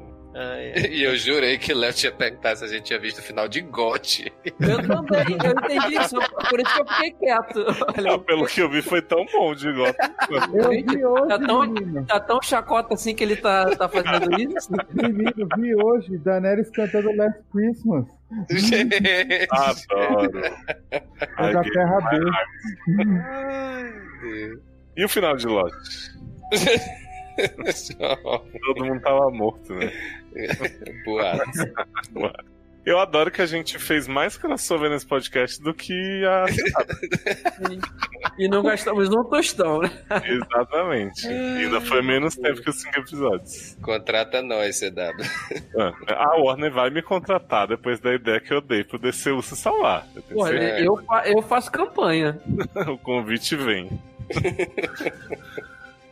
[0.44, 3.22] Ai, E eu jurei que o Léo tinha perguntado se a gente tinha visto o
[3.22, 4.32] final de GOT.
[4.60, 6.16] Eu também, eu entendi isso,
[6.50, 7.66] por isso que eu fiquei quieto.
[7.98, 10.16] Olha, Ah, Pelo que eu vi, foi tão bom de Gotham.
[10.54, 12.06] Eu vi hoje, tá tão- menino.
[12.06, 14.70] tá tão chacota assim que ele tá, tá fazendo isso?
[14.94, 18.06] Menino, vi hoje Daenerys cantando Last Christmas.
[18.50, 19.48] Gente.
[19.52, 20.42] Adoro.
[20.92, 22.36] É I da Terra Deus.
[24.96, 25.74] E o final de Lost?
[28.66, 29.92] Todo mundo tava morto, né?
[31.06, 31.66] Boatos.
[32.84, 35.94] Eu adoro que a gente fez mais crossover nesse podcast do que
[36.26, 36.46] a.
[38.40, 39.92] E não gastamos um tostão, né?
[40.26, 41.28] Exatamente.
[41.28, 43.78] E ainda foi menos tempo que os cinco episódios.
[43.84, 45.24] Contrata nós, CW.
[45.78, 45.94] Ah,
[46.32, 50.08] A Warner vai me contratar depois da ideia que eu dei pro DCU se salvar.
[50.32, 50.80] Eu certeza.
[50.80, 52.42] eu, fa- eu faço campanha.
[52.88, 53.90] O convite vem.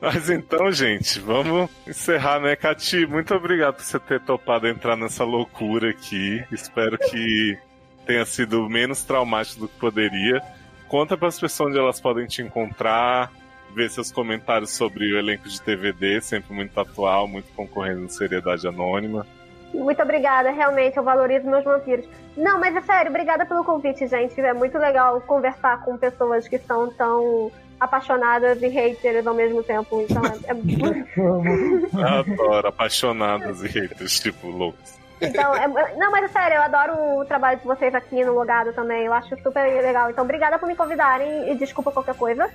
[0.01, 3.05] Mas então, gente, vamos encerrar, né, Cati?
[3.05, 6.43] Muito obrigado por você ter topado entrar nessa loucura aqui.
[6.51, 7.57] Espero que
[8.05, 10.41] tenha sido menos traumático do que poderia.
[10.87, 13.29] Conta para as pessoas onde elas podem te encontrar,
[13.75, 18.67] ver seus comentários sobre o elenco de TVD, sempre muito atual, muito concorrendo no Seriedade
[18.67, 19.27] Anônima.
[19.73, 22.07] Muito obrigada, realmente, eu valorizo meus vampiros.
[22.35, 24.39] Não, mas é sério, obrigada pelo convite, gente.
[24.41, 30.01] É muito legal conversar com pessoas que são tão apaixonadas e haters ao mesmo tempo.
[30.09, 31.93] Então, é, Vamos.
[32.03, 34.97] Adoro, apaixonadas e haters, tipo, loucos.
[35.21, 38.73] então é- não, mas é sério, eu adoro o trabalho de vocês aqui no Logado
[38.73, 39.05] também.
[39.05, 40.09] Eu acho super legal.
[40.09, 42.49] Então, obrigada por me convidarem e desculpa qualquer coisa.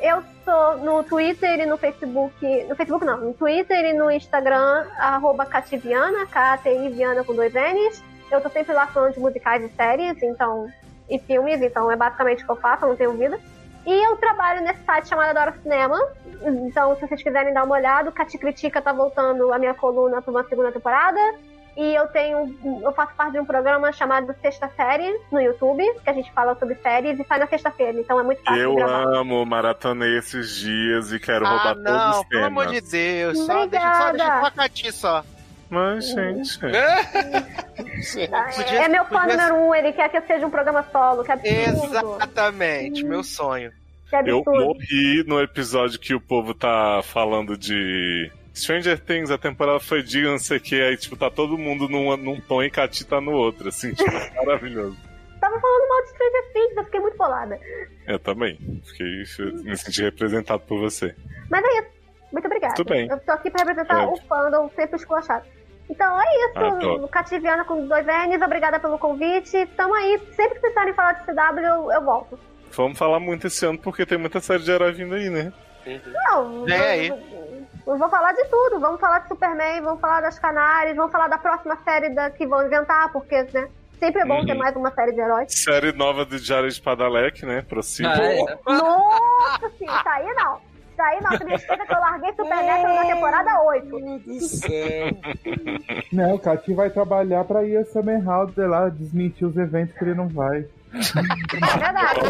[0.00, 2.64] Eu tô no Twitter e no Facebook.
[2.68, 8.02] No Facebook não, no Twitter e no Instagram, arroba Cativiana, K-A-T-I Viana com dois N's.
[8.30, 10.68] Eu tô sempre lá falando de musicais e séries, então.
[11.10, 13.40] E filmes, então é basicamente o que eu faço, eu não tenho vida.
[13.90, 15.98] E eu trabalho nesse site chamado Adoro Cinema.
[16.66, 20.20] Então, se vocês quiserem dar uma olhada, o Cati Critica tá voltando a minha coluna
[20.20, 21.18] para uma segunda temporada.
[21.74, 22.54] E eu tenho.
[22.82, 26.54] Eu faço parte de um programa chamado Sexta Série no YouTube, que a gente fala
[26.58, 27.98] sobre séries e sai na sexta-feira.
[27.98, 29.04] Então é muito fácil Eu gravar.
[29.16, 32.82] amo, maratonei esses dias e quero Ah, roubar todos não, os pelo amor temas.
[32.82, 33.38] de Deus.
[33.38, 35.24] Só deixa, só deixa com a Cati só.
[35.70, 36.58] Mas, gente.
[36.58, 37.04] Podia-
[38.84, 41.32] é meu fã podia- número um, ele quer que eu seja um programa solo, que
[41.32, 41.84] absurdo.
[41.86, 43.70] Exatamente, meu sonho.
[44.08, 49.78] Que Eu morri no episódio que o povo tá falando de Stranger Things, a temporada
[49.80, 52.70] foi de não sei o que, aí tipo, tá todo mundo num, num tom e
[52.70, 54.96] Cati tá no outro, assim, tipo, maravilhoso.
[55.38, 57.60] Tava falando mal de Stranger Things, eu fiquei muito bolada.
[58.06, 59.24] Eu também, fiquei,
[59.62, 61.14] me senti representado por você.
[61.50, 61.98] Mas é isso.
[62.32, 62.74] Muito obrigada.
[62.74, 63.08] Tudo bem.
[63.08, 64.06] Eu tô aqui pra representar É.
[64.06, 65.44] o fandom sempre esculachado.
[65.90, 66.58] Então é isso.
[66.58, 67.08] Adoro.
[67.08, 69.66] Cativiana com dois N's, obrigada pelo convite.
[69.76, 70.18] Tamo aí.
[70.34, 72.38] Sempre que precisarem falar de CW, eu, eu volto.
[72.72, 75.52] Vamos falar muito esse ano porque tem muita série de herói vindo aí, né?
[76.30, 77.58] Não, Vem eu- aí.
[77.86, 78.78] Eu vou falar de tudo.
[78.78, 82.46] Vamos falar de Superman, vamos falar das Canárias, vamos falar da próxima série da, que
[82.46, 83.68] vão inventar, porque, né?
[83.98, 84.46] Sempre é bom Uhum.
[84.46, 85.52] ter mais uma série de heróis.
[85.52, 87.62] Série nova do Diário de Padalec, né?
[87.66, 88.10] Prossiga.
[88.12, 88.58] Ah, é.
[88.66, 90.60] Nossa, sim, isso aí não.
[90.98, 93.86] Aí me esqueça que eu larguei Supernatural na temporada 8.
[93.86, 95.06] Meu Deus do céu.
[96.12, 100.04] Não, o Cati vai trabalhar pra ir a Summer House lá desmentir os eventos que
[100.04, 100.58] ele não vai.
[100.58, 102.20] É verdade.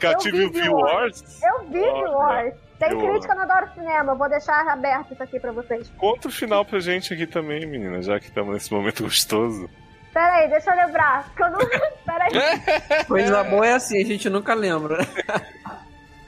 [0.00, 1.42] Cati Eu vi viu Wars?
[1.42, 2.54] Eu vi The Wars.
[2.78, 4.14] Tem eu crítica no Adoro Cinema.
[4.14, 5.92] Vou deixar aberto isso aqui pra vocês.
[5.98, 9.68] Conta o final pra gente aqui também, menina, já que estamos nesse momento gostoso.
[10.12, 11.30] Pera aí, deixa eu lembrar.
[11.34, 11.58] Que eu não...
[12.06, 13.04] Pera aí.
[13.04, 15.06] Coisa boa é assim, a gente nunca lembra.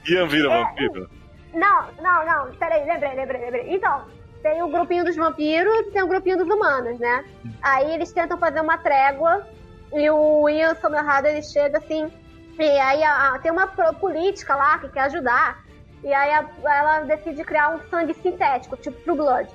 [0.09, 1.11] Ian vira É, vampiro?
[1.55, 2.55] Não, não, não.
[2.55, 3.75] Pera aí, lembrei, lembrei, lembrei.
[3.75, 4.07] Então,
[4.43, 7.25] tem o grupinho dos vampiros e tem o grupinho dos humanos, né?
[7.63, 9.47] Aí eles tentam fazer uma trégua
[9.93, 12.11] e o Ian Somerhalder, ele chega assim...
[12.59, 15.63] E aí a- a- tem uma política lá que quer ajudar.
[16.05, 19.49] E aí a- ela decide criar um sangue sintético, tipo True Blood.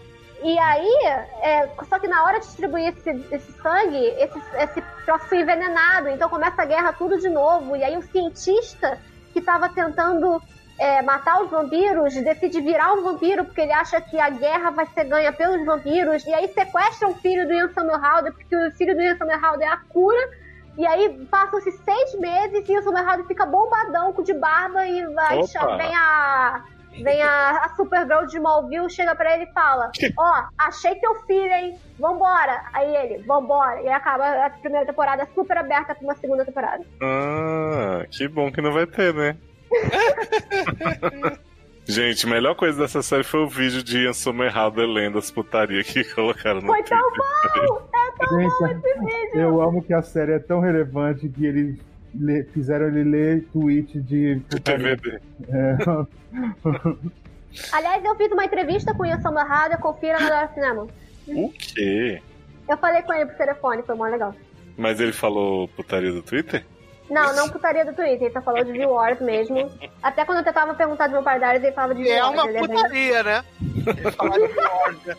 [0.44, 1.06] E aí,
[1.42, 6.10] é, só que na hora de distribuir esse, esse sangue, esse, esse troço foi envenenado.
[6.10, 7.76] Então começa a guerra tudo de novo.
[7.76, 9.00] E aí o cientista
[9.38, 10.42] que estava tentando
[10.80, 14.88] é, matar os vampiros decide virar um vampiro porque ele acha que a guerra vai
[14.88, 16.26] ser ganha pelos vampiros.
[16.26, 19.72] E aí sequestra o filho do Ian Somerhalder, porque o filho do Ian Somerhalder é
[19.72, 20.30] a cura
[20.76, 25.42] E aí passam-se seis meses e o House fica bombadão com de barba e vai,
[25.78, 26.64] vem a.
[27.02, 31.52] Vem a, a Supergirl de Smallville, chega pra ele e fala: Ó, achei teu filho,
[31.52, 31.78] hein?
[32.00, 32.64] Vambora.
[32.74, 33.82] Aí ele, vambora.
[33.82, 36.84] E acaba a primeira temporada super aberta pra uma segunda temporada.
[37.02, 39.38] Ah, que bom que não vai ter, né?
[41.90, 45.82] Gente, a melhor coisa dessa série foi o vídeo de Ian Somerhalder lendo as putaria
[45.86, 47.90] que colocaram no Foi tão bom!
[47.96, 49.40] É tão Gente, bom esse vídeo!
[49.40, 51.80] Eu amo que a série é tão relevante que eles
[52.20, 54.40] lê- fizeram ele ler tweet de.
[54.64, 55.20] TVD.
[55.50, 55.78] É,
[57.72, 60.88] Aliás, eu fiz uma entrevista com o Ian Somerhalder, confira na Dora Cinema.
[61.28, 62.22] O quê?
[62.70, 64.36] Eu falei com ele por telefone, foi mó legal.
[64.78, 66.64] Mas ele falou putaria do Twitter?
[67.10, 69.72] Não, não putaria do Twitter, ele só falou de View Wars mesmo.
[70.04, 72.34] Até quando eu tentava perguntar do meu Darius, ele falava de View É Wars.
[72.34, 73.44] uma ele bem- putaria, né?
[73.88, 75.16] Ele fala de ordem.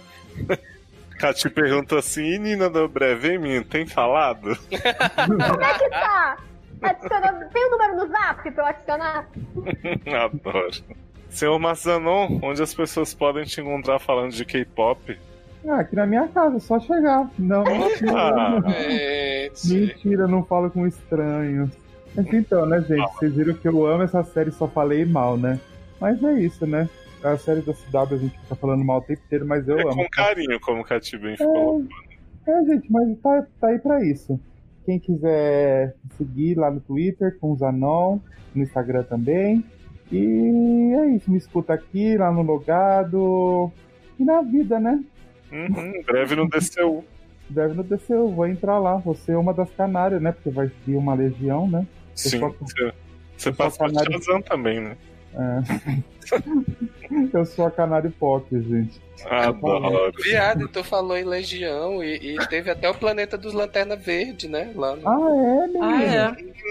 [1.18, 4.54] Cati perguntou assim, e Nina Dobrev, hein, menino, tem falado?
[5.26, 6.36] Como é que tá?
[6.82, 7.32] Adiciona...
[7.52, 9.28] Tem o número no zap pra eu adicionar?
[10.24, 10.70] Adoro.
[11.30, 15.18] Senhor Massanon, onde as pessoas podem te encontrar falando de K-pop?
[15.68, 17.28] ah, aqui na minha casa, é só chegar.
[17.38, 17.64] Não,
[18.16, 18.60] Ah.
[19.54, 19.94] Gente.
[19.94, 21.70] mentira, não falo com estranhos.
[22.16, 23.06] Mas então, né, gente?
[23.14, 25.60] Vocês viram que eu amo essa série, só falei mal, né?
[26.00, 26.88] Mas é isso, né?
[27.22, 29.82] A série da CW a gente fica falando mal o tempo inteiro, mas eu É
[29.82, 29.94] amo.
[29.96, 31.84] com carinho, como Cati bem falou.
[32.46, 34.40] É, gente, mas tá, tá aí pra isso.
[34.88, 38.20] Quem quiser seguir lá no Twitter com os Anon,
[38.54, 39.62] no Instagram também.
[40.10, 43.70] E é isso, me escuta aqui, lá no Logado.
[44.18, 45.04] E na vida, né?
[45.52, 47.04] Uhum, breve no DCU.
[47.50, 48.96] Deve no eu vou entrar lá.
[48.96, 50.32] Você é uma das canárias, né?
[50.32, 51.86] Porque vai vir uma legião, né?
[52.14, 52.90] Sim, você,
[53.36, 54.96] você passa por Shazam também, né?
[57.32, 59.00] Eu sou a canário pop, gente.
[59.28, 60.12] Adoro.
[60.22, 64.70] Viado, tu falou em Legião e, e teve até o planeta dos Lanterna Verde, né?
[64.74, 65.08] Lá no...
[65.08, 66.24] Ah, é?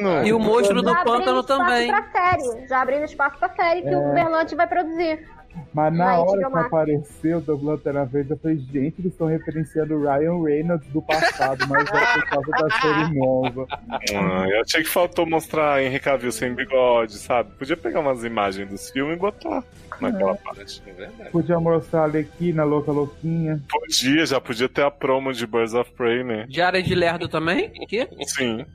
[0.03, 0.27] Ah, é.
[0.27, 1.87] E o monstro do Já abrindo pântano espaço também.
[1.87, 2.67] pra série.
[2.67, 5.27] Já abrindo espaço pra série que o Berlante vai produzir.
[5.73, 9.95] Mas na Vai, hora que apareceu do Lanterna Verde, eu falei, gente, eles estão referenciando
[9.95, 13.67] o Ryan Reynolds do passado, mas é por causa da série nova.
[13.69, 17.51] Ah, eu achei que faltou mostrar Henry Cavill sem bigode, sabe?
[17.57, 19.63] Podia pegar umas imagens dos filmes e botar
[20.01, 20.81] naquela parte.
[20.85, 21.29] É verdade.
[21.31, 23.61] Podia mostrar a Alequina, louca louquinha.
[23.69, 26.45] Podia, já podia ter a promo de Birds of Prey, né?
[26.49, 27.71] Jared Lerdo também?
[27.81, 28.07] O quê?
[28.25, 28.65] Sim.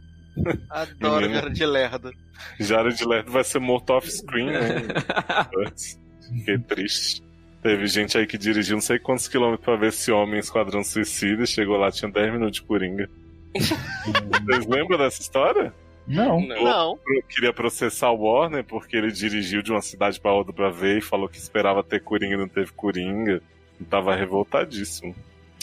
[0.70, 2.10] Adoro de lerdo.
[2.58, 4.82] Jared Leto vai ser morto off-screen, né?
[6.38, 7.22] Fiquei triste.
[7.62, 10.82] Teve gente aí que dirigiu não sei quantos quilômetros pra ver esse homem em Esquadrão
[10.82, 13.08] Suicida e chegou lá, tinha 10 minutos de coringa.
[13.54, 15.72] Vocês lembram dessa história?
[16.06, 16.40] Não.
[16.40, 16.64] Não.
[16.64, 16.98] Não.
[17.06, 20.98] Eu queria processar o Warner porque ele dirigiu de uma cidade pra outra pra ver
[20.98, 23.40] e falou que esperava ter coringa e não teve coringa.
[23.80, 25.14] E tava revoltadíssimo.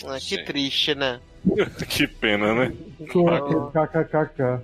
[0.06, 1.20] Ah, que triste, né?
[1.90, 2.74] que pena, né?
[3.08, 4.62] Kkkk.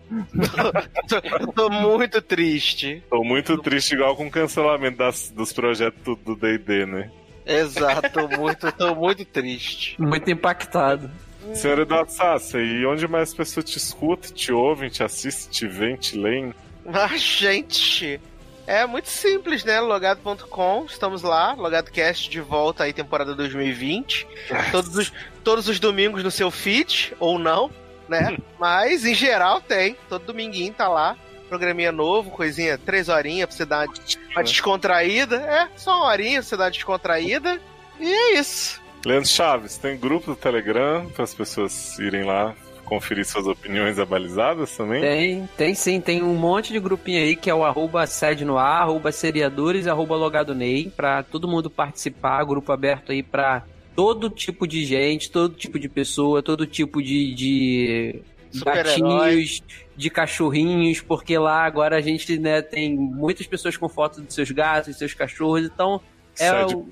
[1.40, 3.04] Eu tô muito triste.
[3.10, 7.12] Tô muito triste, igual com o cancelamento das, dos projetos do- DD, né?
[7.46, 9.96] Exato, tô muito, tô muito triste.
[10.02, 11.10] Muito impactado.
[11.54, 15.68] Senhor Eduardo Sassa, e onde mais as pessoas te escutam, te ouvem, te assistem, te
[15.68, 16.54] veem, te leem?
[16.84, 18.20] Mas, gente,
[18.66, 19.80] é muito simples, né?
[19.80, 21.54] Logado.com, estamos lá.
[21.54, 24.28] LogadoCast de volta aí, temporada 2020.
[24.72, 25.14] Todos os,
[25.46, 27.72] todos os domingos no seu feed, ou não,
[28.10, 28.36] né?
[28.60, 29.96] Mas, em geral, tem.
[30.10, 31.16] Todo dominguinho tá lá.
[31.48, 33.88] Programinha novo, coisinha, três horinhas pra você dar
[34.34, 35.38] uma, descontraída.
[35.38, 37.62] É, só uma horinha pra você dar uma descontraída.
[38.00, 38.82] E é isso.
[39.06, 44.76] Leandro Chaves, tem grupo do Telegram para as pessoas irem lá conferir suas opiniões abalizadas
[44.76, 45.02] também?
[45.02, 48.58] Tem, tem sim, tem um monte de grupinho aí que é o arroba sede no
[48.58, 53.64] ar, arroba seriadores, arroba logado Ney, pra todo mundo participar, grupo aberto aí pra
[53.96, 58.22] todo tipo de gente, todo tipo de pessoa, todo tipo de, de
[58.64, 59.64] gatinhos,
[59.96, 64.52] de cachorrinhos, porque lá agora a gente né, tem muitas pessoas com fotos dos seus
[64.52, 66.02] gatos, seus cachorros, então
[66.40, 66.86] é o...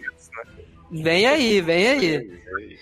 [0.95, 2.31] Vem aí, vem aí.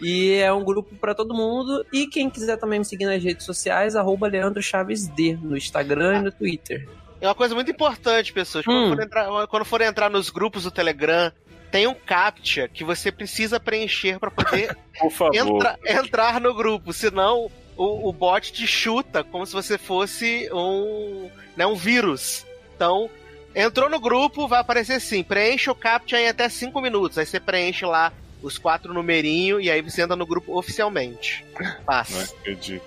[0.02, 1.86] E é um grupo pra todo mundo.
[1.94, 6.18] E quem quiser também me seguir nas redes sociais, arroba Leandro Chaves D, no Instagram
[6.18, 6.90] e no Twitter.
[7.22, 8.66] É uma coisa muito importante, pessoas.
[8.66, 8.96] Quando, Hum.
[8.96, 11.32] for entrar, quando for entrar nos grupos do Telegram,
[11.72, 15.36] tem um CAPTCHA que você precisa preencher para poder Por favor.
[15.36, 16.92] entra- entrar no grupo.
[16.94, 22.46] Senão, o, o bot te chuta como se você fosse um, né, um vírus.
[22.76, 23.10] Então,
[23.56, 27.18] entrou no grupo, vai aparecer assim: preenche o CAPTCHA em até 5 minutos.
[27.18, 28.12] Aí você preenche lá
[28.42, 31.46] os quatro numerinhos e aí você entra no grupo oficialmente.
[31.60, 32.24] Não Passa.
[32.40, 32.84] acredito.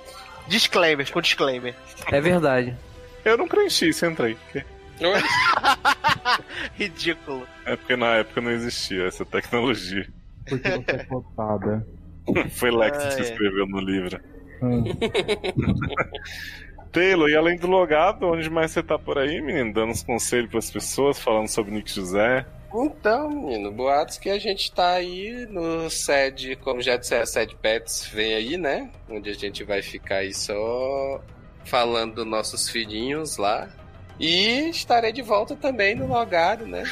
[0.48, 1.74] Disclaimer, com disclaimer.
[2.12, 2.76] É verdade.
[3.24, 4.34] Eu não preenchi isso, entrei.
[4.34, 4.64] porque-
[6.74, 7.46] Ridículo.
[7.66, 10.06] É porque na época não existia essa tecnologia.
[10.48, 11.86] Porque você é cotada.
[12.52, 13.24] Foi Lex Ah, que é.
[13.24, 14.20] escreveu no livro.
[14.62, 14.84] Hum.
[16.92, 19.72] Taylor, e além do logado, onde mais você tá por aí, menino?
[19.72, 22.46] Dando uns conselhos pras pessoas, falando sobre Nick José.
[22.72, 28.06] Então, menino, boatos que a gente tá aí no sede, como já disseram, sede Pets
[28.12, 28.90] vem aí, né?
[29.08, 31.20] Onde a gente vai ficar aí só
[31.64, 33.68] falando dos nossos filhinhos lá.
[34.18, 36.84] E estarei de volta também no logado, né?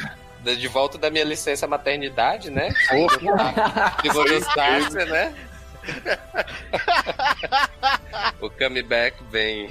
[0.42, 2.70] De volta da minha licença maternidade, né?
[4.02, 5.34] Se gostasse, né?
[8.40, 9.68] o comeback vem.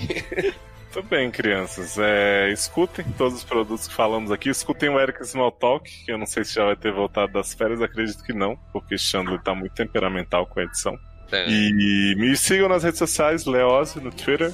[0.91, 1.97] Tudo bem, crianças.
[1.97, 4.49] É, escutem todos os produtos que falamos aqui.
[4.49, 7.81] Escutem o Eric Smalltalk, que eu não sei se já vai ter voltado das férias,
[7.81, 10.97] acredito que não, porque Chandler tá muito temperamental com a edição.
[11.31, 11.49] É.
[11.49, 14.51] E me sigam nas redes sociais, Leose no Twitter,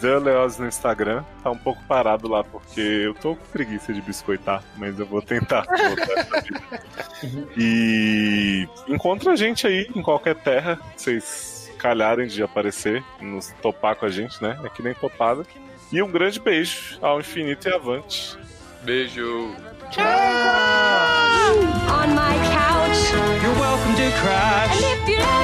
[0.00, 1.22] The Leose no Instagram.
[1.42, 5.22] Tá um pouco parado lá porque eu tô com preguiça de biscoitar, mas eu vou
[5.22, 5.66] tentar.
[7.54, 13.94] E encontra a gente aí em qualquer terra, que vocês calharem de aparecer, nos topar
[13.96, 14.58] com a gente, né?
[14.64, 15.44] É que nem topada.
[15.92, 18.38] E um grande beijo ao infinito e avante.
[18.82, 19.54] Beijo.
[21.90, 23.12] on my couch.
[23.42, 25.39] You're welcome to And crash.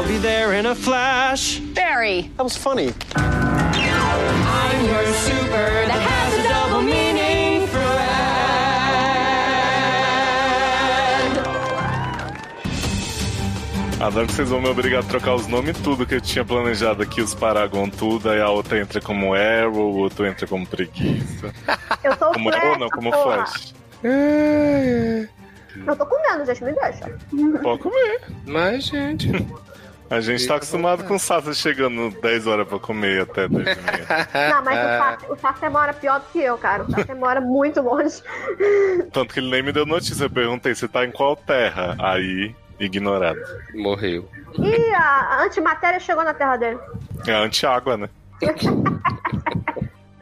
[0.00, 1.60] I'll be there in a flash.
[1.74, 2.94] Barry, That was funny.
[3.16, 7.90] I'm your super that has a double meaning friend.
[14.02, 16.46] Adoro que vocês vão me obrigar a trocar os nomes e tudo que eu tinha
[16.46, 20.66] planejado aqui, os Paragon tudo, aí a outra entra como Arrow, o outro entra como
[20.66, 21.52] Preguiça.
[22.02, 23.44] Eu sou o Como Arrow não, como porra.
[23.44, 23.74] Flash.
[25.86, 27.18] Eu tô comendo, gente, me deixa.
[27.62, 28.22] Pode comer.
[28.46, 29.28] Mas, gente.
[30.10, 33.54] A gente tá acostumado com o Sasa chegando 10 horas pra comer até 10 e
[33.54, 34.50] meia.
[34.50, 36.82] Não, mas o o Sasser mora pior do que eu, cara.
[36.82, 38.20] O Sasser mora muito longe.
[39.12, 40.24] Tanto que ele nem me deu notícia.
[40.24, 41.94] Eu perguntei, você tá em qual terra?
[42.00, 43.38] Aí, ignorado.
[43.72, 44.28] Morreu.
[44.58, 46.80] E a, a antimatéria chegou na terra dele.
[47.28, 48.08] É anti-água, né?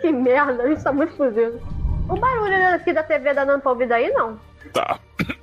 [0.00, 1.60] Que merda, isso tá muito fudido.
[2.08, 4.38] O barulho aqui da TV dando pra ouvir daí, não?
[4.72, 4.98] Tá.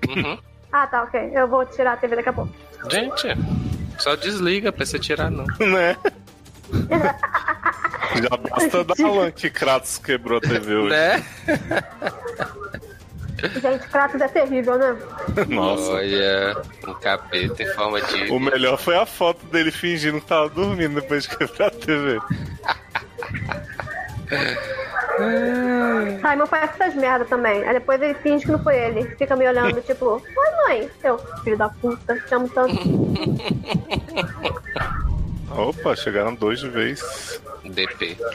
[0.08, 0.40] Uhum.
[0.72, 1.32] Ah, tá, ok.
[1.34, 2.54] Eu vou tirar a TV daqui a pouco.
[2.90, 3.28] Gente,
[4.04, 5.46] só desliga pra você tirar, não.
[5.60, 5.96] né?
[8.16, 10.90] Já basta dar Alan que Kratos quebrou a TV hoje.
[10.90, 11.26] Né?
[13.62, 14.96] Gente, Kratos é terrível, né?
[15.50, 15.92] Nossa.
[15.92, 18.32] Olha, um capeta em forma de.
[18.32, 22.20] O melhor foi a foto dele fingindo que tava dormindo depois de quebrar a TV.
[26.22, 27.64] Simon faz essas merda também.
[27.64, 29.03] Aí depois ele finge que não foi ele.
[29.15, 30.22] Fica me olhando, tipo, oi
[30.68, 30.89] mãe.
[31.03, 32.76] Eu, filho da puta, te amo tanto.
[35.52, 37.41] Opa, chegaram dois de vez.
[37.64, 38.18] DP.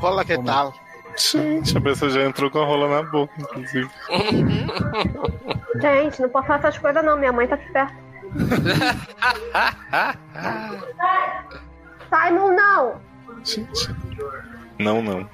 [0.00, 0.74] Rola que tal?
[1.16, 3.88] Gente, a pessoa já entrou com a rola na boca, inclusive.
[5.80, 7.16] Gente, não posso fazer essas coisas não.
[7.16, 7.94] Minha mãe tá aqui perto.
[12.10, 13.00] Simon, não!
[13.46, 13.94] Gente.
[14.78, 15.28] Não, não.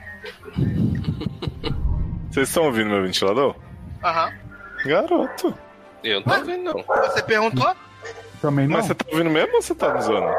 [2.30, 3.56] Vocês estão ouvindo meu ventilador?
[4.04, 4.32] Aham.
[4.84, 5.54] Garoto.
[6.04, 6.84] Eu não tô ouvindo, não.
[7.04, 7.74] Você perguntou?
[8.40, 8.76] Também não.
[8.76, 10.32] Mas você tá ouvindo mesmo ou você tá me zoando?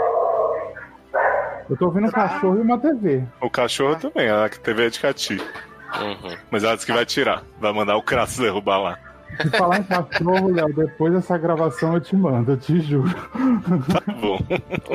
[1.70, 3.24] Eu tô ouvindo um cachorro e uma TV.
[3.42, 5.38] O cachorro também, a TV é de Cati.
[5.38, 6.38] Uhum.
[6.52, 7.44] Mas ela disse que vai tirar.
[7.60, 9.00] Vai mandar o Kratos derrubar lá.
[9.42, 13.10] Se falar em cachorro, Léo, depois dessa gravação eu te mando, eu te juro.
[13.10, 14.40] Tá bom.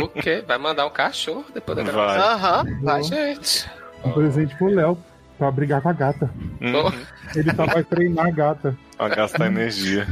[0.03, 0.43] O quê?
[0.47, 2.19] Vai mandar um cachorro depois da gravação?
[2.19, 2.29] Vai.
[2.35, 2.79] Aham.
[2.83, 3.69] Vai, gente.
[4.05, 4.97] Um presente pro Léo,
[5.39, 6.31] pra brigar com a gata.
[6.61, 6.93] Hum,
[7.35, 8.77] Ele tá vai treinar a gata.
[8.97, 10.07] pra gastar energia.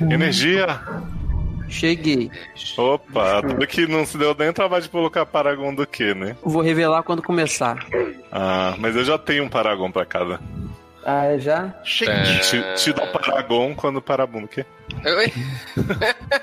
[0.00, 0.80] Energia!
[1.68, 2.30] Cheguei.
[2.78, 6.34] Opa, tudo que não se deu nem trabalho de colocar Paragon do que, né?
[6.42, 7.84] Vou revelar quando começar.
[8.32, 10.40] Ah, mas eu já tenho um Paragon pra cada.
[11.10, 11.74] Ah, é já?
[11.84, 12.10] Chique.
[12.10, 12.38] É.
[12.40, 14.66] Te, te dou Paragon quando o Parabum, o quê?
[15.06, 15.32] Oi?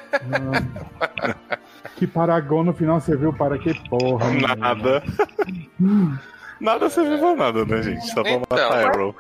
[1.96, 4.26] Que Paragon no final você viu para que porra.
[4.26, 4.56] mano.
[4.58, 5.04] Nada.
[6.60, 8.06] Nada serviu pra nada, né, gente?
[8.08, 8.48] Só pra Então.
[8.50, 9.16] matar Arrow.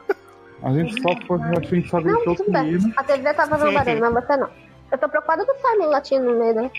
[0.63, 2.93] A gente só foi, a gente só Não, tudo bem.
[2.97, 4.49] A TV tá fazendo barulho, mas você não.
[4.91, 6.71] Eu tô preocupada do Simon latindo no meio, né?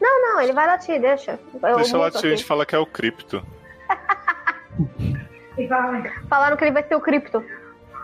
[0.00, 1.38] Não, não, ele vai latir, deixa.
[1.62, 3.42] Eu Deixa tio, a gente fala que é o cripto.
[6.28, 7.42] Falaram que ele vai ser o Crypto.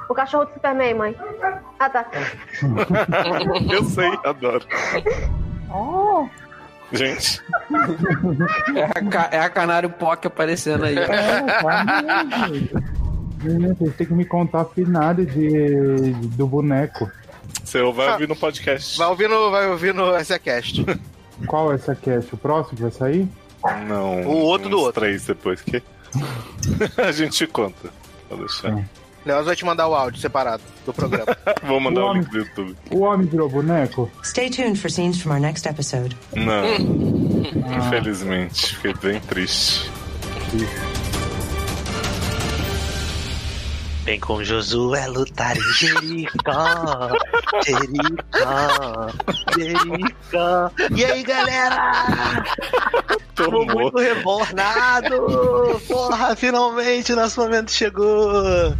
[0.08, 1.16] O cachorro do Superman, mãe.
[1.78, 2.06] Ah, tá.
[3.72, 4.64] Eu sei, adoro.
[6.92, 7.42] Gente,
[8.76, 8.84] É
[9.18, 10.96] a, é a Canário Pock aparecendo aí.
[10.96, 11.42] É,
[13.42, 17.10] Gente, Vocês têm que me contar a finale de, do boneco.
[17.64, 18.96] você vai ouvir no podcast.
[18.96, 20.86] Vai ouvir no, vai ouvir no SACast.
[21.46, 22.32] Qual é essa cast?
[22.34, 23.28] O próximo que vai sair?
[23.88, 24.22] Não.
[24.22, 25.00] O outro do outro.
[25.00, 25.82] três depois, que?
[26.98, 27.90] a gente conta.
[28.28, 28.72] Vou deixar.
[28.72, 28.84] Hum.
[29.24, 31.36] Leoz vai te mandar o áudio separado do programa.
[31.64, 32.22] Vou mandar o Homem.
[32.22, 32.76] link do YouTube.
[32.92, 34.08] O homem virou boneco?
[34.24, 36.16] Stay tuned for scenes from our next episode.
[36.34, 36.64] Não,
[37.66, 38.76] Ah, infelizmente.
[38.76, 39.90] Fiquei bem triste.
[44.06, 47.10] Vem com Josué lutar em Jericó.
[47.66, 49.10] Jericó.
[49.58, 50.70] Jericó.
[50.96, 52.44] E aí, galera?
[53.34, 55.80] Tô muito rebornado.
[55.88, 58.76] Porra, finalmente nosso momento chegou.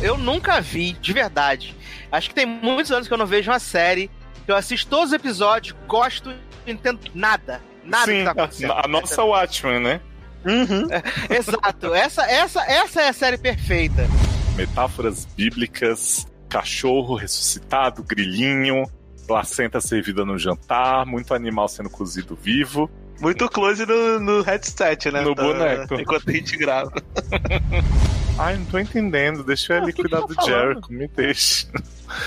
[0.00, 1.76] Eu nunca vi, de verdade.
[2.10, 4.10] Acho que tem muitos anos que eu não vejo uma série.
[4.46, 7.60] que Eu assisto todos os episódios, gosto, não entendo nada.
[7.84, 8.72] Nada Sim, que tá acontecendo.
[8.72, 10.00] a, a nossa Watchmen, né?
[10.46, 10.88] Uhum.
[11.28, 11.94] Exato.
[11.94, 14.08] Essa, essa, essa é a série perfeita.
[14.56, 18.84] Metáforas bíblicas, cachorro ressuscitado, grilinho,
[19.26, 22.90] placenta servida no jantar, muito animal sendo cozido vivo.
[23.20, 25.22] Muito close no, no headset, né?
[25.22, 25.94] No Tá- boneco.
[25.94, 26.92] Enquanto a gente grava.
[28.38, 29.42] Ai, não tô entendendo.
[29.42, 30.68] Deixa ele Ah, o que cuidar que do tá falando?
[30.68, 31.66] Jericho, me deixa.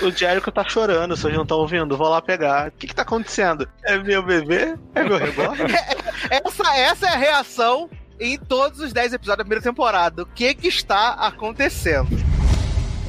[0.02, 1.96] O Jericho tá chorando, vocês não estão ouvindo?
[1.96, 2.68] Vou lá pegar.
[2.68, 3.68] O que que tá acontecendo?
[3.84, 4.74] É meu bebê?
[4.96, 5.62] É meu reborn?
[6.28, 7.88] Essa, essa é a reação
[8.20, 10.22] em todos os 10 episódios da primeira temporada.
[10.22, 12.10] O que que está acontecendo?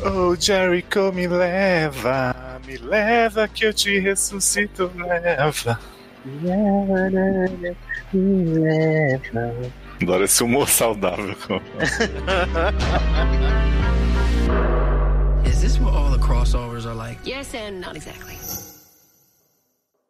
[0.04, 5.80] Oh, Jericho, me leva, me leva que eu te ressuscito, leva.
[10.02, 11.36] Adoro esse humor saudável.
[15.46, 17.20] Is this what all the crossovers are like?
[17.24, 18.38] Yes, and not exactly.